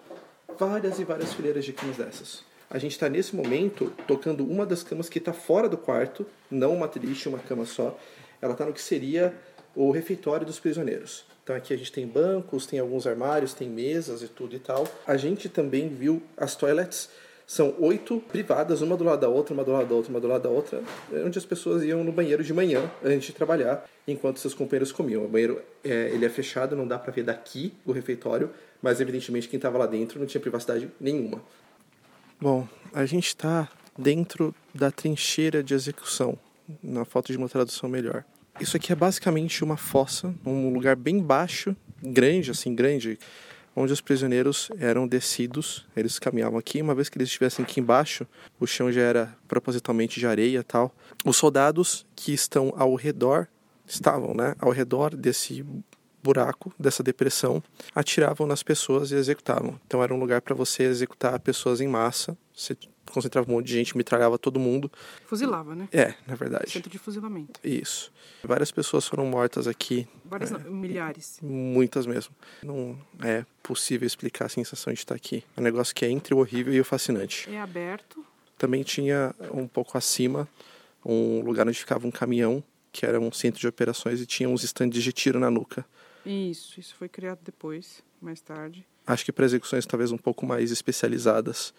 várias 0.57 0.99
e 0.99 1.03
várias 1.03 1.33
fileiras 1.33 1.63
de 1.63 1.73
camas 1.73 1.97
dessas. 1.97 2.43
A 2.69 2.77
gente 2.77 2.91
está 2.91 3.07
nesse 3.07 3.35
momento 3.35 3.93
tocando 4.07 4.43
uma 4.43 4.65
das 4.65 4.83
camas 4.83 5.07
que 5.07 5.19
está 5.19 5.31
fora 5.31 5.69
do 5.69 5.77
quarto, 5.77 6.25
não 6.51 6.75
uma 6.75 6.87
triste, 6.87 7.29
uma 7.29 7.39
cama 7.39 7.65
só. 7.65 7.97
Ela 8.41 8.53
está 8.53 8.65
no 8.65 8.73
que 8.73 8.81
seria 8.81 9.33
o 9.73 9.91
refeitório 9.91 10.45
dos 10.45 10.59
prisioneiros. 10.59 11.25
Então 11.43 11.55
aqui 11.55 11.73
a 11.73 11.77
gente 11.77 11.93
tem 11.93 12.05
bancos, 12.05 12.65
tem 12.65 12.79
alguns 12.79 13.07
armários, 13.07 13.53
tem 13.53 13.69
mesas 13.69 14.21
e 14.21 14.27
tudo 14.27 14.55
e 14.55 14.59
tal. 14.59 14.85
A 15.05 15.15
gente 15.15 15.47
também 15.47 15.87
viu 15.87 16.21
as 16.35 16.55
toilets 16.55 17.09
são 17.47 17.73
oito 17.79 18.21
privadas, 18.27 18.81
uma 18.81 18.97
do 18.97 19.05
lado 19.05 19.21
da 19.21 19.29
outra, 19.29 19.53
uma 19.53 19.63
do 19.63 19.71
lado 19.71 19.87
da 19.87 19.95
outra, 19.95 20.11
uma 20.11 20.19
do 20.19 20.27
lado 20.27 20.43
da 20.43 20.49
outra, 20.49 20.83
onde 21.25 21.39
as 21.39 21.45
pessoas 21.45 21.81
iam 21.81 22.03
no 22.03 22.11
banheiro 22.11 22.43
de 22.43 22.53
manhã 22.53 22.91
antes 23.01 23.27
de 23.27 23.33
trabalhar, 23.33 23.85
enquanto 24.05 24.37
seus 24.37 24.53
companheiros 24.53 24.91
comiam. 24.91 25.23
O 25.23 25.29
banheiro 25.29 25.61
é, 25.81 26.09
ele 26.09 26.25
é 26.25 26.29
fechado, 26.29 26.75
não 26.75 26.85
dá 26.85 26.99
para 26.99 27.13
ver 27.13 27.23
daqui 27.23 27.73
o 27.85 27.93
refeitório, 27.93 28.51
mas 28.81 28.99
evidentemente 28.99 29.47
quem 29.47 29.55
estava 29.55 29.77
lá 29.77 29.85
dentro 29.85 30.19
não 30.19 30.27
tinha 30.27 30.41
privacidade 30.41 30.91
nenhuma. 30.99 31.41
Bom, 32.39 32.67
a 32.93 33.05
gente 33.05 33.27
está 33.27 33.69
dentro 33.97 34.53
da 34.75 34.91
trincheira 34.91 35.63
de 35.63 35.73
execução, 35.73 36.37
na 36.83 37.05
falta 37.05 37.31
de 37.31 37.37
uma 37.37 37.47
tradução 37.47 37.89
melhor. 37.89 38.25
Isso 38.59 38.75
aqui 38.75 38.91
é 38.91 38.95
basicamente 38.95 39.63
uma 39.63 39.77
fossa, 39.77 40.35
um 40.45 40.73
lugar 40.73 40.97
bem 40.97 41.19
baixo, 41.19 41.73
grande, 42.03 42.51
assim, 42.51 42.75
grande, 42.75 43.17
onde 43.79 43.93
os 43.93 44.01
prisioneiros 44.01 44.71
eram 44.79 45.07
descidos, 45.07 45.85
eles 45.95 46.17
caminhavam 46.17 46.57
aqui, 46.57 46.81
uma 46.81 46.95
vez 46.95 47.09
que 47.09 47.17
eles 47.19 47.27
estivessem 47.27 47.63
aqui 47.63 47.79
embaixo, 47.79 48.25
o 48.59 48.65
chão 48.65 48.91
já 48.91 49.01
era 49.01 49.37
propositalmente 49.47 50.19
de 50.19 50.25
areia 50.25 50.63
tal. 50.63 50.91
Os 51.23 51.37
soldados 51.37 52.03
que 52.15 52.33
estão 52.33 52.73
ao 52.75 52.95
redor, 52.95 53.47
estavam, 53.85 54.33
né, 54.33 54.55
ao 54.57 54.71
redor 54.71 55.15
desse 55.15 55.63
buraco, 56.23 56.73
dessa 56.79 57.03
depressão, 57.03 57.61
atiravam 57.93 58.47
nas 58.47 58.63
pessoas 58.63 59.11
e 59.11 59.15
executavam. 59.15 59.79
Então 59.85 60.01
era 60.01 60.11
um 60.11 60.19
lugar 60.19 60.41
para 60.41 60.55
você 60.55 60.83
executar 60.83 61.39
pessoas 61.39 61.79
em 61.79 61.87
massa 61.87 62.35
Você 62.57 62.75
concentrava 63.05 63.49
um 63.49 63.53
monte 63.53 63.67
de 63.67 63.73
gente, 63.73 63.95
metralhava 63.95 64.39
todo 64.39 64.59
mundo. 64.59 64.91
Fuzilava, 65.27 65.75
né? 65.75 65.87
É, 65.93 66.15
na 66.25 66.33
verdade. 66.33 66.71
Centro 66.71 66.89
de 66.89 66.97
fuzilamento. 66.97 67.59
Isso. 67.63 68.11
Várias 68.43 68.71
pessoas 68.71 69.07
foram 69.07 69.27
mortas 69.27 69.67
aqui. 69.67 70.07
Várias, 70.25 70.49
não, 70.49 70.59
milhares. 70.71 71.39
Muitas 71.43 72.07
mesmo. 72.07 72.35
Não 72.63 72.97
é 73.21 73.45
possível 73.61 74.07
explicar 74.07 74.45
a 74.45 74.49
sensação 74.49 74.91
de 74.91 74.97
estar 74.97 75.13
aqui. 75.13 75.43
É 75.55 75.61
um 75.61 75.63
negócio 75.63 75.93
que 75.93 76.03
é 76.03 76.09
entre 76.09 76.33
o 76.33 76.39
horrível 76.39 76.73
e 76.73 76.81
o 76.81 76.83
fascinante. 76.83 77.47
É 77.47 77.61
aberto. 77.61 78.25
Também 78.57 78.81
tinha 78.81 79.35
um 79.53 79.67
pouco 79.67 79.95
acima 79.95 80.49
um 81.05 81.41
lugar 81.41 81.67
onde 81.67 81.77
ficava 81.77 82.07
um 82.07 82.11
caminhão, 82.11 82.63
que 82.91 83.05
era 83.05 83.19
um 83.19 83.31
centro 83.31 83.61
de 83.61 83.67
operações 83.67 84.19
e 84.19 84.25
tinha 84.25 84.49
uns 84.49 84.63
estandes 84.63 85.03
de 85.03 85.13
tiro 85.13 85.39
na 85.39 85.51
nuca. 85.51 85.85
Isso, 86.25 86.79
isso 86.79 86.95
foi 86.95 87.07
criado 87.07 87.39
depois, 87.43 88.03
mais 88.19 88.41
tarde. 88.41 88.83
Acho 89.05 89.23
que 89.23 89.31
para 89.31 89.45
execuções 89.45 89.85
talvez 89.85 90.11
um 90.11 90.17
pouco 90.17 90.45
mais 90.45 90.71
especializadas. 90.71 91.73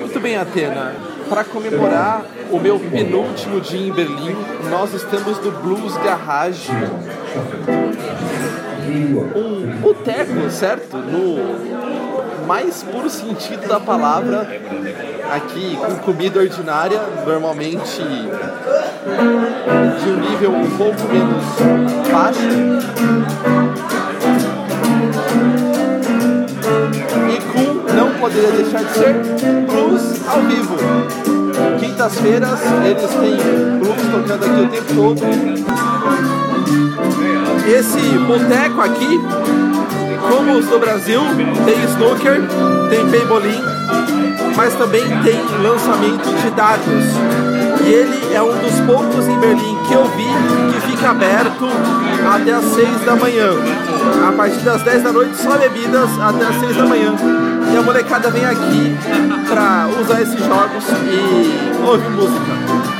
Muito 0.00 0.20
bem, 0.20 0.36
Atena. 0.36 0.94
Para 1.28 1.44
comemorar 1.44 2.24
o 2.50 2.58
meu 2.58 2.78
penúltimo 2.78 3.60
dia 3.60 3.88
em 3.88 3.92
Berlim, 3.92 4.36
nós 4.70 4.92
estamos 4.94 5.38
no 5.38 5.50
Blues 5.50 5.96
Garage. 5.98 6.70
Um 9.34 9.76
boteco, 9.80 10.50
certo? 10.50 10.96
No 10.96 12.46
mais 12.46 12.82
puro 12.82 13.08
sentido 13.08 13.66
da 13.66 13.80
palavra. 13.80 14.60
Aqui 15.30 15.76
com 15.76 15.96
comida 15.96 16.40
ordinária, 16.40 17.00
normalmente 17.26 18.02
de 20.02 20.08
um 20.08 20.20
nível 20.20 20.52
um 20.52 20.76
pouco 20.76 21.02
menos 21.08 21.44
baixo. 22.12 23.63
Poderia 28.24 28.52
deixar 28.52 28.82
de 28.82 28.94
ser, 28.94 29.14
blues 29.66 30.26
ao 30.26 30.40
vivo. 30.44 30.76
Quintas-feiras 31.78 32.58
eles 32.86 33.10
têm 33.10 33.36
blues 33.78 34.00
tocando 34.10 34.44
aqui 34.44 34.62
o 34.62 34.68
tempo 34.68 34.94
todo. 34.94 35.20
Esse 37.68 38.00
boteco 38.20 38.80
aqui, 38.80 39.20
como 40.26 40.52
os 40.58 40.64
do 40.68 40.78
Brasil, 40.78 41.20
tem 41.66 41.84
snooker, 41.84 42.40
tem 42.88 43.06
peibolim, 43.10 43.60
mas 44.56 44.72
também 44.72 45.04
tem 45.22 45.38
lançamento 45.62 46.24
de 46.42 46.50
dados. 46.52 47.04
E 47.84 47.92
ele 47.92 48.34
é 48.34 48.40
um 48.40 48.56
dos 48.56 48.80
poucos 48.86 49.28
em 49.28 49.38
Berlim 49.38 49.78
que 49.86 49.92
eu 49.92 50.04
vi 50.04 50.24
que 50.72 50.92
fica 50.92 51.10
aberto 51.10 51.68
até 52.34 52.54
as 52.54 52.64
6 52.64 53.04
da 53.04 53.16
manhã. 53.16 53.50
A 54.26 54.32
partir 54.32 54.60
das 54.60 54.80
10 54.80 55.02
da 55.02 55.12
noite, 55.12 55.36
só 55.36 55.58
bebidas 55.58 56.08
até 56.18 56.46
as 56.46 56.60
6 56.60 56.76
da 56.78 56.86
manhã. 56.86 57.53
E 57.72 57.76
a 57.76 57.82
molecada 57.82 58.30
vem 58.30 58.44
aqui 58.44 58.96
pra 59.48 59.88
usar 60.00 60.22
esses 60.22 60.38
jogos 60.38 60.84
e 60.88 61.86
ouvir 61.86 62.10
música. 62.10 62.94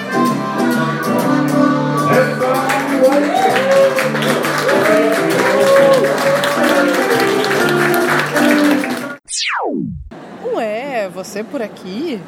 Ué, 10.54 11.08
você 11.08 11.42
por 11.42 11.60
aqui? 11.60 12.20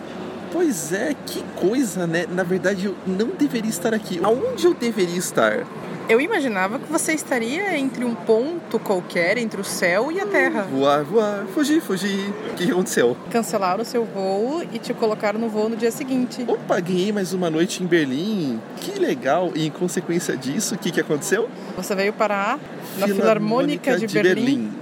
Pois 0.52 0.92
é, 0.92 1.14
que 1.26 1.44
coisa, 1.54 2.06
né? 2.06 2.26
Na 2.28 2.42
verdade, 2.42 2.86
eu 2.86 2.94
não 3.06 3.28
deveria 3.28 3.70
estar 3.70 3.92
aqui. 3.94 4.20
Aonde 4.22 4.66
eu 4.66 4.74
deveria 4.74 5.18
estar? 5.18 5.64
Eu 6.08 6.20
imaginava 6.20 6.78
que 6.78 6.90
você 6.90 7.14
estaria 7.14 7.76
entre 7.76 8.04
um 8.04 8.14
ponto 8.14 8.78
qualquer, 8.78 9.38
entre 9.38 9.60
o 9.60 9.64
céu 9.64 10.12
e 10.12 10.20
a 10.20 10.26
terra. 10.26 10.62
Voar, 10.62 11.02
voar, 11.02 11.46
fugir, 11.52 11.80
fugir. 11.80 12.32
O 12.52 12.54
que 12.54 12.70
aconteceu? 12.70 13.16
Cancelaram 13.28 13.82
o 13.82 13.84
seu 13.84 14.04
voo 14.04 14.62
e 14.72 14.78
te 14.78 14.94
colocaram 14.94 15.40
no 15.40 15.48
voo 15.48 15.68
no 15.68 15.76
dia 15.76 15.90
seguinte. 15.90 16.44
Opa, 16.46 16.78
ganhei 16.78 17.10
mais 17.10 17.32
uma 17.32 17.50
noite 17.50 17.82
em 17.82 17.86
Berlim. 17.86 18.60
Que 18.76 19.00
legal. 19.00 19.50
E 19.56 19.66
em 19.66 19.70
consequência 19.70 20.36
disso, 20.36 20.76
o 20.76 20.78
que, 20.78 20.92
que 20.92 21.00
aconteceu? 21.00 21.48
Você 21.76 21.92
veio 21.96 22.12
parar 22.12 22.60
na 22.98 23.08
Filarmônica, 23.08 23.98
de, 23.98 24.06
de 24.06 24.14
Berlim. 24.14 24.44
Berlim. 24.44 24.72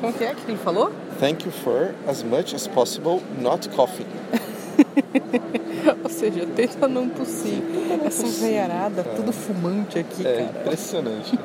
Como 0.00 0.12
que 0.12 0.24
é 0.24 0.34
que 0.34 0.50
ele 0.50 0.58
falou? 0.58 0.90
Thank 1.20 1.46
you 1.46 1.52
for, 1.52 1.94
as 2.08 2.24
much 2.24 2.52
as 2.52 2.66
possible, 2.66 3.22
not 3.40 3.68
coffee. 3.68 4.06
Ou 6.04 6.10
seja, 6.10 6.46
tenta 6.46 6.86
não 6.88 7.08
tossir. 7.08 7.62
Essa 8.04 8.26
veiarada, 8.26 9.02
tudo 9.02 9.32
fumante 9.32 9.98
aqui, 9.98 10.26
É 10.26 10.32
cara. 10.44 10.60
impressionante. 10.60 11.38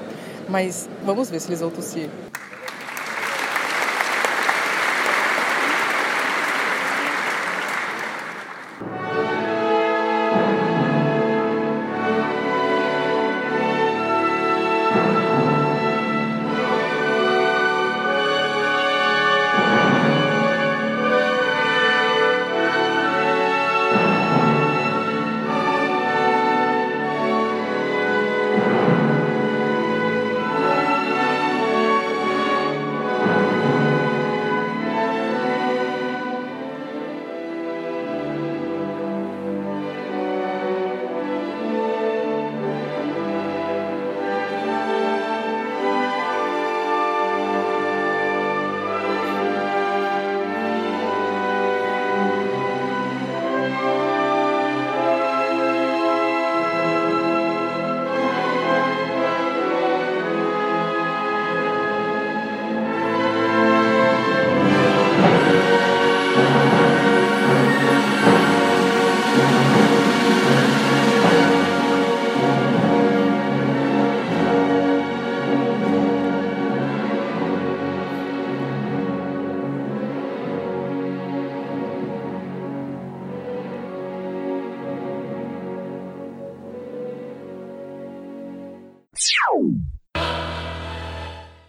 Mas 0.49 0.89
vamos 1.05 1.29
ver 1.29 1.39
se 1.39 1.49
eles 1.49 1.59
vão 1.59 1.69
tossir. 1.69 2.09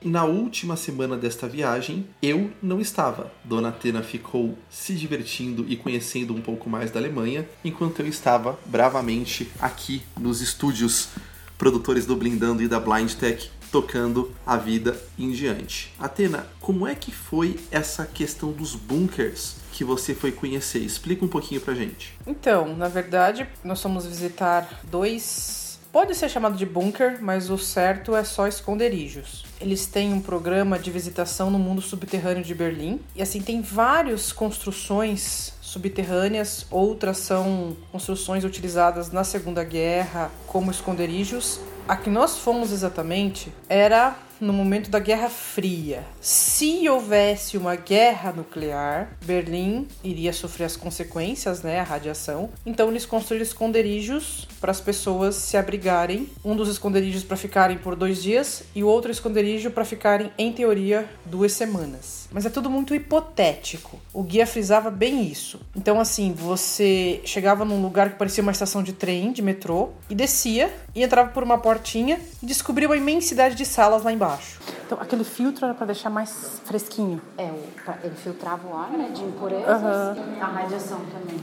Na 0.09 0.24
última 0.24 0.74
semana 0.74 1.18
desta 1.18 1.46
viagem, 1.46 2.06
eu 2.22 2.50
não 2.62 2.80
estava. 2.80 3.30
Dona 3.44 3.68
Atena 3.68 4.02
ficou 4.02 4.56
se 4.70 4.94
divertindo 4.94 5.66
e 5.68 5.76
conhecendo 5.76 6.34
um 6.34 6.40
pouco 6.40 6.70
mais 6.70 6.90
da 6.90 6.98
Alemanha, 6.98 7.46
enquanto 7.62 8.00
eu 8.00 8.06
estava 8.06 8.59
bravamente 8.64 9.52
aqui 9.61 10.02
nos 10.18 10.40
estúdios 10.40 11.11
produtores 11.59 12.06
do 12.06 12.16
Blindando 12.16 12.62
e 12.62 12.68
da 12.68 12.80
Blind 12.80 13.12
Tech 13.16 13.50
tocando 13.70 14.34
a 14.46 14.56
vida 14.56 14.98
em 15.18 15.30
diante. 15.30 15.92
Atena, 15.98 16.46
como 16.59 16.86
é 16.86 16.94
que 16.94 17.12
foi 17.12 17.61
essa 17.70 18.06
questão 18.06 18.50
dos 18.50 18.74
bunkers 18.74 19.56
que 19.72 19.84
você 19.84 20.14
foi 20.14 20.32
conhecer? 20.32 20.78
Explica 20.78 21.22
um 21.22 21.28
pouquinho 21.28 21.61
pra 21.61 21.74
gente. 21.74 22.14
Então, 22.26 22.74
na 22.74 22.88
verdade, 22.88 23.46
nós 23.62 23.82
fomos 23.82 24.06
visitar 24.06 24.80
dois. 24.90 25.67
Pode 25.91 26.14
ser 26.14 26.28
chamado 26.28 26.57
de 26.57 26.66
bunker, 26.66 27.18
mas 27.20 27.49
o 27.49 27.57
certo 27.57 28.14
é 28.14 28.22
só 28.22 28.47
esconderijos. 28.47 29.47
Eles 29.59 29.86
têm 29.86 30.12
um 30.12 30.20
programa 30.20 30.78
de 30.78 30.91
visitação 30.91 31.51
no 31.51 31.59
mundo 31.59 31.80
subterrâneo 31.80 32.45
de 32.45 32.55
Berlim. 32.55 33.01
E 33.16 33.22
assim, 33.22 33.41
tem 33.41 33.62
várias 33.62 34.30
construções 34.30 35.55
subterrâneas, 35.62 36.66
outras 36.70 37.18
são 37.18 37.76
construções 37.91 38.45
utilizadas 38.45 39.11
na 39.11 39.24
Segunda 39.24 39.64
Guerra 39.64 40.30
como 40.47 40.70
esconderijos. 40.70 41.59
A 41.89 41.97
que 41.97 42.11
nós 42.11 42.36
fomos 42.36 42.70
exatamente 42.70 43.51
era 43.66 44.14
no 44.41 44.53
momento 44.53 44.91
da 44.91 44.99
Guerra 44.99 45.28
Fria. 45.28 46.05
Se 46.20 46.89
houvesse 46.89 47.57
uma 47.57 47.74
guerra 47.76 48.32
nuclear, 48.32 49.16
Berlim 49.24 49.89
iria 50.03 50.32
sofrer 50.32 50.64
as 50.64 50.76
consequências, 50.76 51.62
né, 51.62 51.80
a 51.80 51.82
radiação. 51.82 52.51
Então 52.64 52.89
eles 52.89 53.07
construíram 53.07 53.45
esconderijos 53.45 54.47
para 54.61 54.70
as 54.70 54.80
pessoas 54.80 55.34
se 55.34 55.57
abrigarem. 55.57 56.28
Um 56.45 56.55
dos 56.55 56.68
esconderijos 56.68 57.22
para 57.22 57.36
ficarem 57.36 57.78
por 57.78 57.97
dois 57.97 58.22
dias 58.22 58.62
e 58.74 58.84
o 58.84 58.89
outro 58.89 59.11
esconderijo 59.11 59.70
para 59.70 59.84
ficarem, 59.84 60.30
em 60.39 60.53
teoria, 60.53 61.09
duas 61.24 61.53
semanas. 61.53 62.28
Mas 62.30 62.45
é 62.47 62.51
tudo 62.51 62.68
muito 62.68 62.95
hipotético. 62.95 63.99
O 64.12 64.22
guia 64.22 64.47
frisava 64.47 64.91
bem 64.91 65.26
isso. 65.26 65.61
Então, 65.74 65.99
assim, 65.99 66.32
você 66.32 67.20
chegava 67.24 67.64
num 67.64 67.80
lugar 67.80 68.11
que 68.11 68.18
parecia 68.18 68.43
uma 68.43 68.53
estação 68.53 68.82
de 68.82 68.93
trem, 68.93 69.32
de 69.32 69.43
metrô, 69.43 69.91
e 70.11 70.14
descia 70.14 70.72
e 70.95 71.03
entrava 71.03 71.30
por 71.30 71.43
uma 71.43 71.59
portinha 71.83 72.18
e 72.43 72.47
descobria 72.47 72.89
uma 72.89 72.97
imensidade 72.97 73.55
de 73.55 73.64
salas 73.64 74.03
lá 74.03 74.12
embaixo. 74.12 74.59
Então, 74.85 74.99
aquele 75.01 75.22
filtro 75.24 75.64
era 75.64 75.74
para 75.74 75.87
deixar 75.87 76.11
mais 76.11 76.61
fresquinho. 76.64 77.20
É, 77.39 77.45
o, 77.45 77.83
pra- 77.85 77.99
ele 78.03 78.14
filtrava 78.16 78.66
o 78.68 78.76
ar, 78.76 78.91
né, 78.91 79.11
de 79.14 79.22
impurezas, 79.22 79.68
Aham. 79.68 80.16
a 80.41 80.47
radiação 80.47 80.99
também. 81.12 81.39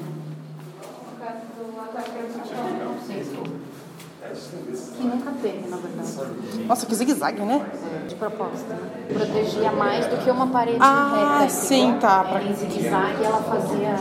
Que 4.98 5.04
nunca 5.04 5.32
teve, 5.42 5.68
na 5.70 5.78
verdade. 5.78 6.66
Nossa, 6.68 6.86
que 6.86 6.96
zigue-zague, 6.96 7.42
né? 7.42 7.66
De 8.08 8.16
propósito. 8.16 8.70
né? 8.70 8.90
Protegia 9.14 9.72
mais 9.72 10.08
do 10.08 10.18
que 10.18 10.30
uma 10.32 10.48
parede 10.48 10.78
Ah, 10.82 11.40
reta. 11.42 11.50
sim, 11.52 11.98
tá. 12.00 12.26
Era 12.30 12.44
em 12.44 12.54
zigue-zague 12.56 13.24
ela 13.24 13.42
fazia, 13.44 13.96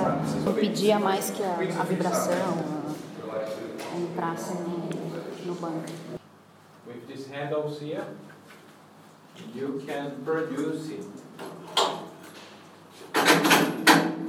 impedia 0.51 0.99
mais 0.99 1.31
que 1.31 1.43
a, 1.43 1.57
a 1.81 1.85
vibração 1.85 2.33
a, 3.95 3.99
entrasse 3.99 4.55
no, 4.55 5.47
no 5.47 5.55
banco. 5.55 5.83
With 6.95 7.09
these 7.09 7.27
handles 7.27 7.81
here, 7.81 8.05
you 9.55 9.83
can 9.87 10.23
produce 10.25 10.91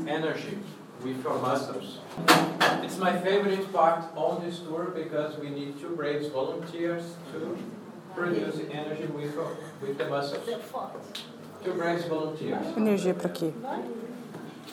energy 0.08 0.58
with 1.04 1.24
your 1.24 1.40
muscles. 1.40 2.00
It's 2.84 2.98
my 2.98 3.18
favorite 3.20 3.72
part 3.72 4.04
on 4.16 4.44
this 4.44 4.60
tour 4.60 4.86
because 4.96 5.38
we 5.38 5.50
need 5.50 5.80
two 5.80 5.96
brave 5.96 6.32
volunteers 6.32 7.04
to 7.34 7.58
produce 8.16 8.60
energy 8.72 9.06
with, 9.08 9.36
with 9.82 9.98
the 9.98 10.10
muscles. 10.10 10.48
Two 11.64 11.74
brave 11.74 12.06
volunteers. 12.08 12.66
Energia 12.78 13.14
para 13.14 13.30
quê? 13.30 13.54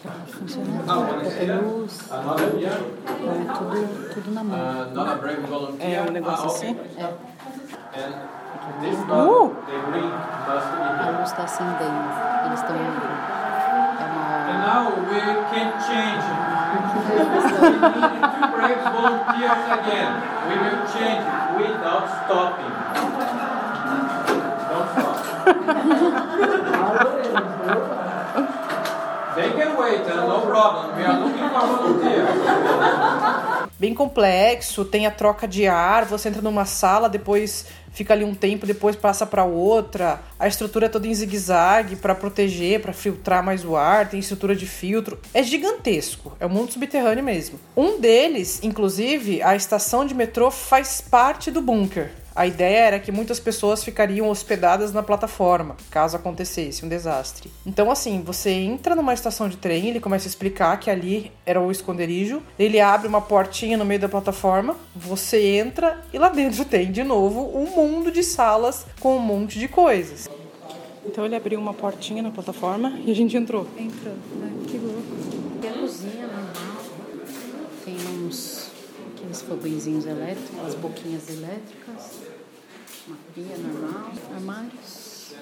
Ah, 0.05 0.99
one 0.99 1.25
is 1.25 1.35
here, 1.37 1.63
another 2.11 2.59
here. 2.59 2.71
É 3.07 3.55
tudo, 3.55 4.15
tudo 4.15 4.31
na 4.33 4.43
mão. 4.43 4.59
Uh, 4.59 4.95
not 4.95 5.09
a 5.09 5.15
brave 5.17 5.43
volunteer. 5.47 5.95
É 5.95 6.03
um 6.03 6.11
negócio 6.11 6.45
Ah, 6.45 6.47
assim? 6.49 6.71
okay. 6.73 7.05
É. 7.05 7.32
Uh! 7.93 7.99
button, 7.99 9.53
the 9.67 9.79
green 9.91 10.09
must 10.49 10.69
be 10.73 10.79
A 10.81 10.97
here. 11.05 11.13
luz 11.19 11.29
está 11.31 11.43
acendendo. 11.45 12.01
Eles 12.47 12.61
estão 12.61 12.77
indo. 12.77 13.07
É 13.99 14.03
And 14.03 14.13
uma. 14.13 14.65
now 14.65 14.83
we 15.11 15.21
can 15.53 15.69
change. 15.85 16.25
we 16.73 16.79
need 18.01 18.25
two 18.33 18.49
brave 18.57 18.81
volunteers 18.93 19.65
again. 19.77 20.11
We 20.49 20.55
will 20.57 20.81
change 20.89 21.25
without 21.59 22.05
stopping. 22.25 22.73
Don't 24.71 24.89
stop. 24.97 25.17
they 29.37 29.51
can 29.53 29.77
wait, 29.77 30.01
uh. 30.09 30.23
Bem 33.79 33.95
complexo, 33.95 34.85
tem 34.85 35.07
a 35.07 35.11
troca 35.11 35.49
de 35.49 35.67
ar, 35.67 36.05
você 36.05 36.29
entra 36.29 36.41
numa 36.41 36.65
sala, 36.65 37.09
depois 37.09 37.67
fica 37.93 38.13
ali 38.15 38.25
um 38.25 38.35
tempo, 38.35 38.67
depois 38.67 38.97
passa 38.97 39.27
para 39.27 39.45
outra. 39.45 40.21
A 40.39 40.49
estrutura 40.49 40.87
é 40.87 40.89
toda 40.89 41.07
em 41.07 41.15
zigue-zague 41.15 41.97
para 41.97 42.15
proteger, 42.15 42.81
para 42.81 42.93
filtrar 42.93 43.45
mais 43.45 43.65
o 43.65 43.77
ar, 43.77 44.09
tem 44.09 44.21
estrutura 44.21 44.57
de 44.57 44.67
filtro. 44.67 45.19
É 45.33 45.43
gigantesco, 45.43 46.37
é 46.41 46.47
um 46.47 46.51
mundo 46.51 46.73
subterrâneo 46.73 47.23
mesmo. 47.23 47.59
Um 47.77 48.01
deles, 48.01 48.61
inclusive, 48.63 49.43
a 49.43 49.55
estação 49.55 50.05
de 50.05 50.15
metrô 50.15 50.51
faz 50.51 51.01
parte 51.01 51.51
do 51.51 51.61
bunker. 51.61 52.22
A 52.35 52.47
ideia 52.47 52.79
era 52.79 52.99
que 52.99 53.13
muitas 53.13 53.39
pessoas 53.39 53.85
ficariam 53.85 54.29
hospedadas 54.29 54.93
na 54.93 55.03
plataforma, 55.03 55.77
caso 55.91 56.17
acontecesse 56.17 56.85
um 56.85 56.89
desastre. 56.89 57.51
Então, 57.67 57.91
assim, 57.91 58.23
você 58.23 58.51
entra 58.51 58.95
numa 58.95 59.13
estação 59.13 59.49
de 59.49 59.57
trem, 59.57 59.89
ele 59.89 60.01
começa 60.01 60.27
a 60.27 60.31
explicar 60.31 60.79
que 60.81 60.91
ali 60.91 61.31
era 61.45 61.61
o 61.61 61.71
esconderijo, 61.71 62.43
ele 62.59 62.81
abre 62.81 63.07
uma 63.07 63.21
portinha 63.21 63.77
no 63.77 63.85
meio 63.85 64.01
da 64.01 64.09
plataforma, 64.09 64.77
você 64.97 65.57
entra 65.57 66.01
e 66.13 66.19
lá 66.19 66.31
dentro 66.31 66.65
tem 66.67 66.91
de 66.91 67.05
novo 67.05 67.51
um 67.55 67.67
mundo 67.77 68.11
de 68.11 68.23
salas 68.23 68.87
com 68.99 69.17
um 69.17 69.21
monte 69.21 69.59
de 69.59 69.69
coisas. 69.69 70.29
Então 71.05 71.27
ele 71.27 71.35
abriu 71.35 71.59
uma 71.59 71.75
portinha 71.75 72.23
na 72.23 72.31
plataforma 72.31 72.99
e 73.05 73.11
a 73.11 73.15
gente 73.15 73.37
entrou. 73.37 73.67
Entrou, 73.77 74.15
né? 74.39 74.53
Que 74.69 74.79
louco. 74.79 75.03
Tem 75.61 75.71
a 75.71 75.75
cozinha 75.75 76.27
normal. 76.27 76.42
Aqueles 79.33 79.49
fogõezinhos 79.49 80.05
elétricos, 80.05 80.59
as 80.67 80.75
boquinhas 80.75 81.27
elétricas. 81.31 82.21
Uma 83.09 83.17
pia 83.35 83.57
normal. 83.57 84.13
Armários. 84.35 85.33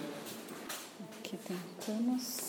Aqui 1.19 1.37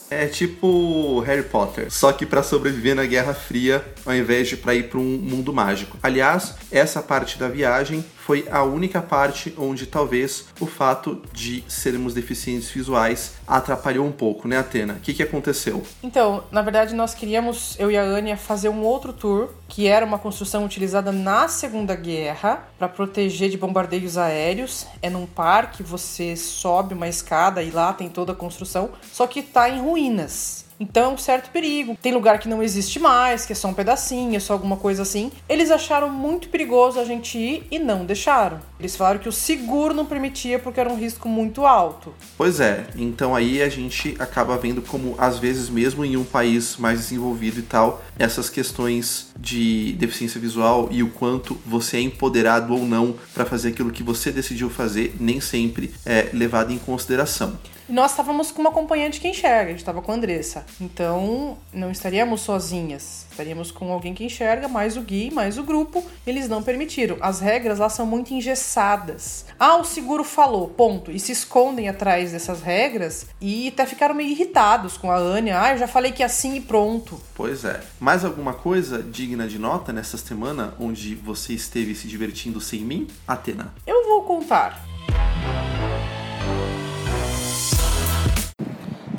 É 0.10 0.28
tipo 0.28 1.22
Harry 1.22 1.44
Potter, 1.44 1.90
só 1.90 2.12
que 2.12 2.26
para 2.26 2.44
sobreviver 2.44 2.96
na 2.96 3.06
Guerra 3.06 3.34
Fria, 3.34 3.84
ao 4.06 4.14
invés 4.14 4.50
de 4.50 4.58
para 4.58 4.76
ir 4.76 4.90
para 4.90 5.00
um 5.00 5.18
mundo 5.18 5.54
mágico. 5.54 5.98
Aliás, 6.04 6.56
essa 6.70 7.02
parte 7.02 7.40
da 7.40 7.48
viagem 7.48 8.04
foi 8.32 8.46
a 8.52 8.64
única 8.64 9.02
parte 9.02 9.54
onde 9.58 9.86
talvez 9.86 10.46
o 10.60 10.66
fato 10.66 11.22
de 11.34 11.64
sermos 11.68 12.14
deficientes 12.14 12.70
visuais 12.70 13.34
atrapalhou 13.48 14.06
um 14.06 14.12
pouco, 14.12 14.48
né, 14.48 14.58
Atena? 14.58 14.94
O 14.94 15.00
que, 15.00 15.14
que 15.14 15.24
aconteceu? 15.24 15.84
Então, 16.04 16.44
na 16.52 16.62
verdade, 16.62 16.94
nós 16.94 17.14
queríamos, 17.14 17.76
eu 17.80 17.90
e 17.90 17.98
a 17.98 18.04
Ania, 18.04 18.38
fazer 18.38 18.70
um 18.70 18.84
outro 18.84 19.12
tour, 19.12 19.50
que 19.68 19.88
era 19.88 20.06
uma 20.06 20.20
construção 20.20 20.64
utilizada 20.64 21.12
na 21.12 21.48
Segunda 21.48 21.96
Guerra 21.96 22.68
para 22.78 22.88
proteger 22.88 23.50
de 23.50 23.58
bombardeios 23.58 24.18
aéreos. 24.18 24.86
É 25.02 25.10
num 25.10 25.26
parque, 25.26 25.82
você 25.82 26.36
sobe 26.36 26.94
uma 26.94 27.08
escada 27.08 27.64
e 27.64 27.72
lá 27.72 27.92
tem 27.92 28.08
toda 28.08 28.34
a 28.34 28.36
construção, 28.36 28.91
só 29.12 29.28
que 29.28 29.42
tá 29.42 29.70
em 29.70 29.82
ruínas. 29.82 30.66
Então 30.82 31.12
é 31.12 31.14
um 31.14 31.18
certo 31.18 31.52
perigo. 31.52 31.96
Tem 32.02 32.12
lugar 32.12 32.40
que 32.40 32.50
não 32.50 32.64
existe 32.64 32.98
mais, 32.98 33.46
que 33.46 33.54
é 33.54 33.56
só 33.56 33.68
um 33.68 33.74
pedacinho, 33.74 34.36
é 34.36 34.40
só 34.40 34.54
alguma 34.54 34.76
coisa 34.76 35.04
assim. 35.04 35.32
Eles 35.48 35.70
acharam 35.70 36.10
muito 36.10 36.50
perigoso 36.50 37.00
a 37.00 37.06
gente 37.06 37.38
ir 37.38 37.68
e 37.70 37.78
não 37.78 38.04
deixaram. 38.04 38.60
Eles 38.80 38.96
falaram 38.96 39.20
que 39.20 39.30
o 39.30 39.32
seguro 39.32 39.94
não 39.94 40.08
permitia 40.08 40.58
porque 40.58 40.80
era 40.80 40.92
um 40.92 40.98
risco 40.98 41.30
muito 41.30 41.68
alto. 41.68 42.12
Pois 42.36 42.60
é, 42.60 42.88
então 42.96 43.36
aí 43.36 43.62
a 43.62 43.70
gente 43.70 44.16
acaba 44.18 44.58
vendo 44.58 44.82
como, 44.82 45.14
às 45.20 45.38
vezes, 45.38 45.70
mesmo 45.70 46.04
em 46.04 46.18
um 46.18 46.24
país 46.24 46.78
mais 46.78 46.98
desenvolvido 46.98 47.60
e 47.60 47.64
tal, 47.64 48.04
essas 48.18 48.50
questões 48.50 49.28
de 49.38 49.94
deficiência 50.00 50.42
visual 50.42 50.90
e 50.90 51.04
o 51.04 51.12
quanto 51.12 51.60
você 51.64 51.98
é 51.98 52.02
empoderado 52.02 52.74
ou 52.74 52.88
não 52.88 53.16
para 53.36 53.46
fazer 53.46 53.70
aquilo 53.70 53.92
que 53.92 54.02
você 54.02 54.32
decidiu 54.32 54.68
fazer, 54.68 55.16
nem 55.20 55.40
sempre 55.40 55.94
é 56.04 56.30
levado 56.34 56.74
em 56.74 56.80
consideração. 56.80 57.60
E 57.92 57.94
nós 57.94 58.12
estávamos 58.12 58.52
com 58.52 58.62
uma 58.62 58.70
acompanhante 58.70 59.20
que 59.20 59.28
enxerga, 59.28 59.66
a 59.66 59.72
gente 59.72 59.80
estava 59.80 60.02
com 60.02 60.14
a 60.14 60.16
Andressa. 60.16 60.66
Então, 60.80 61.58
não 61.74 61.92
estaríamos 61.92 62.40
sozinhas. 62.40 63.26
Estaríamos 63.30 63.70
com 63.70 63.92
alguém 63.92 64.14
que 64.14 64.24
enxerga, 64.24 64.70
mais 64.70 64.96
o 64.96 65.02
Gui, 65.02 65.30
mais 65.30 65.58
o 65.58 65.64
grupo. 65.64 66.02
Eles 66.26 66.48
não 66.48 66.64
permitiram. 66.64 67.18
As 67.20 67.42
regras 67.42 67.80
lá 67.80 67.90
são 67.90 68.06
muito 68.06 68.34
engessadas. 68.34 69.46
Ah, 69.60 69.76
o 69.76 69.84
seguro 69.84 70.24
falou, 70.24 70.70
ponto. 70.70 71.12
E 71.12 71.20
se 71.20 71.34
escondem 71.34 71.90
atrás 71.90 72.32
dessas 72.32 72.62
regras 72.62 73.26
e 73.42 73.68
até 73.68 73.86
ficaram 73.86 74.16
meio 74.16 74.30
irritados 74.30 74.96
com 74.96 75.12
a 75.12 75.18
Ania. 75.18 75.62
Ah, 75.62 75.74
eu 75.74 75.78
já 75.78 75.88
falei 75.88 76.14
que 76.14 76.24
é 76.24 76.28
assim 76.28 76.56
e 76.56 76.62
pronto. 76.62 77.20
Pois 77.36 77.66
é. 77.66 77.82
Mais 78.00 78.24
alguma 78.24 78.54
coisa 78.54 79.04
digna 79.04 79.50
de 79.50 79.60
nota 79.60 79.92
nessa 79.92 80.18
semana 80.18 80.74
onde 80.80 81.14
você 81.14 81.52
esteve 81.52 81.94
se 81.94 82.08
divertindo 82.08 82.62
sem 82.62 82.80
mim, 82.80 83.06
Atena? 83.28 83.74
Eu 83.86 84.08
vou 84.08 84.24
contar. 84.24 84.82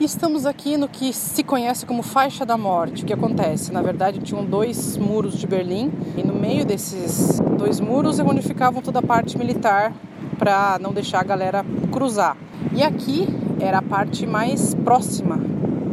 Estamos 0.04 0.46
aqui 0.46 0.76
no 0.76 0.88
que 0.88 1.12
se 1.12 1.42
conhece 1.44 1.86
como 1.86 2.02
faixa 2.02 2.44
da 2.44 2.56
morte. 2.56 3.04
O 3.04 3.06
que 3.06 3.12
acontece? 3.12 3.72
Na 3.72 3.80
verdade, 3.82 4.18
tinham 4.18 4.44
dois 4.44 4.96
muros 4.96 5.38
de 5.38 5.46
Berlim 5.46 5.92
e 6.16 6.22
no 6.22 6.34
meio 6.34 6.64
desses 6.64 7.40
dois 7.56 7.78
muros 7.78 8.18
é 8.18 8.24
onde 8.24 8.42
ficavam 8.42 8.82
toda 8.82 8.98
a 8.98 9.02
parte 9.02 9.38
militar 9.38 9.92
para 10.38 10.78
não 10.80 10.92
deixar 10.92 11.20
a 11.20 11.24
galera 11.24 11.64
cruzar. 11.92 12.36
E 12.74 12.82
aqui 12.82 13.28
era 13.60 13.78
a 13.78 13.82
parte 13.82 14.26
mais 14.26 14.74
próxima 14.74 15.36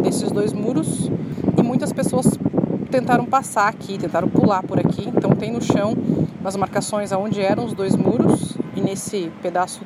desses 0.01 0.31
dois 0.31 0.53
muros 0.53 1.09
e 1.57 1.61
muitas 1.61 1.93
pessoas 1.93 2.25
tentaram 2.89 3.25
passar 3.25 3.67
aqui, 3.67 3.97
tentaram 3.97 4.27
pular 4.27 4.63
por 4.63 4.79
aqui. 4.79 5.07
Então 5.15 5.31
tem 5.31 5.51
no 5.51 5.61
chão 5.61 5.93
as 6.43 6.55
marcações 6.55 7.11
aonde 7.11 7.41
eram 7.41 7.65
os 7.65 7.73
dois 7.73 7.95
muros 7.95 8.57
e 8.75 8.81
nesse 8.81 9.31
pedaço 9.41 9.81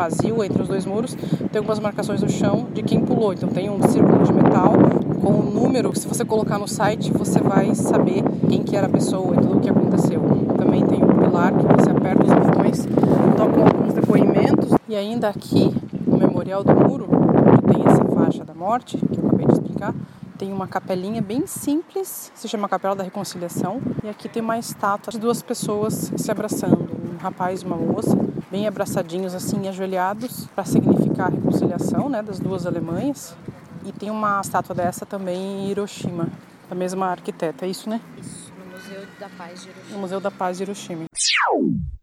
vazio 0.00 0.42
entre 0.42 0.62
os 0.62 0.68
dois 0.68 0.86
muros, 0.86 1.14
tem 1.14 1.58
algumas 1.58 1.78
marcações 1.78 2.22
no 2.22 2.28
chão 2.30 2.68
de 2.72 2.82
quem 2.82 3.00
pulou. 3.04 3.34
Então 3.34 3.48
tem 3.50 3.68
um 3.68 3.82
círculo 3.86 4.24
de 4.24 4.32
metal 4.32 4.72
com 5.20 5.32
um 5.32 5.50
número 5.50 5.92
que 5.92 5.98
se 5.98 6.08
você 6.08 6.24
colocar 6.24 6.58
no 6.58 6.66
site, 6.66 7.12
você 7.12 7.38
vai 7.40 7.74
saber 7.74 8.22
quem 8.48 8.62
que 8.62 8.74
era 8.74 8.86
a 8.86 8.90
pessoa 8.90 9.34
e 9.34 9.38
tudo 9.38 9.58
o 9.58 9.60
que 9.60 9.68
aconteceu. 9.68 10.22
Também 10.56 10.82
tem 10.86 11.04
um 11.04 11.18
pilar 11.18 11.52
que 11.52 11.66
você 11.66 11.90
aperta 11.90 12.24
os 12.24 12.46
botões, 12.46 12.88
tocam 13.36 13.62
alguns 13.66 13.92
depoimentos 13.92 14.70
e 14.88 14.96
ainda 14.96 15.28
aqui 15.28 15.74
no 16.06 16.16
memorial 16.16 16.64
do 16.64 16.74
muro, 16.74 17.06
onde 17.10 17.74
tem 17.74 17.86
essa 17.86 18.04
faixa 18.06 18.42
da 18.42 18.54
morte, 18.54 18.96
que 18.96 19.20
eu 19.20 19.26
acabei 19.26 19.46
de 19.46 19.52
explicar, 19.52 19.94
tem 20.38 20.50
uma 20.50 20.66
capelinha 20.66 21.20
bem 21.20 21.46
simples, 21.46 22.32
se 22.34 22.48
chama 22.48 22.66
Capela 22.66 22.96
da 22.96 23.04
Reconciliação, 23.04 23.82
e 24.02 24.08
aqui 24.08 24.30
tem 24.30 24.42
uma 24.42 24.58
estátua 24.58 25.12
de 25.12 25.18
duas 25.18 25.42
pessoas 25.42 26.10
se 26.16 26.30
abraçando, 26.30 26.88
um 27.12 27.18
rapaz 27.18 27.60
e 27.60 27.66
uma 27.66 27.76
moça, 27.76 28.16
bem 28.50 28.66
abraçadinhos 28.66 29.34
assim, 29.34 29.68
ajoelhados, 29.68 30.46
para 30.54 30.64
significar 30.64 31.28
a 31.28 31.30
reconciliação, 31.30 32.08
né, 32.08 32.22
das 32.22 32.40
duas 32.40 32.66
Alemanhas. 32.66 33.36
E 33.84 33.92
tem 33.92 34.10
uma 34.10 34.40
estátua 34.40 34.74
dessa 34.74 35.06
também 35.06 35.36
em 35.36 35.70
Hiroshima, 35.70 36.28
da 36.68 36.74
mesma 36.74 37.06
arquiteta, 37.06 37.64
é 37.64 37.68
isso, 37.68 37.88
né? 37.88 38.00
Isso, 38.18 38.52
no 38.58 38.72
Museu 38.72 39.06
da 39.18 39.28
Paz 39.28 39.62
de 39.62 39.68
Hiroshima. 39.68 39.94
No 39.94 39.98
Museu 39.98 40.20
da 40.20 40.30
Paz 40.30 40.56
de 40.56 40.62
Hiroshima. 40.64 41.04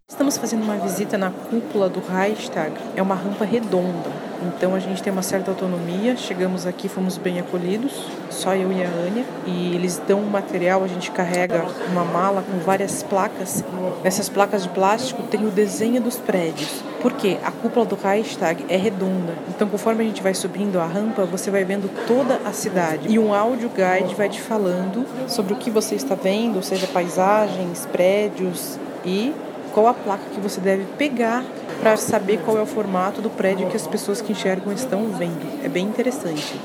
Estamos 0.09 0.37
fazendo 0.37 0.63
uma 0.63 0.77
visita 0.77 1.17
na 1.17 1.29
cúpula 1.29 1.89
do 1.89 1.99
Reichstag. 1.99 2.73
É 2.95 3.01
uma 3.01 3.13
rampa 3.13 3.43
redonda, 3.43 4.09
então 4.41 4.73
a 4.73 4.79
gente 4.79 5.03
tem 5.03 5.11
uma 5.11 5.21
certa 5.21 5.51
autonomia. 5.51 6.15
Chegamos 6.15 6.65
aqui, 6.65 6.87
fomos 6.87 7.17
bem 7.17 7.41
acolhidos, 7.41 7.91
só 8.29 8.55
eu 8.55 8.71
e 8.71 8.81
a 8.81 8.87
Ania. 8.87 9.25
E 9.45 9.75
eles 9.75 10.01
dão 10.07 10.21
um 10.21 10.29
material, 10.29 10.81
a 10.81 10.87
gente 10.87 11.11
carrega 11.11 11.65
uma 11.91 12.05
mala 12.05 12.41
com 12.41 12.57
várias 12.59 13.03
placas. 13.03 13.65
Nessas 14.01 14.29
placas 14.29 14.63
de 14.63 14.69
plástico 14.69 15.23
tem 15.23 15.45
o 15.45 15.51
desenho 15.51 16.01
dos 16.01 16.15
prédios. 16.15 16.81
Porque 17.01 17.37
a 17.43 17.51
cúpula 17.51 17.85
do 17.85 17.95
Reichstag 17.95 18.65
é 18.69 18.77
redonda. 18.77 19.33
Então, 19.49 19.67
conforme 19.67 20.05
a 20.05 20.07
gente 20.07 20.23
vai 20.23 20.33
subindo 20.33 20.79
a 20.79 20.85
rampa, 20.85 21.25
você 21.25 21.51
vai 21.51 21.65
vendo 21.65 21.89
toda 22.07 22.39
a 22.45 22.53
cidade. 22.53 23.09
E 23.11 23.19
um 23.19 23.33
áudio 23.33 23.69
guide 23.69 24.15
vai 24.15 24.29
te 24.29 24.39
falando 24.39 25.05
sobre 25.27 25.51
o 25.51 25.57
que 25.57 25.69
você 25.69 25.95
está 25.95 26.15
vendo, 26.15 26.63
seja 26.63 26.87
paisagens, 26.87 27.85
prédios 27.91 28.79
e 29.03 29.33
qual 29.77 29.89
a 29.89 29.93
placa 29.93 30.23
que 30.33 30.39
você 30.39 30.59
deve 30.59 30.85
pegar 30.97 31.45
para 31.79 31.95
saber 31.97 32.39
qual 32.43 32.57
é 32.57 32.61
o 32.61 32.65
formato 32.65 33.21
do 33.21 33.29
prédio 33.29 33.67
que 33.67 33.75
as 33.75 33.85
pessoas 33.85 34.19
que 34.19 34.31
enxergam 34.31 34.73
estão 34.73 35.03
vendo. 35.09 35.63
É 35.63 35.69
bem 35.69 35.85
interessante. 35.85 36.59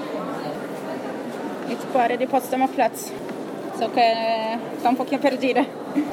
Jetzt 1.69 1.87
bara 1.93 2.17
det 2.17 2.27
Potsdamer 2.27 2.69
Platz. 2.71 3.13
Só 3.79 3.89
que 3.89 4.01
está 4.77 4.89
um 4.89 4.95
pouquinho 4.95 5.21
perdida. 5.21 5.61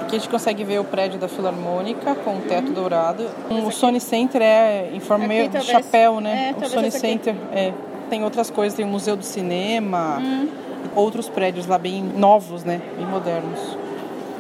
Aqui 0.02 0.18
a 0.18 0.20
gente 0.20 0.28
consegue 0.28 0.66
ver 0.66 0.80
o 0.80 0.84
prédio 0.84 1.18
da 1.18 1.30
Filarmônica 1.30 2.16
com 2.16 2.36
o 2.36 2.42
teto 2.42 2.74
dourado. 2.74 3.30
O 3.50 3.72
Sony 3.72 4.02
Center 4.02 4.42
é 4.42 4.90
em 4.94 5.00
forma 5.00 5.24
Aqui, 5.24 5.34
meio 5.34 5.48
de 5.48 5.62
chapéu, 5.62 6.20
né? 6.20 6.54
É, 6.54 6.66
o 6.66 6.70
Sony. 6.70 6.92
Center 6.92 7.34
é. 7.54 7.72
Tem 8.10 8.26
outras 8.26 8.50
coisas, 8.50 8.76
tem 8.76 8.84
o 8.84 8.90
Museu 8.90 9.16
do 9.16 9.24
Cinema, 9.24 10.18
Hum. 10.20 10.50
outros 10.98 11.30
prédios 11.30 11.66
lá 11.66 11.78
bem 11.78 12.04
novos, 12.04 12.66
né? 12.66 12.82
Bem 12.98 13.06
modernos. 13.06 13.78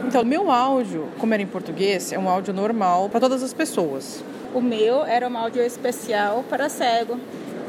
Então, 0.09 0.25
meu 0.25 0.49
áudio, 0.49 1.07
como 1.19 1.35
era 1.35 1.43
em 1.43 1.45
português, 1.45 2.11
é 2.11 2.17
um 2.17 2.27
áudio 2.27 2.51
normal 2.51 3.09
para 3.09 3.19
todas 3.19 3.43
as 3.43 3.53
pessoas. 3.53 4.23
O 4.55 4.59
meu 4.59 5.05
era 5.05 5.27
um 5.29 5.37
áudio 5.37 5.61
especial 5.61 6.43
para 6.49 6.67
cego, 6.67 7.19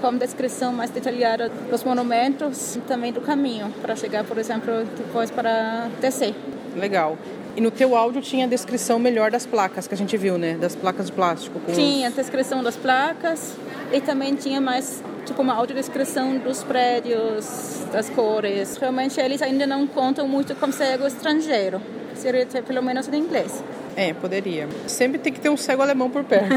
com 0.00 0.16
descrição 0.16 0.72
mais 0.72 0.88
detalhada 0.88 1.50
dos 1.70 1.84
monumentos 1.84 2.76
e 2.76 2.78
também 2.80 3.12
do 3.12 3.20
caminho, 3.20 3.70
para 3.82 3.94
chegar, 3.94 4.24
por 4.24 4.38
exemplo, 4.38 4.72
depois 4.96 5.30
para 5.30 5.90
descer. 6.00 6.34
Legal. 6.74 7.18
E 7.54 7.60
no 7.60 7.70
teu 7.70 7.94
áudio 7.94 8.22
tinha 8.22 8.46
a 8.46 8.48
descrição 8.48 8.98
melhor 8.98 9.30
das 9.30 9.44
placas 9.44 9.86
que 9.86 9.92
a 9.92 9.96
gente 9.98 10.16
viu, 10.16 10.38
né? 10.38 10.54
Das 10.58 10.74
placas 10.74 11.06
de 11.08 11.12
plástico. 11.12 11.60
com 11.60 11.70
os- 11.72 11.76
Tinha 11.76 12.08
a 12.08 12.10
descrição 12.10 12.62
das 12.62 12.74
placas 12.76 13.52
e 13.92 14.00
também 14.00 14.34
tinha 14.34 14.62
mais 14.62 15.02
tipo 15.24 15.42
uma 15.42 15.54
audiodescrição 15.54 16.38
dos 16.38 16.62
prédios, 16.62 17.84
das 17.92 18.08
cores. 18.10 18.76
Realmente 18.76 19.20
eles 19.20 19.42
ainda 19.42 19.66
não 19.66 19.86
contam 19.86 20.26
muito 20.26 20.54
com 20.54 20.70
cego 20.72 21.06
estrangeiro. 21.06 21.80
Seria 22.14 22.44
ter 22.44 22.62
pelo 22.62 22.82
menos 22.82 23.08
em 23.08 23.16
inglês. 23.16 23.62
É, 23.96 24.12
poderia. 24.14 24.68
Sempre 24.86 25.18
tem 25.18 25.32
que 25.32 25.40
ter 25.40 25.48
um 25.48 25.56
cego 25.56 25.82
alemão 25.82 26.10
por 26.10 26.24
perto. 26.24 26.48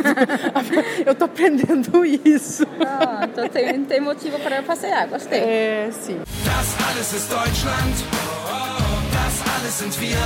Eu 1.05 1.15
tô 1.15 1.25
aprendendo 1.25 2.05
isso. 2.05 2.65
Ah, 2.79 3.27
então 3.31 3.47
tem, 3.49 3.83
tem 3.85 3.99
motivo 3.99 4.39
para 4.39 4.61
passear, 4.61 5.07
gostei. 5.07 5.39
É, 5.39 5.89
sim. 5.91 6.19
Das 6.45 6.87
alles 6.89 7.13
ist 7.13 7.29
Deutschland. 7.29 7.95
Das 9.13 9.55
alles 9.55 9.73
sind 9.79 9.99
wir. 9.99 10.17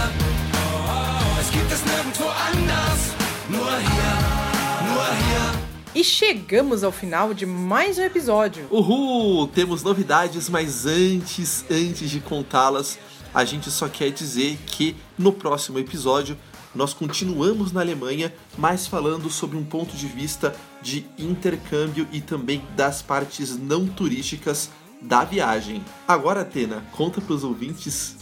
Es 1.40 1.52
gibt 1.52 1.72
es 1.72 1.86
nirgendwo 1.86 2.26
anders. 2.30 3.16
Nur 3.50 3.72
hier, 3.80 4.94
nur 4.94 5.06
hier. 5.06 5.67
E 5.98 6.04
chegamos 6.04 6.84
ao 6.84 6.92
final 6.92 7.34
de 7.34 7.44
mais 7.44 7.98
um 7.98 8.04
episódio. 8.04 8.68
Uhul! 8.70 9.48
Temos 9.48 9.82
novidades, 9.82 10.48
mas 10.48 10.86
antes, 10.86 11.66
antes 11.72 12.12
de 12.12 12.20
contá-las, 12.20 13.00
a 13.34 13.44
gente 13.44 13.72
só 13.72 13.90
quer 13.90 14.12
dizer 14.12 14.60
que 14.68 14.96
no 15.18 15.34
próximo 15.34 15.80
episódio 15.80 16.38
nós 16.76 16.94
continuamos 16.94 17.72
na 17.72 17.82
Alemanha, 17.82 18.32
mas 18.56 18.86
falando 18.86 19.28
sobre 19.32 19.58
um 19.58 19.66
ponto 19.66 19.98
de 19.98 20.06
vista 20.06 20.56
de 20.84 21.04
intercâmbio 21.18 22.08
e 22.12 22.22
também 22.22 22.62
das 22.76 23.02
partes 23.02 23.58
não 23.58 23.88
turísticas 23.88 24.70
da 25.02 25.24
viagem. 25.24 25.84
Agora, 26.08 26.42
Atena, 26.42 26.86
conta 26.92 27.20
para 27.20 27.34
os 27.34 27.44
ouvintes 27.44 28.18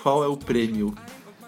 qual 0.00 0.22
é 0.22 0.28
o 0.28 0.36
prêmio. 0.36 0.94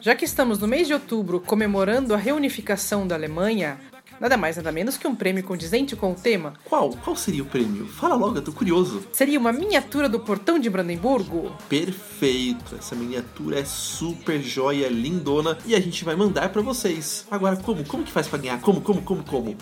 Já 0.00 0.16
que 0.16 0.24
estamos 0.24 0.58
no 0.58 0.66
mês 0.66 0.88
de 0.88 0.94
outubro 0.94 1.38
comemorando 1.38 2.14
a 2.14 2.16
reunificação 2.16 3.06
da 3.06 3.14
Alemanha, 3.14 3.78
nada 4.20 4.36
mais 4.36 4.58
nada 4.58 4.70
menos 4.70 4.98
que 4.98 5.08
um 5.08 5.16
prêmio 5.16 5.42
condizente 5.42 5.96
com 5.96 6.12
o 6.12 6.14
tema. 6.14 6.52
Qual? 6.64 6.90
Qual 7.02 7.16
seria 7.16 7.42
o 7.42 7.46
prêmio? 7.46 7.86
Fala 7.86 8.14
logo, 8.14 8.36
eu 8.36 8.42
tô 8.42 8.52
curioso. 8.52 9.02
Seria 9.12 9.40
uma 9.40 9.52
miniatura 9.52 10.08
do 10.08 10.20
Portão 10.20 10.58
de 10.58 10.68
Brandemburgo? 10.68 11.56
Perfeito, 11.68 12.76
essa 12.76 12.94
miniatura 12.94 13.58
é 13.58 13.64
super 13.64 14.42
joia, 14.42 14.88
lindona 14.88 15.56
e 15.64 15.74
a 15.74 15.80
gente 15.80 16.04
vai 16.04 16.14
mandar 16.14 16.50
para 16.50 16.60
vocês. 16.60 17.26
Agora, 17.30 17.56
como? 17.56 17.82
Como 17.86 18.04
que 18.04 18.12
faz 18.12 18.28
para 18.28 18.38
ganhar? 18.38 18.60
Como, 18.60 18.82
como, 18.82 19.00
como, 19.02 19.24
como? 19.24 19.56